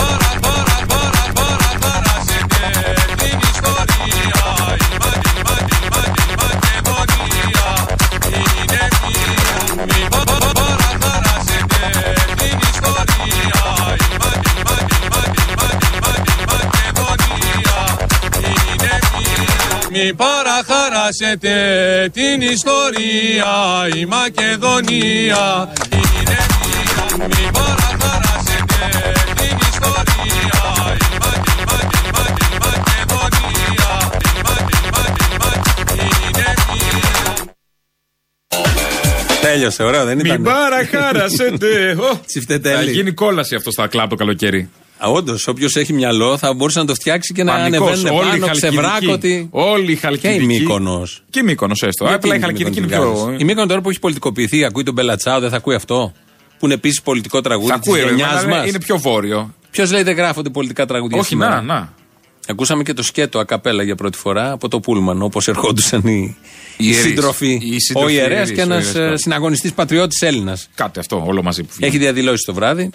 Μη 19.93 20.15
παραχαράσετε 20.15 21.55
την 22.13 22.41
ιστορία 22.41 23.55
Η 23.97 24.05
Μακεδονία 24.05 25.73
είναι 25.93 26.39
μία 26.63 27.27
Μη 27.27 27.51
παραχαράσετε 27.53 28.81
την 29.37 29.57
ιστορία 29.71 30.63
Η 30.97 31.19
Μα- 31.23 31.41
η 31.51 31.65
Μα- 31.69 31.83
η 31.99 32.11
Μα- 32.17 32.29
η 32.47 32.59
Μακεδονία 32.67 33.91
Η 34.37 34.41
Μα- 34.47 34.63
η 34.69 34.91
Μα- 34.93 35.13
η 35.25 35.37
Μα- 35.41 35.61
είναι 36.27 36.55
μία 36.73 37.01
Τέλειωσε, 39.41 39.83
ωραίο, 39.83 40.05
δεν 40.05 40.19
ήταν. 40.19 40.31
Μην 40.41 40.45
παραχάρασετε. 40.45 41.91
Ω. 42.13 42.21
Τσιφτετέλη. 42.27 42.77
Θα 42.85 42.91
γίνει 42.91 43.13
κόλαση 43.13 43.55
αυτό 43.55 43.71
στα 43.71 43.87
κλαμπ 43.87 44.09
το 44.09 44.15
καλοκαίρι. 44.17 44.71
Όντως, 45.05 45.47
όποιος 45.49 45.77
έχει 45.77 45.93
μυαλό 45.93 46.39
θα 46.39 46.55
μπορούσε 46.55 46.79
να 46.79 46.85
το 46.85 46.95
φτιάξει 46.95 47.33
και 47.35 47.45
να 47.45 47.53
Πανικός, 47.53 47.89
ανεβαίνουν 47.89 48.19
όλοι 48.19 48.27
οι 48.27 48.31
πάνω 48.31 48.47
Χαλκιδικοί. 48.47 48.77
ξεβράκωτοι. 48.77 49.49
Όλοι 49.51 49.83
οι 49.83 49.87
Και 49.87 49.93
η 49.93 49.97
Χαλκιδικοί. 49.97 50.45
Μύκονος. 50.47 51.23
Και 51.31 51.39
η 51.39 51.43
Μύκονος, 51.43 51.83
έστω. 51.83 52.05
Απλά 52.05 52.35
η 52.35 52.41
Χαλκιδική 52.41 52.79
είναι 52.79 52.87
πιο. 52.87 53.35
Η 53.39 53.45
Μύκονος 53.45 53.69
τώρα 53.69 53.81
που 53.81 53.91
έχει 53.91 53.99
πολιτικοποιηθεί, 53.99 54.65
ακούει 54.65 54.83
τον 54.83 54.95
Μπελατσάο, 54.95 55.41
δεν 55.41 55.51
θα 55.51 55.57
ακούει 55.57 55.75
αυτό; 55.75 56.13
Που 56.59 56.65
είναι 56.65 56.75
επίσης 56.75 57.03
πολιτικό 57.03 57.41
τραγούδι 57.41 57.71
Θα 57.71 57.79
της 57.79 57.89
ακούει, 57.89 58.01
ρε, 58.03 58.09
γενιάς 58.09 58.43
εμένα 58.43 58.59
μας; 58.59 58.69
είναι 58.69 58.81
πιο 58.81 58.99
βόρειο. 58.99 59.55
Ποιος 59.71 59.91
λέει 59.93 60.03
δεν 60.03 60.17
γράφονται 60.17 60.51
πολιτικά 60.51 60.87
τραγούδια 60.87 61.19
Όχι, 61.19 61.29
σήμερα; 61.29 61.55
να, 61.55 61.63
να. 61.63 61.93
Ακούσαμε 62.49 62.83
και 62.83 62.93
το 62.93 63.03
σκέτο 63.03 63.39
ακαπέλα 63.39 63.83
για 63.83 63.95
πρώτη 63.95 64.19
φορά 64.19 64.53
από 64.53 64.69
το 64.69 64.81
Πούλμαν, 64.81 65.23
όπως 65.23 65.49
ερχόντουσαν 65.49 66.01
οι, 66.05 66.37
οι 66.77 66.85
ιερείς. 66.87 67.01
σύντροφοι. 67.01 67.61
Οι 67.63 67.75
Ο 67.75 67.79
σύντροφοι 67.79 68.13
ιερέα 68.13 68.37
ιερείς, 68.37 68.53
και 68.53 68.61
ο 68.61 68.63
ένας 68.63 68.85
ιερέας, 68.85 69.01
μπράβο. 69.03 69.17
συναγωνιστής 69.17 69.73
πατριώτης 69.73 70.21
Έλληνας. 70.23 70.69
Κάτι 70.75 70.99
αυτό, 70.99 71.25
όλο 71.27 71.43
μαζί 71.43 71.63
που 71.63 71.69
βγαίνει. 71.77 71.91
Έχει 71.95 72.03
διαδηλώσει 72.03 72.45
το 72.47 72.55
βράδυ. 72.55 72.91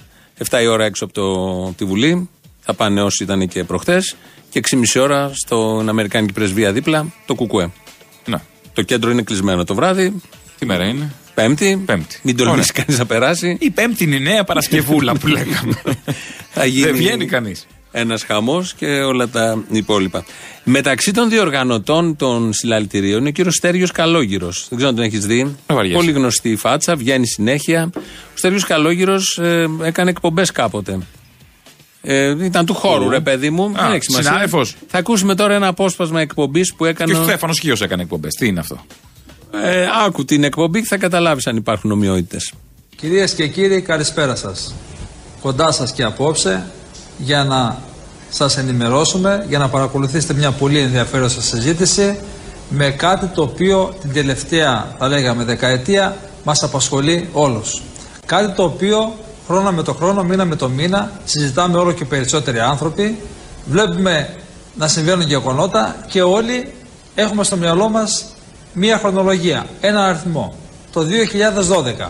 7 0.50 0.62
η 0.62 0.68
ώρα 0.68 0.86
έξω 0.86 1.06
από 1.06 1.14
το, 1.14 1.72
τη 1.72 1.86
Βουλή. 1.86 2.30
Θα 2.60 2.74
πάνε 2.74 3.02
όσοι 3.02 3.24
ήταν 3.24 3.48
και 3.48 3.64
προχτές. 3.64 4.16
Και 4.50 4.62
6,5 4.70 5.02
ώρα 5.02 5.32
στην 5.34 5.90
Αμερικάνικη 5.90 6.34
πρεσβεία 6.34 6.72
δίπλα 6.72 7.14
το 7.26 7.36
Κουκουέ. 7.36 7.72
Να. 8.26 8.42
Το 8.74 8.82
κέντρο 8.82 9.12
είναι 9.12 9.22
κλεισμένο 9.22 9.64
το 9.64 9.76
βράδυ. 9.76 10.22
Τι 10.60 10.66
μέρα 10.66 10.86
είναι; 10.86 11.14
Πέμπτη. 11.34 11.84
Πέμπτη. 11.86 12.20
Μην 12.24 12.38
τολμήσει 12.38 12.72
κανείς 12.72 12.98
να 12.98 13.06
περάσει. 13.06 13.58
Η 13.60 13.70
Πέμπτη 13.70 14.04
είναι 14.04 14.16
η 14.16 14.20
νέα 14.20 14.44
Παρασκευούλα 14.44 15.18
που 15.18 15.28
λέγαμε. 15.28 15.82
Θα 16.54 16.66
γίνει 16.66 16.86
Δεν 16.86 16.96
βγαίνει 16.96 17.26
κανείς. 17.26 17.68
Ένας 17.92 18.24
χαμός 18.24 18.74
και 18.74 18.86
όλα 18.86 19.28
τα 19.28 19.64
υπόλοιπα. 19.72 20.26
Μεταξύ 20.64 21.12
των 21.14 21.30
διοργανωτών 21.30 22.16
των 22.16 22.54
συλλαλητηρίων 22.54 23.20
είναι 23.20 23.30
ο 23.30 23.32
κύριος 23.32 23.56
Στέριο 23.56 23.88
Καλόγυρος. 23.94 24.66
Δεν 24.70 24.78
ξέρω 24.78 24.90
αν 24.90 24.96
τον 24.96 25.06
έχεις 25.06 25.26
δει. 25.26 25.56
βαριέσαι. 25.68 25.98
Πολύ 25.98 26.12
γνωστή 26.12 26.50
η 26.50 26.56
φάτσα, 26.56 26.96
βγαίνει 26.96 27.28
συνέχεια. 27.28 27.90
Ο 27.96 28.00
Στέριο 28.34 28.60
Καλόγυρος 28.68 29.40
έκανε 29.84 30.10
εκπομπές 30.10 30.52
κάποτε. 30.52 31.00
Ε, 32.02 32.46
ήταν 32.46 32.66
του 32.66 32.74
χώρου, 32.74 33.04
Του. 33.04 33.10
ρε 33.10 33.20
παιδί 33.20 33.50
μου. 33.50 33.64
Α, 33.64 33.70
Δεν 33.84 33.92
έχει 33.92 34.04
σημασία. 34.04 34.24
συνάδελφος. 34.30 34.76
Θα 34.88 34.98
ακούσουμε 34.98 35.36
τώρα 35.36 35.54
ένα 35.54 35.68
απόσπασμα 35.68 36.22
εκπομπής 36.22 36.74
που 36.78 36.86
έκανε. 36.86 37.12
Και 37.12 37.18
ο 37.18 37.22
ο- 37.22 37.26
Στέφανος 37.26 37.60
Χίο 37.60 37.76
έκανε 37.80 38.02
εκπομπές. 38.02 38.34
Τι 38.34 38.48
είναι 38.48 38.60
αυτό; 38.60 38.86
Ε, 39.64 39.86
άκου 40.06 40.26
την 40.26 40.44
εκπομπή 40.44 40.80
και 40.82 40.88
θα 40.88 40.98
καταλάβεις 40.98 41.48
αν 41.48 41.56
υπάρχουν 41.56 41.92
ομοιότητες. 41.92 42.54
Κυρίες 42.96 43.34
και 43.34 43.48
κύριοι, 43.48 43.82
καλησπέρα 43.82 44.36
σας. 44.36 44.76
Κοντά 45.42 45.72
σας 45.72 45.92
και 45.92 46.04
απόψε 46.04 46.66
για 47.18 47.44
να 47.44 47.78
σας 48.30 48.58
ενημερώσουμε, 48.58 49.46
για 49.50 49.58
να 49.58 49.70
παρακολουθήσετε 49.70 50.34
μια 50.34 50.52
πολύ 50.52 50.80
ενδιαφέρουσα 50.80 51.42
συζήτηση 51.42 52.20
με 52.70 52.90
κάτι 52.90 53.26
το 53.26 53.42
οποίο 53.42 53.94
την 54.02 54.14
τελευταία, 54.14 54.96
θα 54.98 55.08
λέγαμε, 55.08 55.44
δεκαετία 55.44 56.16
μας 56.44 56.64
απασχολεί 56.64 57.30
όλους. 57.34 57.82
Κάτι 58.26 58.56
το 58.56 58.64
οποίο 58.64 59.14
χρόνο 59.48 59.72
με 59.72 59.84
το 59.84 59.94
χρόνο, 59.94 60.24
μήνα 60.24 60.46
με 60.46 60.56
το 60.56 60.70
μήνα, 60.70 61.12
συζητάμε 61.26 61.78
όλο 61.78 61.92
και 61.92 62.06
περισσότεροι 62.06 62.60
άνθρωποι, 62.60 63.18
βλέπουμε 63.66 64.30
να 64.76 64.88
συμβαίνουν 64.88 65.28
γεγονότα 65.28 65.96
και 66.08 66.22
όλοι 66.22 66.74
έχουμε 67.16 67.44
στο 67.44 67.56
μυαλό 67.56 67.90
μας 67.90 68.26
μία 68.74 68.98
χρονολογία, 68.98 69.66
ένα 69.82 70.06
αριθμό. 70.06 70.54
Το 70.92 71.06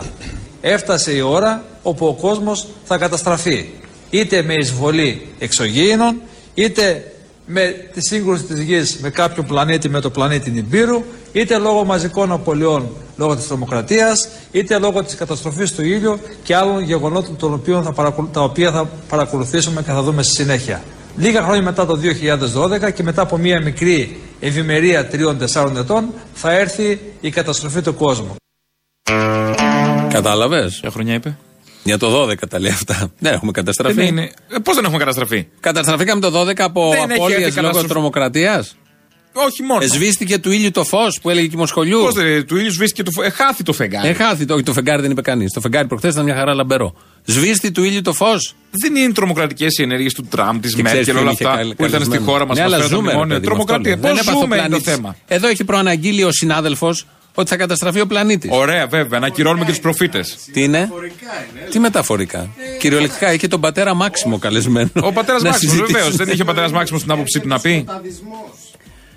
έφτασε 0.60 1.12
η 1.12 1.20
ώρα 1.20 1.62
όπου 1.82 2.06
ο 2.06 2.14
κόσμος 2.14 2.66
θα 2.84 2.98
καταστραφεί. 2.98 3.68
Είτε 4.10 4.42
με 4.42 4.54
εισβολή 4.54 5.26
εξωγήινων, 5.38 6.20
είτε 6.54 7.12
με 7.46 7.74
τη 7.92 8.00
σύγκρουση 8.00 8.42
της 8.42 8.60
γης 8.60 8.98
με 9.00 9.10
κάποιο 9.10 9.42
πλανήτη 9.42 9.88
με 9.88 10.00
το 10.00 10.10
πλανήτη 10.10 10.50
Νιμπύρου, 10.50 11.02
είτε 11.32 11.58
λόγω 11.58 11.84
μαζικών 11.84 12.32
απολειών 12.32 12.88
λόγω 13.16 13.36
της 13.36 13.46
τρομοκρατίας, 13.46 14.28
είτε 14.52 14.78
λόγω 14.78 15.02
της 15.04 15.14
καταστροφής 15.14 15.72
του 15.74 15.82
ήλιου 15.84 16.18
και 16.42 16.54
άλλων 16.54 16.80
γεγονότων 16.82 17.36
των 17.36 17.52
οποίων 17.52 17.82
θα 17.82 17.92
παρακολου- 17.92 18.32
τα 18.32 18.42
οποία 18.42 18.70
θα 18.70 18.88
παρακολουθήσουμε 19.08 19.82
και 19.82 19.90
θα 19.90 20.02
δούμε 20.02 20.22
στη 20.22 20.34
συνέχεια. 20.34 20.82
Λίγα 21.16 21.42
χρόνια 21.42 21.62
μετά 21.62 21.86
το 21.86 21.96
2012 21.96 22.90
και 22.90 23.02
μετά 23.02 23.22
από 23.22 23.36
μια 23.36 23.62
μικρή 23.62 24.20
ευημερία 24.40 25.06
τριών-τεσσάρων 25.08 25.76
ετών 25.76 26.04
θα 26.34 26.52
έρθει 26.52 27.00
η 27.20 27.30
καταστροφή 27.30 27.80
του 27.80 27.94
κόσμου. 27.94 28.34
Κατάλαβες. 30.12 30.78
Ποια 30.80 30.90
χρονιά 30.90 31.14
είπε; 31.14 31.36
Για 31.88 31.98
το 31.98 32.22
12 32.22 32.34
τα 32.48 32.58
λέει 32.60 32.70
αυτά. 32.70 33.12
Δεν 33.18 33.32
έχουμε 33.32 33.50
καταστραφεί. 33.52 33.94
Δεν 33.94 34.06
είναι. 34.06 34.30
Πώς 34.62 34.74
δεν 34.74 34.84
έχουμε 34.84 34.98
καταστραφεί; 34.98 35.46
Καταστραφήκαμε 35.60 36.20
το 36.20 36.40
12 36.40 36.52
από 36.62 36.90
Δεν 36.90 37.02
έχει 37.10 37.12
απώλειες 37.12 37.38
έρθει 37.38 37.48
λόγω 37.54 37.60
καταστροφή. 37.60 37.88
τρομοκρατίας; 37.88 38.76
Όχι 39.32 39.62
μόνο. 39.62 39.82
Εσβήστηκε 39.84 40.38
του 40.38 40.50
ήλιου 40.52 40.70
το 40.70 40.84
φως 40.84 41.18
που 41.22 41.30
έλεγε 41.30 41.46
και 41.46 41.54
η 41.56 41.58
Μοσχολιού. 41.58 42.00
Πώς 42.00 42.14
δεν. 42.14 42.46
Του 42.46 42.56
ήλιου 42.56 42.72
σβήστηκε 42.72 43.02
το. 43.02 43.10
φω- 43.10 43.24
Ε, 43.24 43.30
χάθη 43.30 43.62
το 43.62 43.72
φεγγάρι. 43.72 44.08
Ε, 44.08 44.12
χάθη 44.12 44.44
το, 44.44 44.54
όχι, 44.54 44.62
το 44.62 44.72
φεγγάρι 44.72 45.02
δεν 45.02 45.10
είπε 45.10 45.20
κανείς. 45.20 45.52
Το 45.52 45.60
φεγγάρι 45.60 45.86
προχθές 45.88 46.12
ήταν 46.12 46.24
μια 46.24 46.34
χαρά 46.34 46.54
λαμπερό. 46.54 46.94
Σβήστη 47.24 47.70
του 47.70 47.82
ήλιου 47.84 48.02
το 48.02 48.12
φως. 48.12 48.54
Δεν 48.70 48.96
είναι 48.96 49.12
τρομοκρατικές 49.12 49.78
οι 49.78 49.82
ενέργειες 49.82 50.12
του 50.14 50.26
Τραμπ, 50.30 50.60
της 50.60 50.74
Και 50.74 50.82
ξέρεις 50.82 51.06
Μέρκελ, 51.06 51.14
ποιον 51.14 51.16
όλα 51.26 51.30
είχε 51.32 51.44
αυτά 51.44 51.56
καλ- 51.56 51.68
που 51.74 51.84
ήταν 51.84 51.88
στη 51.88 51.92
καλεσμένο. 52.10 52.24
χώρα 52.32 52.46
μας. 52.46 52.56
Ναι, 52.56 52.62
αλλά 52.62 52.78
ζούμε. 52.78 53.12
ρε 53.12 53.16
παιδί 53.16 53.16
μου, 53.16 53.22
αυτό 53.34 53.40
Τρομοκρατία. 53.40 53.90
λέω. 53.90 54.00
Πώς 54.00 54.10
Δεν 54.10 54.18
έπαθε 54.18 54.36
ο 54.36 54.40
ζούμε 54.40 54.54
είναι 54.56 54.64
το 54.64 54.68
πλανήτης. 54.68 54.92
θέμα. 54.94 55.16
Εδώ 55.26 55.48
έχει 55.48 55.64
προαναγγείλει 55.64 56.24
ο 56.24 56.32
συνάδελφος 56.32 57.06
ότι 57.38 57.50
θα 57.50 57.56
καταστραφεί 57.56 58.00
ο 58.00 58.06
πλανήτης. 58.06 58.50
Ωραία, 58.52 58.86
βέβαια, 58.86 59.18
να 59.18 59.26
ακυρώνουμε 59.26 59.64
και 59.64 59.70
τους 59.70 59.80
προφήτες. 59.80 60.38
Τι 60.52 60.62
είναι; 60.62 60.90
Τι 61.70 61.78
μεταφορικά. 61.78 62.48
Κυριολεκτικά 62.78 63.32
είχε 63.32 63.48
τον 63.48 63.60
πατέρα 63.60 63.94
Μάξιμο 63.94 64.38
καλεσμένο. 64.38 64.90
Ο 64.94 65.12
πατέρας 65.12 65.42
να 65.42 65.50
Μάξιμο, 65.50 65.70
συζητήσει. 65.72 65.92
βεβαίως. 65.94 66.16
Δεν 66.16 66.28
είχε 66.28 66.42
ο 66.42 66.44
πατέρας 66.44 66.72
Μάξιμο 66.72 66.98
την 66.98 67.10
άποψή 67.10 67.40
του 67.40 67.48
να 67.48 67.60
πει. 67.60 67.84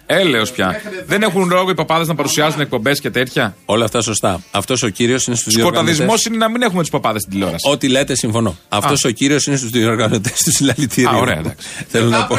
Έλεω 0.06 0.44
πια. 0.54 0.82
Δεν 1.08 1.22
έχουν 1.22 1.48
λόγο 1.50 1.70
οι 1.70 1.74
παπάδες 1.74 2.08
να 2.08 2.16
παρουσιάζουν 2.16 2.62
εκπομπές 2.62 3.00
και 3.00 3.10
τέτοια. 3.10 3.56
Όλα 3.66 3.86
αυτά 3.86 4.02
σωστά. 4.02 4.44
Αυτός 4.52 4.84
ο 4.84 4.90
κύριος 4.90 5.26
είναι 5.28 5.36
στους 5.36 5.54
Σκοταδισμός 5.54 6.26
είναι 6.26 6.38
να 6.38 6.50
μην 6.50 6.62
έχουμε 6.62 6.84
του 6.84 6.90
παπάδες 6.90 7.22
στην 7.22 7.34
τηλεόραση. 7.34 7.70
Ό,τι 7.72 7.88
λέτε, 7.88 8.16
συμφωνώ. 8.16 8.58
Αυτός 8.70 9.04
ο 9.04 9.10
κύριος 9.10 9.46
είναι 9.46 9.56
στους 9.56 9.70
διοργανωτές 9.70 10.42
του 10.44 10.52
συλλαλητήριου. 10.52 11.10
Α, 11.10 11.18
ωραία, 11.18 11.38
εντάξει. 11.38 11.68
Θέλω 11.88 12.10
να 12.10 12.26
πω. 12.26 12.36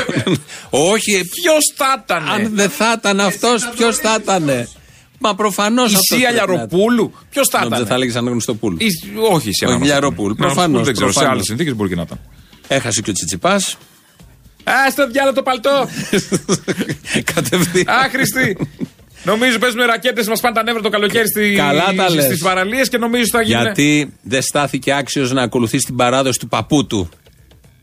Όχι, 0.71 1.12
Ποιος 1.12 1.73
θα 1.77 2.03
ήταν. 2.05 2.29
αν 2.29 2.51
δεν 2.55 2.71
θα 2.71 2.95
ήταν 2.99 3.21
αυτός, 3.21 3.68
ποιος 3.77 3.97
θα 3.97 4.18
ήταν. 4.21 4.68
Μα 5.22 5.35
προφανώς 5.35 5.92
Η 5.92 5.96
Σία 6.00 6.30
Λιαροπούλου. 6.30 7.12
Ποιος 7.30 7.48
θα 7.48 7.58
Νόμιζα 7.58 7.76
ήταν. 7.76 7.88
θα 7.88 7.94
έλεγε 7.94 8.18
Αναγνωστοπούλου. 8.18 8.76
Η- 8.80 8.85
Όχι, 9.32 9.48
η 9.48 9.52
Σία 9.52 9.68
Όχι, 9.68 9.76
Αναγνωστοπούλου. 9.76 9.85
Λιαροπούλου. 9.85 10.35
Να, 10.38 10.46
Προφανώς, 10.46 10.85
Δεν 10.85 10.92
ξέρω, 10.94 11.06
σε 11.08 11.12
προφανώς. 11.12 11.32
άλλες 11.35 11.44
συνθήκες 11.46 11.74
μπορεί 11.74 11.88
και 11.88 11.94
να 11.94 12.02
ήταν. 12.02 12.18
Έχασε 12.68 13.00
και 13.00 13.11
ο 13.11 13.12
Τσιτσιπάς. 13.12 13.76
Α, 14.64 14.90
στο 14.90 15.06
διάλογο 15.11 15.35
το 15.35 15.42
παλτό. 15.42 15.88
Κατευθείαν. 17.35 17.85
Άχρηστη. 18.04 18.56
Νομίζω 19.24 19.58
παίζουν 19.58 19.80
ρακέτες, 19.80 20.28
μας 20.28 20.40
πάνε 20.40 20.54
τα 20.54 20.62
νεύρα 20.62 20.82
το 20.82 20.88
καλοκαίρι 20.88 21.28
στη, 21.28 21.54
Καλά 21.56 21.85
τα 21.96 22.11
λες. 22.11 22.24
στις 22.24 22.38
παραλίες 22.42 22.88
και 22.88 22.98
νομίζω 22.98 23.24
θα 23.30 23.42
γίνει. 23.42 23.61
Γιατί 23.62 24.12
δεν 24.22 24.42
στάθηκε 24.42 24.92
άξιος 24.92 25.32
να 25.32 25.42
ακολουθήσει 25.42 25.85
την 25.85 25.96
παράδοση 25.96 26.38
του 26.38 26.48
παππού 26.48 26.87
του. 26.87 27.08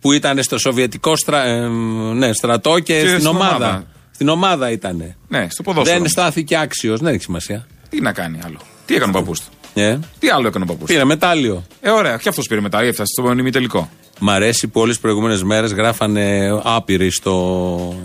Που 0.02 0.12
ήταν 0.12 0.44
στο 0.44 0.58
Σοβιετικό 0.58 1.16
στρα... 1.16 1.44
ε, 1.46 1.68
ναι, 2.14 2.34
στρατό 2.34 2.80
και, 2.80 2.94
Και 2.94 3.00
στην 3.00 3.10
στην 3.14 3.26
ομάδα. 3.28 3.56
ομάδα. 3.56 3.86
Στην 4.20 4.32
ομάδα 4.32 4.72
ήταν. 4.72 5.16
Ναι, 5.28 5.48
στο 5.50 5.64
ποδόσφαιρο. 5.64 6.00
Δεν 6.00 6.10
στάθηκε 6.10 6.58
άξιος. 6.58 7.00
Δεν 7.00 7.14
έχει 7.14 7.24
σημασία. 7.24 7.68
Τι 7.90 8.02
να 8.02 8.12
κάνει 8.14 8.40
άλλο. 8.46 8.58
Τι 8.86 8.96
έκανε 8.96 9.12
ο 9.12 9.20
παππού 9.20 9.34
του. 9.34 9.44
Ε, 9.82 10.00
Τι 10.20 10.30
άλλο 10.30 10.48
έκανε 10.48 10.64
ο 10.64 10.68
παππού 10.68 10.80
του. 10.80 10.86
πήρε 10.86 11.04
μετάλλιο. 11.06 11.64
Ε, 11.82 11.90
ωραία, 11.90 12.18
και 12.18 12.30
αυτός 12.30 12.48
πήρε 12.48 12.62
μετά. 12.62 12.80
Έφτασε 12.82 13.12
στο 13.18 13.32
ημιτελικό. 13.32 13.90
Μ' 14.20 14.30
αρέσει 14.30 14.68
που 14.68 14.80
όλες 14.80 14.94
τις 14.94 15.02
προηγούμενες 15.02 15.44
μέρες 15.44 15.72
γράφανε 15.74 16.50
άπειροι 16.64 17.12
στο, 17.12 17.96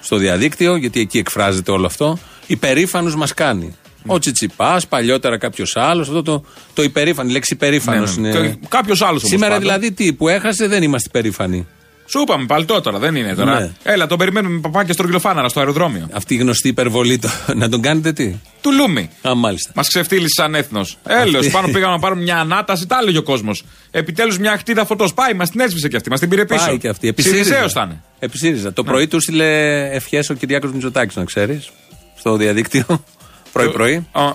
στο 0.00 0.16
διαδίκτυο, 0.16 0.76
γιατί 0.76 1.00
εκεί 1.00 1.18
εκφράζεται 1.18 1.70
όλο 1.70 1.86
αυτό. 1.86 2.18
Υπερήφανους 2.46 3.16
μας 3.16 3.34
κάνει. 3.34 3.76
Ο 4.06 4.18
Τσιτσιπάς, 4.18 4.86
παλιότερα 4.86 5.38
κάποιος 5.38 5.76
άλλος. 5.76 6.08
Αυτό 6.08 6.22
το, 6.22 6.44
το 6.74 6.82
υπερήφανο, 6.82 7.28
η 7.28 7.32
λέξη 7.32 7.54
υπερήφανος 7.54 8.16
Ναι, 8.16 8.32
ναι. 8.32 8.38
είναι. 8.38 8.58
Κάποιος 8.68 9.00
άλλος 9.02 9.24
όμως. 9.24 9.28
Σήμερα 9.28 9.58
δηλαδή 9.58 9.92
τι, 9.92 10.12
που 10.12 10.28
έχασε 10.28 10.66
δεν 10.66 10.82
είμαστε 10.82 11.08
υπερήφανοι. 11.08 11.66
Σου 12.10 12.20
είπαμε 12.20 12.46
παλτό 12.46 12.80
τώρα, 12.80 12.98
δεν 12.98 13.16
είναι 13.16 13.34
τώρα. 13.34 13.60
Ναι. 13.60 13.70
Έλα, 13.82 14.06
τον 14.06 14.18
περιμένουμε 14.18 14.54
με 14.54 14.60
παπάκια 14.60 14.92
στο 14.92 15.02
Ρογγυλοφάναρα 15.02 15.48
στο 15.48 15.60
αεροδρόμιο. 15.60 16.08
Αυτή 16.12 16.34
η 16.34 16.36
γνωστή 16.36 16.68
υπερβολή 16.68 17.18
το, 17.18 17.28
να 17.60 17.68
τον 17.68 17.80
κάνετε 17.82 18.12
τι; 18.12 18.34
Του 18.60 18.72
Λούμι. 18.72 19.10
Α, 19.28 19.34
μάλιστα. 19.34 19.72
Μας 19.74 19.88
ξεφτύλισε 19.88 20.28
σαν 20.34 20.54
έθνος. 20.54 20.98
Έλεω, 21.06 21.38
Αυτή- 21.40 21.50
πάνω 21.52 21.68
πήγαμε 21.68 21.92
να 21.92 21.98
πάρουμε 21.98 22.22
μια 22.22 22.36
ανάταση, 22.38 22.86
τα 22.86 22.98
έλεγε 23.02 23.18
ο 23.18 23.22
κόσμος. 23.22 23.64
Επιτέλους 23.90 24.38
μια 24.38 24.56
αχτίδα 24.58 24.84
φωτός. 24.84 25.14
Πάει, 25.14 25.34
μας 25.34 25.50
την 25.50 25.60
έσβησε 25.60 25.88
και 25.88 25.96
αυτή, 25.96 26.10
μας 26.10 26.20
την 26.20 26.28
πήρε 26.28 26.44
πίσω. 26.44 26.66
Πάει 26.66 26.78
και 26.78 26.88
αυτή. 26.88 27.14
Σιριζαίο 27.18 27.66
ήταν. 27.70 28.02
Επί 28.18 28.38
ΣΥΡΙΖΑ. 28.38 28.72
Το 28.72 28.84
πρωί 28.84 29.06
του 29.06 29.20
στείλε 29.20 29.80
ευχές 29.90 30.30
ο 30.30 30.34
Κυριάκος 30.34 30.72
Μητσοτάκης, 30.72 31.16
να 31.16 31.24
ξέρεις. 31.24 31.70
Στο 32.18 32.36
διαδίκτυο. 32.36 33.04
Πρωί-πρωί. 33.52 34.06
Ο, 34.12 34.34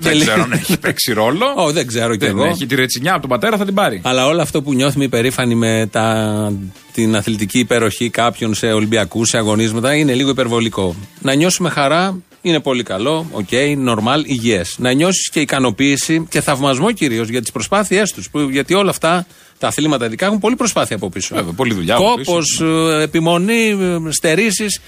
Δεν 0.00 0.14
λέει- 0.14 0.26
ξέρω 0.26 0.42
αν 0.42 0.52
έχει 0.52 0.78
παίξει 0.78 1.12
ρόλο. 1.12 1.46
Ω, 1.66 1.72
δεν 1.72 1.86
ξέρω 1.86 2.12
κι 2.16 2.26
Δεν 2.26 2.36
εγώ. 2.38 2.44
έχει 2.44 2.66
τη 2.66 2.74
ρετσινιά 2.74 3.12
από 3.12 3.20
τον 3.20 3.30
πατέρα, 3.30 3.56
θα 3.56 3.64
την 3.64 3.74
πάρει. 3.74 4.00
Αλλά 4.04 4.26
όλο 4.26 4.40
αυτό 4.42 4.62
που 4.62 4.72
νιώθουμε 4.74 5.04
υπερήφανοι 5.04 5.54
με 5.54 5.88
τα, 5.92 6.52
την 6.92 7.16
αθλητική 7.16 7.58
υπεροχή 7.58 8.10
κάποιων 8.10 8.54
σε 8.54 8.66
Ολυμπιακούς, 8.66 9.28
σε 9.28 9.36
αγωνίσματα, 9.36 9.94
είναι 9.94 10.14
λίγο 10.14 10.30
υπερβολικό. 10.30 10.94
Να 11.20 11.34
νιώσουμε 11.34 11.70
χαρά 11.70 12.18
είναι 12.44 12.60
πολύ 12.60 12.82
καλό, 12.82 13.26
OK, 13.32 13.48
normal, 13.88 14.22
υγιές. 14.24 14.74
Να 14.78 14.92
νιώσεις 14.92 15.30
και 15.30 15.40
ικανοποίηση 15.40 16.26
και 16.28 16.40
θαυμασμό 16.40 16.92
κυρίως 16.92 17.28
για 17.28 17.40
τις 17.40 17.52
προσπάθειές 17.52 18.12
τους. 18.12 18.28
Γιατί 18.50 18.74
όλα 18.74 18.90
αυτά 18.90 19.26
τα 19.58 19.66
αθλήματα 19.68 20.06
ειδικά 20.06 20.26
έχουν 20.26 20.38
πολλή 20.38 20.56
προσπάθεια 20.56 20.96
από 20.96 21.08
πίσω. 21.08 21.34
Βέβαια, 21.34 21.52
πολλή 21.52 21.74
δουλειά 21.74 21.94
από 21.94 22.04
Κόπος, 22.04 22.62
επιμονή, 23.02 23.76
στερήσεις. 24.10 24.80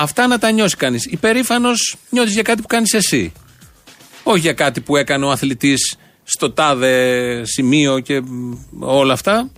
Αυτά 0.00 0.26
να 0.26 0.38
τα 0.38 0.50
νιώσει 0.50 0.76
κανείς. 0.76 1.06
Υπερήφανος 1.06 1.96
νιώθεις 2.10 2.32
για 2.32 2.42
κάτι 2.42 2.60
που 2.62 2.66
κάνεις 2.66 2.92
εσύ. 2.92 3.32
Όχι 4.22 4.40
για 4.40 4.52
κάτι 4.52 4.80
που 4.80 4.96
έκανε 4.96 5.24
ο 5.24 5.30
αθλητής 5.30 5.96
στο 6.24 6.50
τάδε 6.50 7.42
σημείο 7.44 7.98
και 7.98 8.20
μ, 8.20 8.52
όλα 8.78 9.12
αυτά. 9.12 9.50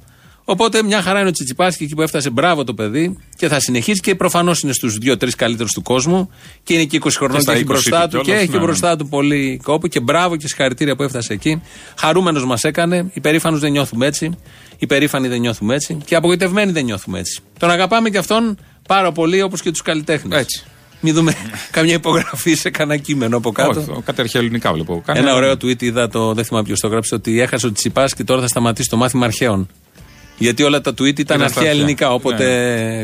Οπότε 0.45 0.82
μια 0.82 1.03
χαρά 1.03 1.20
είναι 1.20 1.28
ο 1.28 1.32
Τσιτσιπάς 1.32 1.76
και 1.76 1.84
εκεί 1.84 1.95
που 1.95 2.03
έφτασε, 2.03 2.30
μπράβο 2.30 2.64
το 2.64 2.74
παιδί 2.74 3.18
και 3.36 3.49
θα 3.49 3.61
συνεχίσει 3.61 4.01
και 4.01 4.14
προφανώς 4.14 4.61
είναι 4.61 4.72
στους 4.72 4.99
δύο-τρεις 4.99 5.34
καλύτερους 5.34 5.72
του 5.72 5.82
κόσμου 5.82 6.30
και 6.62 6.74
είναι 6.74 6.84
και 6.84 6.99
20 7.03 7.09
χρονών 7.16 7.36
Και 7.36 7.43
στα 7.43 7.53
και 7.53 7.59
έχει 7.59 7.64
20 7.64 7.66
μπροστά 7.66 8.01
και 8.01 8.09
του 8.09 8.16
και 8.16 8.22
κιόλας, 8.22 8.43
έχει 8.43 8.51
ναι, 8.51 8.59
ναι. 8.59 8.64
μπροστά 8.64 8.97
του 8.97 9.09
πολύ 9.09 9.61
κόπο 9.62 9.86
και 9.86 10.01
μπράβο 10.01 10.36
και 10.36 10.49
συγχαρητήρια 10.49 10.97
που 10.97 11.03
έφτασε 11.03 11.32
εκεί. 11.32 11.62
Χαρούμενος 11.99 12.45
μας 12.45 12.64
έκανε. 12.64 13.11
Υπερήφανου 13.14 13.59
δεν 13.59 13.70
νιώθουμε 13.70 14.07
έτσι. 14.07 14.38
Υπερήφανοι 14.78 15.28
δεν 15.28 15.41
νιώθουμε 15.41 15.74
έτσι. 15.74 15.99
Και 16.05 16.14
απογοητευμένοι 16.14 16.72
δεν 16.72 16.84
νιώθουμε 16.84 17.18
έτσι. 17.18 17.41
Τον 17.59 17.70
αγαπάμε 17.70 18.11
και 18.11 18.18
αυτόν 18.18 18.59
πάρα 18.95 19.12
πολύ 19.12 19.43
όπως 19.43 19.61
και 19.62 19.70
τους 19.70 19.82
καλλιτέχνες. 19.82 20.41
Έτσι. 20.41 20.62
Μην 21.01 21.14
δούμε 21.14 21.34
καμιά 21.76 21.95
υπογραφή 21.95 22.55
σε 22.55 22.70
κανένα 22.70 23.01
κείμενο 23.01 23.36
από 23.36 23.53
κάτω. 23.53 23.80
Όχι, 23.80 24.03
κατερχαία 24.05 24.41
ελληνικά 24.41 24.72
βλέπω. 24.72 25.03
Κάνε- 25.07 25.20
Ένα 25.22 25.34
ωραίο 25.34 25.53
tweet 25.53 25.82
είδα, 25.82 26.09
το, 26.09 26.34
δεν 26.34 26.45
θυμάμαι 26.45 26.64
ποιος 26.66 26.80
το 26.80 26.86
έγραψε, 26.86 27.14
ότι 27.14 27.41
έχασε 27.41 27.66
ο 27.66 27.72
Τσιπάς 27.72 28.14
και 28.14 28.24
τώρα 28.24 28.41
θα 28.41 28.47
σταματήσει 28.49 28.88
το 28.88 28.97
μάθημα 28.97 29.24
αρχαίων. 29.26 29.68
Γιατί 30.43 30.62
όλα 30.62 30.80
τα 30.80 30.91
tweet 30.91 31.01
ήταν 31.01 31.16
Ήταν 31.18 31.36
στα 31.36 31.45
αρχαία 31.45 31.62
αρχαία. 31.62 31.70
ελληνικά, 31.70 32.12
οπότε 32.12 32.45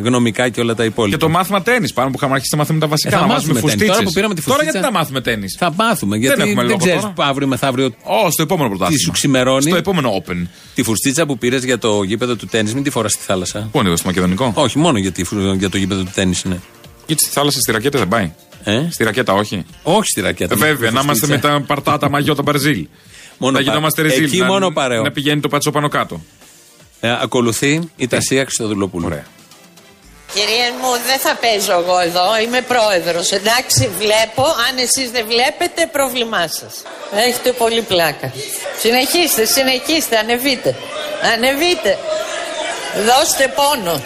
γνωμικά 0.05 0.49
και 0.49 0.61
όλα 0.61 0.75
τα 0.75 0.85
υπόλοιπα. 0.85 1.17
Και 1.17 1.23
το 1.25 1.29
μάθημα 1.31 1.63
τέννη 1.63 1.93
πάνω 1.93 2.11
που 2.11 2.17
είχαμε 2.17 2.33
αρχίσει 2.35 2.51
να 2.53 2.59
μαθαίνουμε 2.59 2.85
τα 2.85 2.91
βασικά. 2.91 3.09
Ε, 3.09 3.13
θα 3.13 3.27
να 3.27 3.27
μάθουμε 3.27 3.53
μάθουμε 3.53 3.61
τέννις. 3.61 3.73
φουστίτσες. 3.73 3.97
Τώρα 3.97 4.09
που 4.09 4.13
πήραμε 4.15 4.35
τη 4.35 4.43
Τώρα 4.43 4.55
φουστίτσα- 4.57 4.81
γιατί 4.81 4.93
να 4.95 4.99
μάθουμε 5.01 5.21
τέννη. 5.21 5.47
Θα 5.59 5.73
μάθουμε, 5.77 6.17
γιατί 6.17 6.41
έχουμε 6.41 6.55
δεν, 6.55 6.65
λόγο 6.67 6.77
ξέρεις 6.79 7.01
τώρα. 7.03 7.15
αύριο 7.29 7.47
μεθαύριο 7.47 7.87
Ω, 7.87 8.31
στο 8.31 8.43
επόμενο 8.43 8.69
τι 8.69 8.75
πρωτάθλημα. 8.77 9.03
σου 9.05 9.11
ξημερώνει. 9.11 9.63
Στο 9.63 9.77
επόμενο 9.77 10.23
Open. 10.27 10.47
Τη 10.75 10.83
φουστίτσα 10.83 11.27
που 11.27 11.39
πήρες 11.39 11.65
για 11.65 11.79
το 11.79 12.03
γήπεδο 12.03 12.37
του 12.37 12.47
τέννη, 12.47 12.73
μην 12.75 12.83
τη 12.83 12.91
φοράς 12.91 13.13
στη 13.13 13.23
θάλασσα. 13.25 13.69
Πού 13.73 13.79
είναι 13.79 13.87
εδώ, 13.87 13.97
στο 13.97 14.07
Μακεδονικό; 14.07 14.53
Όχι, 14.55 14.79
μόνο 14.79 14.99
για, 14.99 15.13
τη 15.13 15.25
φου- 15.25 15.55
για 15.59 15.71
το 15.71 15.77
γήπεδο 15.77 16.03
του 16.03 16.11
τέννη 16.15 16.35
είναι. 16.47 16.61
Γιατί 17.07 17.23
στη 17.25 17.33
θάλασσα 17.33 17.59
στη 17.61 17.73
ρακέτα 17.73 17.99
δεν 17.99 18.09
πάει; 18.09 18.33
Ε; 18.65 18.87
Στη 18.91 19.05
ρακέτα 19.05 19.33
όχι; 19.33 19.65
Όχι 19.83 20.09
στη 20.11 20.21
ρακέτα. 20.21 20.55
Ε, 20.55 20.57
βέβαια, 20.59 20.91
να 20.91 21.01
είμαστε 21.01 21.27
με 21.27 21.39
τα 21.39 21.65
παρτά, 21.67 21.99
τα 21.99 22.11
μαγιό, 22.11 22.35
τα 22.35 22.43
μπαρζίλ. 22.43 22.87
Μόνο 23.39 23.53
να 23.59 23.65
πα- 23.65 23.71
γινόμαστε 23.71 24.03
ρεζίλ. 24.03 24.25
Εκεί 24.25 24.39
να, 24.39 24.47
μόνο 24.47 24.71
παρέω. 24.71 25.03
Να 25.03 25.11
πηγαίνει 25.11 25.41
το 25.41 25.49
πατσό 25.49 25.71
πάνω 25.71 25.89
κάτω. 25.89 26.21
Ε, 27.01 27.17
ακολουθεί 27.23 27.91
η 27.97 28.07
Τασία 28.09 28.43
Χριστοδουλοπούλου. 28.43 29.07
Ωραία. 29.07 29.25
Κυρία 30.35 30.73
μου, 30.81 30.91
δεν 31.07 31.19
θα 31.19 31.35
παίζω 31.41 31.73
εγώ 31.73 31.99
εδώ, 31.99 32.39
είμαι 32.39 32.61
πρόεδρος. 32.61 33.33
Εντάξει, 33.33 33.91
βλέπω, 33.99 34.43
αν 34.43 34.79
εσείς 34.79 35.11
δεν 35.11 35.27
βλέπετε, 35.27 35.89
πρόβλημά 35.93 36.49
σας. 36.49 36.83
Έχετε 37.15 37.53
πολύ 37.53 37.83
πλάκα. 37.83 38.33
Συνεχίστε, 38.79 39.45
συνεχίστε, 39.45 40.19
ανεβείτε. 40.19 40.77
Ανεβείτε. 41.35 41.99
Δώστε 43.07 43.55
πόνο. 43.57 44.03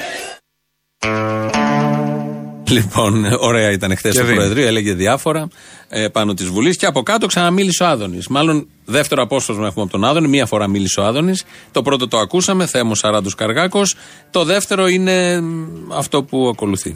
Λοιπόν, 2.77 3.25
ωραία 3.49 3.71
ήταν 3.71 3.97
χθες 3.97 4.15
το 4.15 4.23
δίνει. 4.25 4.35
Προεδρείο, 4.35 4.67
έλεγε 4.67 4.93
διάφορα 4.93 5.49
ε, 5.89 6.09
πάνω 6.09 6.35
της 6.35 6.47
Βουλής 6.47 6.77
και 6.77 6.87
από 6.87 7.03
κάτω 7.03 7.27
ξαναμίλησε 7.27 7.83
ο 7.83 7.87
Άδωνης. 7.87 8.29
Μάλλον 8.29 8.69
δεύτερο 8.85 9.23
απόσπασμα 9.23 9.67
έχουμε 9.67 9.83
από 9.83 9.93
τον 9.93 10.05
Άδωνη, 10.05 10.29
μία 10.29 10.47
φορά 10.47 10.67
μίλησε 10.69 11.01
ο 11.01 11.05
Άδωνης. 11.05 11.45
Το 11.73 11.81
πρώτο 11.83 12.09
το 12.09 12.19
ακούσαμε, 12.19 12.67
Θέμος 12.67 12.99
Σαράντου 12.99 13.31
Καργάκος. 13.37 13.89
Το 14.31 14.45
δεύτερο 14.53 14.85
είναι 14.89 15.41
μ, 15.41 15.93
αυτό 16.03 16.17
που 16.29 16.39
ακολουθεί. 16.53 16.93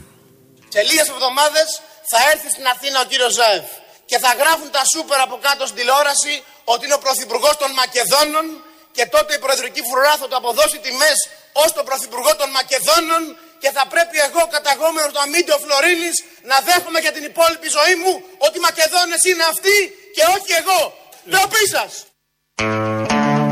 Σε 0.75 0.81
λίγες 0.89 1.07
εβδομάδες 1.15 1.67
θα 2.11 2.19
έρθει 2.31 2.47
στην 2.55 2.65
Αθήνα 2.73 2.97
ο 3.03 3.05
κύριος 3.11 3.33
Ζάεφ 3.39 3.67
και 4.09 4.17
θα 4.23 4.31
γράφουν 4.41 4.69
τα 4.77 4.83
σούπερ 4.91 5.19
από 5.27 5.35
κάτω 5.47 5.61
στην 5.69 5.77
τηλεόραση 5.79 6.33
ότι 6.73 6.81
είναι 6.85 6.97
ο 6.99 7.01
πρωθυπουργός 7.05 7.55
των 7.61 7.69
Μακεδόνων 7.79 8.45
και 8.97 9.03
τότε 9.15 9.31
η 9.37 9.39
προεδρική 9.43 9.81
φρουρά 9.89 10.13
θα 10.21 10.25
του 10.29 10.37
αποδώσει 10.41 10.77
τιμές 10.85 11.17
ως 11.63 11.69
τον 11.77 11.83
πρωθυπουργό 11.89 12.31
των 12.41 12.49
Μακεδόνων 12.57 13.21
και 13.61 13.69
θα 13.77 13.83
πρέπει 13.93 14.17
εγώ 14.27 14.41
καταγόμενος 14.55 15.09
του 15.13 15.21
Αμίντιο 15.25 15.57
Φλωρίνης 15.63 16.15
να 16.49 16.57
δέχομαι 16.67 16.99
για 17.05 17.13
την 17.15 17.23
υπόλοιπη 17.31 17.67
ζωή 17.77 17.95
μου 18.01 18.13
ότι 18.45 18.55
οι 18.59 18.63
Μακεδόνες 18.67 19.21
είναι 19.29 19.45
αυτοί 19.53 19.77
και 20.15 20.23
όχι 20.35 20.51
εγώ. 20.61 20.81
Ντροπή 21.29 21.65
σας! 21.75 21.91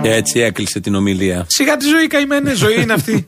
Και 0.03 0.11
έτσι 0.21 0.37
έκλεισε 0.39 0.79
την 0.79 0.93
ομιλία. 0.95 1.39
Σιγά 1.57 1.77
τη 1.77 1.85
ζωή 1.93 2.07
καημένη, 2.07 2.53
ζωή 2.53 2.77
είναι 2.81 2.93
αυτή. 2.93 3.15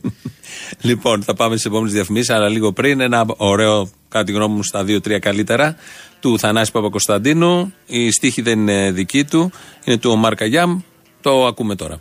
Λοιπόν, 0.80 1.22
θα 1.22 1.34
πάμε 1.34 1.52
στις 1.52 1.66
επόμενες 1.66 1.92
διαφημίσεις, 1.92 2.30
αλλά 2.30 2.48
λίγο 2.48 2.72
πριν 2.72 3.00
ένα 3.00 3.24
ωραίο, 3.36 3.90
κατά 4.08 4.24
τη 4.24 4.32
γνώμη 4.32 4.54
μου, 4.54 4.62
στα 4.62 4.84
δύο-τρία 4.84 5.18
καλύτερα, 5.18 5.76
του 6.20 6.38
Θανάση 6.38 6.72
Παπακοσταντίνου. 6.72 7.74
Η 7.86 8.10
στίχη 8.10 8.42
δεν 8.42 8.58
είναι 8.58 8.90
δική 8.90 9.24
του, 9.24 9.52
είναι 9.84 9.96
του 9.96 10.10
Ομάρ 10.10 10.34
Καγιάμ. 10.34 10.80
Το 11.20 11.46
ακούμε 11.46 11.74
τώρα. 11.74 12.00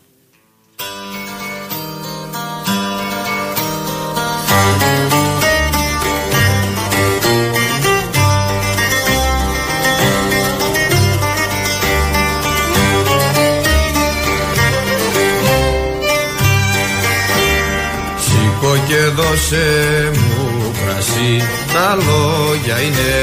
Και 18.87 19.11
δώσε 19.15 20.11
μου 20.13 20.71
κρασί 20.83 21.43
Τα 21.73 21.95
λόγια 21.95 22.81
είναι 22.81 23.13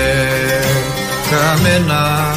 χαμένα. 1.30 2.34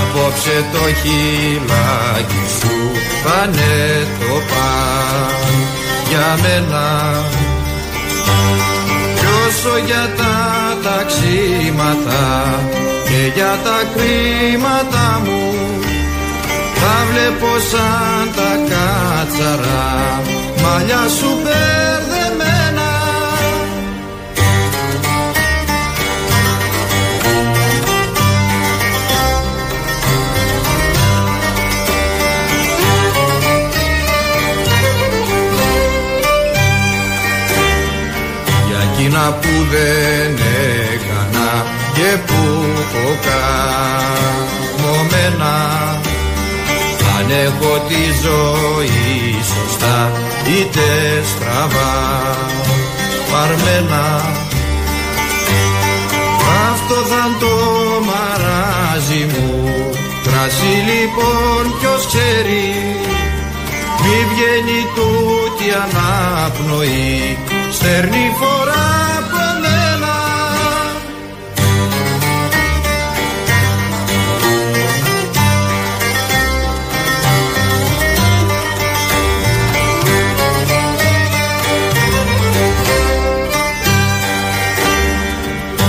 Απόψε 0.00 0.64
το 0.72 0.78
χειλάκι 0.78 2.44
σου 2.60 2.76
πάνε 3.24 4.06
το 4.18 4.34
παν 4.50 5.50
για 6.08 6.38
μένα 6.42 7.12
Κι 9.18 9.26
όσο 9.46 9.74
για 9.86 10.04
τα 10.16 10.36
ταξίματα 10.86 12.24
και 13.04 13.20
για 13.34 13.58
τα 13.64 13.78
κρίματα 13.94 15.20
μου 15.24 15.40
τα 16.80 17.06
βλέπω 17.10 17.52
σαν 17.70 18.30
τα 18.36 18.50
κάτσαρα. 18.70 20.22
Μαλλιά 20.62 21.08
σου 21.18 21.30
μπερδεμένα 21.42 22.19
εκείνα 39.10 39.32
που 39.40 39.54
δεν 39.70 40.32
έκανα 40.92 41.50
και 41.94 42.10
που 42.26 42.40
έχω 42.80 43.08
καμωμένα. 44.76 45.54
Αν 47.18 47.26
έχω 47.46 47.72
τη 47.88 48.02
ζωή 48.24 49.10
σωστά 49.54 49.98
είτε 50.46 50.88
στραβά 51.24 51.94
παρμένα 53.32 54.06
Αυτό 56.70 56.94
θα 57.10 57.22
είναι 57.26 57.38
το 57.40 57.54
μαράζι 58.08 59.24
μου. 59.32 59.48
Κρασί 60.24 60.74
λοιπόν 60.90 61.62
ποιος 61.78 62.02
ξέρει. 62.06 62.66
Μη 64.02 64.18
βγαίνει 64.30 64.80
τούτη 64.96 65.66
αναπνοή 65.82 67.38
Στερνή 67.82 68.34
φορά 68.40 68.88
από 69.18 69.44
μένα 69.60 70.16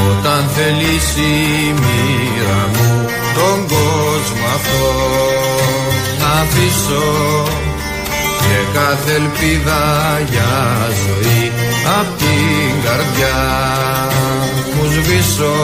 Όταν 0.09 0.49
θελήσει 0.49 1.21
η 1.21 1.73
μοίρα 1.73 2.67
μου 2.73 3.05
τον 3.35 3.67
κόσμο 3.67 4.45
αυτό 4.55 4.91
να 6.19 6.41
αφήσω 6.41 7.43
και 8.39 8.79
κάθε 8.79 9.11
ελπίδα 9.11 10.19
για 10.29 10.87
ζωή 11.05 11.50
απ' 11.99 12.17
την 12.17 12.71
καρδιά 12.85 13.39
μου 14.73 14.83
σβήσω. 14.91 15.55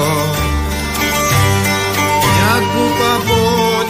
Μια 2.23 2.55
κούπα 2.71 3.11
από 3.19 3.39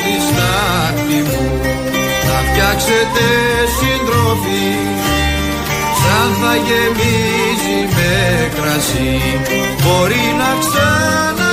τη 0.01 0.13
στάχτη 0.27 1.19
μου 1.29 1.45
να 2.27 2.37
φτιάξετε 2.47 3.25
συντροφή. 3.77 4.69
Σαν 6.01 6.29
θα 6.41 6.53
γεμίζει 6.67 7.79
με 7.95 8.15
κρασί 8.55 9.19
μπορεί 9.81 10.25
να 10.41 10.49
ξαναζήσω 10.59 11.46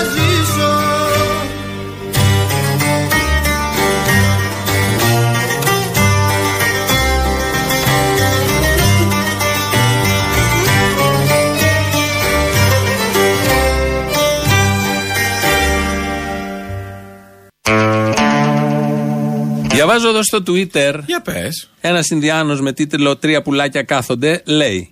Διαβάζω 19.85 20.09
εδώ 20.09 20.23
στο 20.23 20.43
Twitter. 20.47 20.99
Για 21.07 21.21
πες. 21.21 21.71
Ένας 21.81 22.09
Ινδιάνος 22.09 22.61
με 22.61 22.73
τίτλο 22.73 23.17
Τρία 23.17 23.43
πουλάκια 23.43 23.83
κάθονται 23.83 24.43
λέει. 24.45 24.89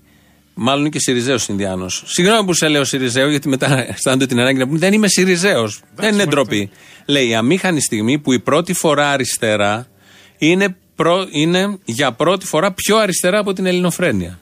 Μάλλον 0.55 0.81
είναι 0.81 0.89
και 0.89 0.99
Σιριζέος 0.99 1.47
Ινδιάνος. 1.49 2.03
Συγγνώμη 2.07 2.45
που 2.47 2.55
σε 2.55 2.69
λέω 2.69 2.85
Σιριζέο, 2.85 3.29
γιατί 3.31 3.49
μετά 3.49 3.87
αισθάνονται 3.91 4.27
την 4.27 4.39
ανάγκη 4.41 4.59
να 4.59 4.67
πούμε 4.67 4.79
Δεν 4.79 4.93
είμαι 4.93 5.09
Σιριζέος. 5.09 5.81
Δεν 5.95 6.13
είναι 6.15 6.25
ντροπή. 6.27 6.71
Λέει 7.07 7.29
η 7.29 7.35
αμήχανη 7.35 7.81
στιγμή 7.81 8.19
που 8.19 8.33
η 8.33 8.39
πρώτη 8.41 8.73
φορά 8.73 9.11
αριστερά 9.11 9.87
είναι, 10.39 10.77
προ- 10.97 11.29
είναι 11.31 11.79
για 11.85 12.13
πρώτη 12.13 12.47
φορά 12.47 12.73
πιο 12.73 12.97
αριστερά 12.97 13.39
από 13.39 13.53
την 13.53 13.67
ελληνοφρένεια. 13.67 14.39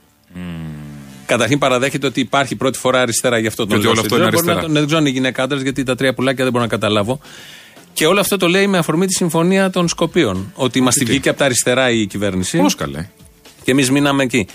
Καταρχήν 1.26 1.58
παραδέχεται 1.58 2.06
ότι 2.06 2.20
υπάρχει 2.20 2.56
πρώτη 2.56 2.78
φορά 2.78 3.00
αριστερά 3.00 3.38
γι' 3.38 3.46
αυτό 3.46 3.62
Και 3.62 3.68
τον 3.68 3.78
ότι 3.78 3.86
λέω 3.86 3.92
όλο 3.92 4.00
αυτό 4.00 4.14
Σιριζέο. 4.14 4.28
είναι 4.28 4.36
Μπορεί 4.36 4.46
να 4.46 4.52
αριστερά. 4.52 4.66
τον- 4.66 4.72
Δεν 4.74 4.84
ξέρω 4.86 4.98
αν 4.98 5.06
είναι 5.06 5.14
γυναίκα 5.14 5.42
άντρα, 5.42 5.58
γιατί 5.58 5.82
τα 5.82 5.94
τρία 5.94 6.14
πουλάκια 6.14 6.42
δεν 6.44 6.52
μπορώ 6.52 6.64
να 6.64 6.70
καταλάβω. 6.70 7.20
Και 7.92 8.06
όλο 8.06 8.20
αυτό 8.20 8.36
το 8.36 8.48
λέει 8.48 8.66
με 8.66 8.78
αφορμή 8.78 9.06
τη 9.06 9.14
συμφωνία 9.14 9.70
των 9.70 9.88
Σκοπίων. 9.88 10.52
Ότι 10.54 10.80
μας 10.80 10.94
τη 10.94 11.04
βγήκε 11.04 11.28
από 11.28 11.38
τα 11.38 11.44
αριστερά 11.44 11.90
η 11.90 12.06
κυβέρνηση. 12.06 12.58
Πώς 12.58 12.74
καλέ. 12.74 13.08
Και 13.64 13.70
εμείς 13.70 13.90
μείναμε 13.90 14.22
εκεί. 14.22 14.46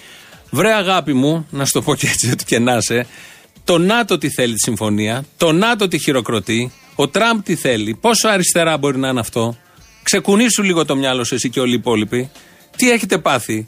Βρε 0.49 0.73
αγάπη 0.73 1.13
μου, 1.13 1.47
να 1.49 1.65
σου 1.65 1.71
το 1.71 1.81
πω 1.81 1.95
και 1.95 2.07
έτσι, 2.07 2.31
ότι 2.31 2.45
και 2.45 2.59
να 2.59 2.77
είσαι, 2.77 3.07
το 3.63 3.77
ΝΑΤΟ 3.77 4.17
τι 4.17 4.29
θέλει 4.29 4.53
τη 4.53 4.59
συμφωνία, 4.59 5.23
το 5.37 5.51
ΝΑΤΟ 5.51 5.87
τι 5.87 5.99
χειροκροτεί, 5.99 6.71
ο 6.95 7.07
Τραμπ 7.07 7.41
τι 7.43 7.55
θέλει, 7.55 7.97
πόσο 8.01 8.27
αριστερά 8.27 8.77
μπορεί 8.77 8.97
να 8.97 9.07
είναι 9.07 9.19
αυτό. 9.19 9.57
Ξεκουνήσου 10.03 10.63
λίγο 10.63 10.85
το 10.85 10.95
μυαλό 10.95 11.23
σου 11.23 11.35
εσύ 11.35 11.49
και 11.49 11.59
όλοι 11.59 11.71
οι 11.71 11.75
υπόλοιποι. 11.75 12.29
Τι 12.75 12.91
έχετε 12.91 13.17
πάθει. 13.17 13.67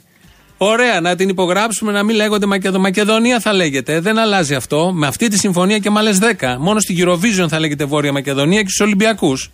Ωραία, 0.60 1.00
να 1.00 1.16
την 1.16 1.28
υπογράψουμε 1.28 1.92
να 1.92 2.02
μην 2.02 2.16
λέγονται 2.16 2.46
Μακεδο... 2.46 2.78
Μακεδονία 2.78 3.40
θα 3.40 3.52
λέγεται. 3.52 4.00
Δεν 4.00 4.18
αλλάζει 4.18 4.54
αυτό. 4.54 4.92
Με 4.92 5.06
αυτή 5.06 5.28
τη 5.28 5.38
συμφωνία 5.38 5.78
και 5.78 5.90
με 5.90 5.98
άλλες 5.98 6.18
10. 6.40 6.56
Μόνο 6.58 6.80
στην 6.80 6.96
Eurovision 6.98 7.46
θα 7.48 7.58
λέγεται 7.60 7.84
Βόρεια 7.84 8.12
Μακεδονία 8.12 8.62
και 8.62 8.68
στους 8.68 8.86
Ολυμπιακούς. 8.86 9.50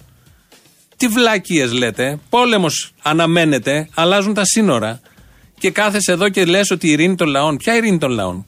Τι 0.96 1.08
βλακίες 1.08 1.72
λέτε. 1.72 2.18
Πόλεμος 2.28 2.92
αναμένεται, 3.02 3.88
αλλάζουν 3.94 4.34
τα 4.34 4.44
σύνορα. 4.44 5.00
Και 5.58 5.70
κάθεσαι 5.70 6.12
εδώ 6.12 6.28
και 6.28 6.44
λες 6.44 6.70
ότι 6.70 6.86
η 6.86 6.90
ειρήνη 6.90 7.14
των 7.14 7.28
λαών. 7.28 7.56
Ποια 7.56 7.76
ειρήνη 7.76 7.98
των 7.98 8.10
λαών; 8.10 8.46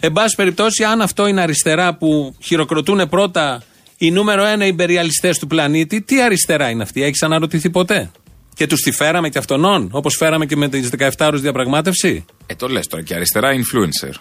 Εν 0.00 0.12
πάση 0.12 0.36
περιπτώσει, 0.36 0.84
αν 0.84 1.00
αυτό 1.00 1.26
είναι 1.26 1.40
αριστερά 1.40 1.94
που 1.94 2.34
χειροκροτούν 2.42 3.08
πρώτα 3.08 3.62
οι 3.96 4.10
νούμερο 4.10 4.44
ένα 4.44 4.66
υπεριαλιστές 4.66 5.38
του 5.38 5.46
πλανήτη, 5.46 6.00
τι 6.02 6.22
αριστερά 6.22 6.70
είναι 6.70 6.82
αυτή, 6.82 7.02
έχεις 7.02 7.22
αναρωτηθεί 7.22 7.70
ποτέ; 7.70 8.10
Και 8.54 8.66
τους 8.66 8.80
τη 8.80 8.90
φέραμε 8.92 9.28
και 9.28 9.38
αυτονών, 9.38 9.88
όπως 9.92 10.14
φέραμε 10.18 10.46
και 10.46 10.56
με 10.56 10.68
τις 10.68 10.88
17 10.98 11.08
ώρε 11.26 11.36
διαπραγμάτευση; 11.38 12.24
Ε, 12.46 12.54
το 12.54 12.68
λες 12.68 12.86
τώρα 12.86 13.02
και 13.02 13.14
αριστερά 13.14 13.50
influencer. 13.52 14.12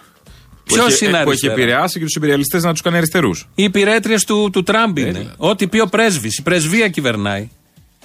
Που 0.66 0.74
Ποιος 0.78 0.94
έχει- 0.94 1.06
είναι 1.06 1.18
ε, 1.20 1.24
Που 1.24 1.32
έχει 1.32 1.48
αριστερά; 1.48 1.54
επηρεάσει 1.54 2.00
και 2.00 2.06
τους 2.06 2.16
υπεριαλιστέ 2.16 2.60
να 2.60 2.72
τους 2.72 2.82
κάνει 2.82 2.98
αριστερούς. 2.98 3.48
Οι 3.56 3.64
υπηρέτριες 3.64 4.24
του, 4.24 4.50
του 4.52 4.64
Τραμπ 4.64 4.98
είναι. 4.98 5.34
Ό,τι 5.38 5.68
πει 5.68 5.80
ο 5.80 5.88
πρέσβης. 5.88 6.38
Η 6.38 6.42
πρεσβεία 6.42 6.88
κυβερνάει. 6.88 7.50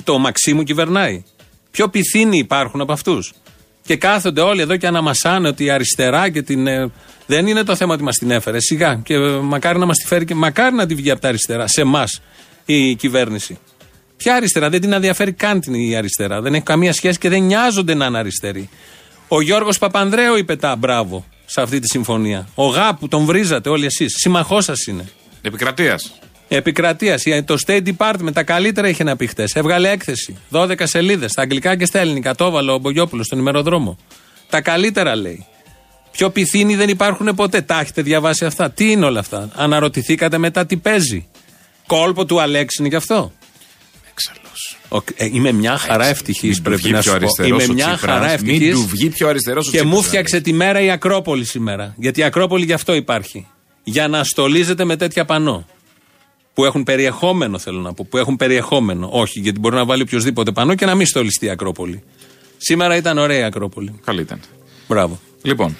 Το 0.05 0.19
Μαξίμου 0.19 0.63
κυβερνάει. 0.63 1.25
Πιο 1.71 1.89
πυθύνοι 1.89 2.39
υπάρχουν 2.39 2.81
από 2.81 2.93
αυτούς. 2.93 3.33
Και 3.83 3.97
κάθονται 3.97 4.41
όλοι 4.41 4.61
εδώ 4.61 4.77
και 4.77 4.87
αναμασάνε 4.87 5.49
ότι 5.49 5.65
η 5.65 5.71
αριστερά 5.71 6.29
και 6.29 6.43
την. 6.43 6.67
ε, 6.67 6.91
δεν 7.27 7.47
είναι 7.47 7.63
το 7.63 7.77
θέμα 7.77 7.95
ότι 7.95 8.03
μας 8.03 8.17
την 8.17 8.31
έφερε. 8.31 8.61
Σιγά. 8.61 9.01
Και 9.05 9.15
ε, 9.15 9.19
μακάρι 9.43 9.79
να 9.79 9.87
μας 9.87 9.97
τη 9.97 10.07
φέρει 10.07 10.25
και 10.25 10.35
μακάρι 10.35 10.75
να 10.75 10.87
τη 10.87 10.95
βγει 10.95 11.11
από 11.11 11.21
τα 11.21 11.29
αριστερά. 11.29 11.67
Σε 11.67 11.81
εμάς 11.81 12.21
η 12.65 12.95
κυβέρνηση. 12.95 13.59
Ποια 14.17 14.35
αριστερά, 14.35 14.69
δεν 14.69 14.81
την 14.81 14.93
ενδιαφέρει 14.93 15.33
καν 15.33 15.61
την 15.61 15.75
η 15.75 15.97
αριστερά. 15.97 16.41
Δεν 16.41 16.55
έχει 16.55 16.63
καμία 16.63 16.93
σχέση 16.93 17.19
και 17.19 17.29
δεν 17.29 17.43
νοιάζονται 17.43 17.95
να 17.95 18.07
είναι 18.07 18.19
αριστεροί. 18.19 18.69
Ο 19.29 19.41
Γιώργος 19.41 19.79
Παπανδρέου 19.79 20.37
είπε 20.37 20.57
τα 20.57 20.77
μπράβο 20.77 21.25
σε 21.47 21.61
αυτή 21.61 21.79
τη 21.79 21.87
συμφωνία. 21.89 22.49
Ο 22.55 22.67
ΓΑ 22.67 22.95
που 22.95 23.09
τον 23.09 23.25
βρίζατε 23.25 23.69
όλοι 23.69 23.87
εσείς. 23.87 24.15
Συμμαχό 24.17 24.61
σας 24.61 24.87
είναι. 24.87 25.05
Επικρατείας. 25.43 26.13
Επικρατείας. 26.49 27.23
Το 27.45 27.57
State 27.67 27.83
Department 27.97 28.33
τα 28.33 28.43
καλύτερα 28.43 28.89
είχε 28.89 29.05
να 29.05 29.17
πει 29.17 29.27
χτες. 29.27 29.55
Έβγαλε 29.55 29.91
έκθεση. 29.91 30.37
12 30.51 30.87
σελίδες. 30.87 31.31
Στα 31.31 31.43
αγγλικά 31.43 31.77
και 31.77 31.85
στα 31.85 31.99
ελληνικά. 31.99 32.35
Το 32.35 32.45
έβαλε 32.45 32.73
ο 32.73 32.79
Μπογιόπουλος 32.79 33.27
στον 33.27 33.39
ημεροδρόμο. 33.39 33.99
Τα 34.51 34.61
καλύτερα 34.61 35.17
λέει. 35.17 35.47
Πιο 36.11 36.31
πυθύνοι 36.31 36.77
δεν 36.77 36.89
υπάρχουν 36.89 37.35
ποτέ. 37.35 37.61
Τα 37.61 37.81
έχετε 37.81 38.03
διαβάσει 38.03 38.45
αυτά. 38.45 38.71
Τι 38.71 38.91
είναι 38.91 39.05
όλα 39.05 39.21
αυτά; 39.21 39.51
Αναρωτηθήκατε 39.55 40.39
μετά 40.39 40.67
τι 40.67 40.77
παίζει. 40.77 41.27
Κόλπο 41.87 42.25
του 42.25 42.41
Αλέξη 42.41 42.77
είναι 42.81 42.89
και 42.89 42.97
αυτό. 42.97 43.33
Ο- 44.89 44.97
ε, 45.17 45.25
είμαι 45.33 45.53
μια 45.53 45.77
χαρά 45.77 46.07
ευτυχής, 46.07 46.43
Μην 46.43 46.55
του 46.57 46.63
πρέπει 46.63 46.81
βγει 46.83 46.93
να 46.93 47.01
πιο 47.01 47.13
σου 47.13 47.19
πω. 47.19 47.25
αριστερός 47.25 47.63
Είμαι 47.65 47.73
ο 47.73 47.75
μια 47.75 47.87
Τσίπρας. 47.87 48.11
χαρά 48.15 48.25
Μην 48.25 48.35
ευτυχής. 48.35 48.75
του 48.75 48.87
βγει 48.87 49.09
πιο 49.09 49.29
αριστερός 49.29 49.69
ο 49.69 49.71
Και 49.71 49.77
μου 49.83 49.85
Τσίπρας, 49.91 50.07
φτιάξε 50.07 50.41
τη 50.41 50.53
μέρα 50.53 50.81
η 50.81 50.91
Ακρόπολη 50.91 51.45
σήμερα. 51.45 51.95
Γιατί 51.97 52.21
η 52.21 52.23
Ακρόπολη 52.23 52.65
γι' 52.65 52.73
αυτό 52.73 52.95
υπάρχει. 52.95 53.47
Για 53.85 54.09
να 54.09 54.25
στολίζεται 54.25 54.85
με 54.85 54.97
τέτοια 54.97 55.25
πανό. 55.25 55.67
Που 56.55 56.65
έχουν 56.65 56.83
περιεχόμενο, 56.83 57.59
θέλω 57.59 57.81
να 57.81 57.93
πω. 57.95 58.05
Που 58.11 58.17
έχουν 58.17 58.37
περιεχόμενο. 58.37 59.09
Όχι, 59.13 59.41
γιατί 59.41 59.59
μπορεί 59.59 59.75
να 59.75 59.85
βάλει 59.85 60.03
οποιοδήποτε 60.03 60.53
πανό 60.53 60.75
και 60.75 60.87
να 60.87 60.95
μην 60.95 61.07
στολιστεί 61.07 61.47
η 61.47 61.49
Ακρόπολη. 61.51 62.03
Σήμερα 62.57 62.97
ήταν 62.97 63.19
ωραία 63.19 63.39
η 63.39 63.43
Ακρόπολη. 63.43 64.01
Καλή 64.05 64.21
ήταν. 64.21 64.41
Μπράβο. 64.89 65.21
Λοιπόν. 65.43 65.77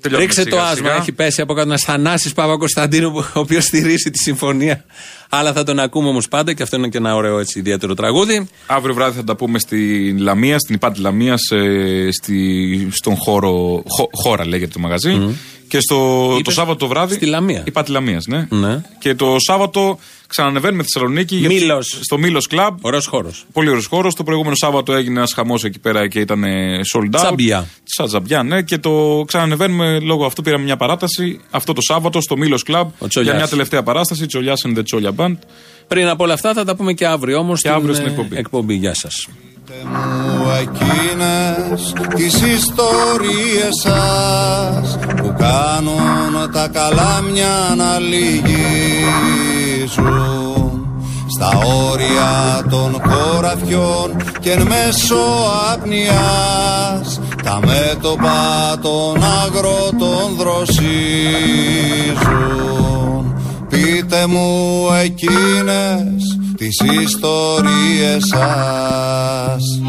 Τελειώνουμε 0.00 0.32
Ρίξε 0.32 0.44
το 0.44 0.56
σιγά 0.56 0.62
άσμα, 0.62 0.88
σιγά. 0.88 1.00
έχει 1.00 1.12
πέσει 1.12 1.40
από 1.40 1.54
κάτω 1.54 1.68
ένα 1.68 1.78
Θανάσης 1.78 2.32
Παπα 2.32 2.56
Κωνσταντίνου, 2.56 3.12
ο 3.16 3.40
οποίος 3.40 3.64
στηρίζει 3.64 4.10
τη 4.10 4.18
συμφωνία. 4.18 4.84
Αλλά 5.28 5.52
θα 5.52 5.62
τον 5.62 5.78
ακούμε 5.78 6.08
όμως 6.08 6.28
πάντα 6.28 6.52
και 6.52 6.62
αυτό 6.62 6.76
είναι 6.76 6.88
και 6.88 6.98
ένα 6.98 7.14
ωραίο 7.14 7.38
έτσι, 7.38 7.58
ιδιαίτερο 7.58 7.94
τραγούδι. 7.94 8.48
Αύριο 8.66 8.94
βράδυ 8.94 9.16
θα 9.16 9.24
τα 9.24 9.36
πούμε 9.36 9.58
στη 9.58 10.10
Λαμία, 10.18 10.58
στην 10.58 10.74
Υπάτη 10.74 11.00
Λαμίας, 11.00 11.40
ε, 11.50 12.08
στη, 12.12 12.88
στον 12.90 13.16
χώρο. 13.16 13.82
Χω, 13.98 14.08
χώρα 14.12 14.46
λέγεται 14.46 14.70
το 14.72 14.78
μαγαζί. 14.78 15.36
Και 15.76 15.82
στο, 15.82 16.28
το 16.30 16.36
Είπες 16.38 16.54
Σάββατο 16.54 16.78
το 16.78 16.86
βράδυ. 16.86 17.14
στη 17.14 17.26
Λαμία. 17.26 17.62
Υπάτη 17.66 17.90
Λαμίας, 17.90 18.26
ναι. 18.26 18.46
Ναι. 18.50 18.80
Και 18.98 19.14
το 19.14 19.34
Σάββατο 19.38 19.98
ξανανεβαίνουμε 20.26 20.82
στη 20.82 20.92
Θεσσαλονίκη. 20.92 21.36
γιατί- 21.36 21.54
Μήλος. 21.54 21.98
Στο 22.02 22.18
Μήλος 22.18 22.46
Κλαμπ. 22.46 22.78
Ωραίος 22.80 23.06
χώρος. 23.06 23.44
Πολύ 23.52 23.68
ωραίος 23.68 23.86
χώρος. 23.86 24.14
Το 24.14 24.22
προηγούμενο 24.24 24.54
Σάββατο 24.54 24.92
έγινε 24.92 25.18
ένας 25.18 25.32
χαμός 25.32 25.64
εκεί 25.64 25.78
πέρα 25.78 26.08
και 26.08 26.20
ήταν 26.20 26.44
ε, 26.44 26.80
sold 26.94 27.04
out. 27.04 27.10
Τζαμπιά. 27.10 27.66
Σαν 27.84 28.06
τζαμπιά, 28.06 28.42
ναι. 28.42 28.62
Και 28.62 28.78
το 28.78 29.22
ξανανεβαίνουμε 29.26 29.98
λόγω 30.00 30.24
αυτού. 30.24 30.42
Πήραμε 30.42 30.64
μια 30.64 30.76
παράταση 30.76 31.40
αυτό 31.50 31.72
το 31.72 31.80
Σάββατο 31.80 32.20
στο 32.20 32.36
Μήλος 32.36 32.62
Κλαμπ. 32.62 32.88
Για 32.98 33.08
Τσολιάς. 33.08 33.36
μια 33.36 33.48
τελευταία 33.48 33.82
παράσταση. 33.82 34.26
Τσολιάς 34.26 34.62
and 34.66 34.78
the 34.78 34.84
Τσόλια 34.84 35.12
Band. 35.16 35.36
Πριν 35.88 36.08
από 36.08 36.24
όλα 36.24 36.32
αυτά 36.34 36.52
θα 36.54 36.64
τα 36.64 36.76
πούμε 36.76 36.92
και 36.92 37.06
αύριο 37.06 37.38
όμως. 37.38 37.60
Και 37.62 37.68
αύριο 37.68 37.94
στην 37.94 38.06
εκπομπή. 38.06 38.36
εκπομπή. 38.36 38.74
Γεια 38.74 38.94
σας. 38.94 39.26
Μου 39.68 40.50
εκείνες 40.60 41.92
τις 42.14 42.34
ιστορίες 42.34 43.74
σας 43.82 44.98
που 45.16 45.34
κάνουν 45.38 46.50
τα 46.52 46.68
καλάμια 46.68 47.74
να 47.76 47.98
λυγίζουν. 47.98 48.50
Στα 51.36 51.58
όρια 51.90 52.62
των 52.70 53.00
χωραφιών 53.06 54.16
και 54.40 54.50
εν 54.50 54.62
μέσω 54.62 55.24
απνιάς 55.72 57.20
τα 57.42 57.60
μέτωπα 57.66 58.78
των 58.82 59.24
αγρότων 59.44 60.36
δροσίζουν 60.36 60.86
πείτε 63.86 64.26
μου 64.26 64.88
εκείνες 65.02 66.38
τις 66.56 66.80
ιστορίες 67.02 68.24
σας. 68.32 69.80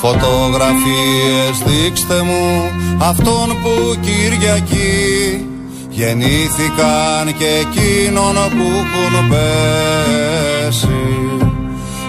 Φωτογραφίες 0.00 1.58
δείξτε 1.66 2.22
μου 2.22 2.70
αυτόν 2.98 3.48
που 3.48 3.98
Κυριακή 4.00 5.46
γεννήθηκαν 5.90 7.36
και 7.38 7.46
εκείνον 7.46 8.34
που 8.34 8.84
έχουν 8.94 9.28
πέσει 9.28 11.39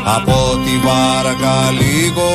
από 0.06 0.60
τη 0.66 0.88
βάρκα 0.88 1.72
λίγο 1.72 2.30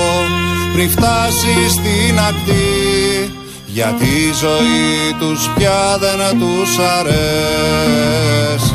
πριν 0.72 0.90
φτάσει 0.90 1.68
στην 1.70 2.18
ακτή. 2.18 3.30
Γιατί 3.66 4.04
η 4.04 4.32
ζωή 4.40 5.14
τους 5.18 5.50
πια 5.54 5.98
δεν 5.98 6.38
τους 6.38 6.78
αρέσει. 6.98 8.66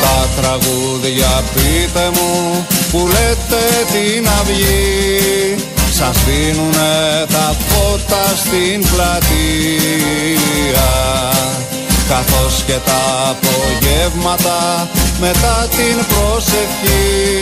Τα 0.00 0.28
τραγούδια 0.40 1.42
πείτε 1.54 2.10
μου 2.14 2.66
που 2.90 3.06
λέτε 3.06 3.64
την 3.92 4.28
αυγή 4.40 5.54
Σας 5.92 6.16
δίνουνε 6.24 7.26
τα 7.32 7.56
φώτα 7.68 8.24
στην 8.36 8.86
πλατεία. 8.90 10.90
Καθώς 12.08 12.62
και 12.66 12.78
τα 12.84 13.30
απογεύματα 13.30 14.88
μετά 15.20 15.68
την 15.70 16.06
προσευχή. 16.06 17.40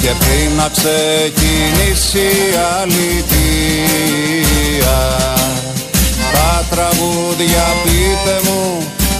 Και 0.00 0.12
πριν 0.18 0.56
να 0.56 0.68
ξεκινήσει 0.68 2.18
η 2.18 2.56
αλήθεια 2.80 3.36
Τα 6.32 6.64
τραγούδια 6.70 7.18
τραγούδια 7.38 7.66
πείτε 7.84 8.40
μου 8.44 8.62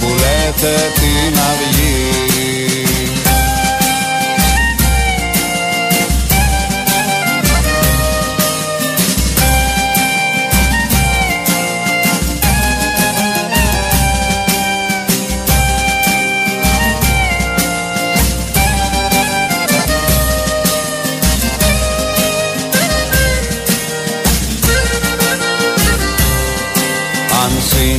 που 0.01 0.07
λέτε 0.07 0.93
την 0.95 1.39
αυγή 1.51 3.18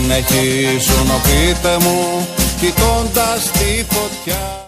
συνεχίσουν 0.10 1.07
πείτε 1.24 1.78
μου 1.80 2.28
κοιτώντας 2.60 3.51
τη 3.51 3.86
φωτιά 3.89 4.59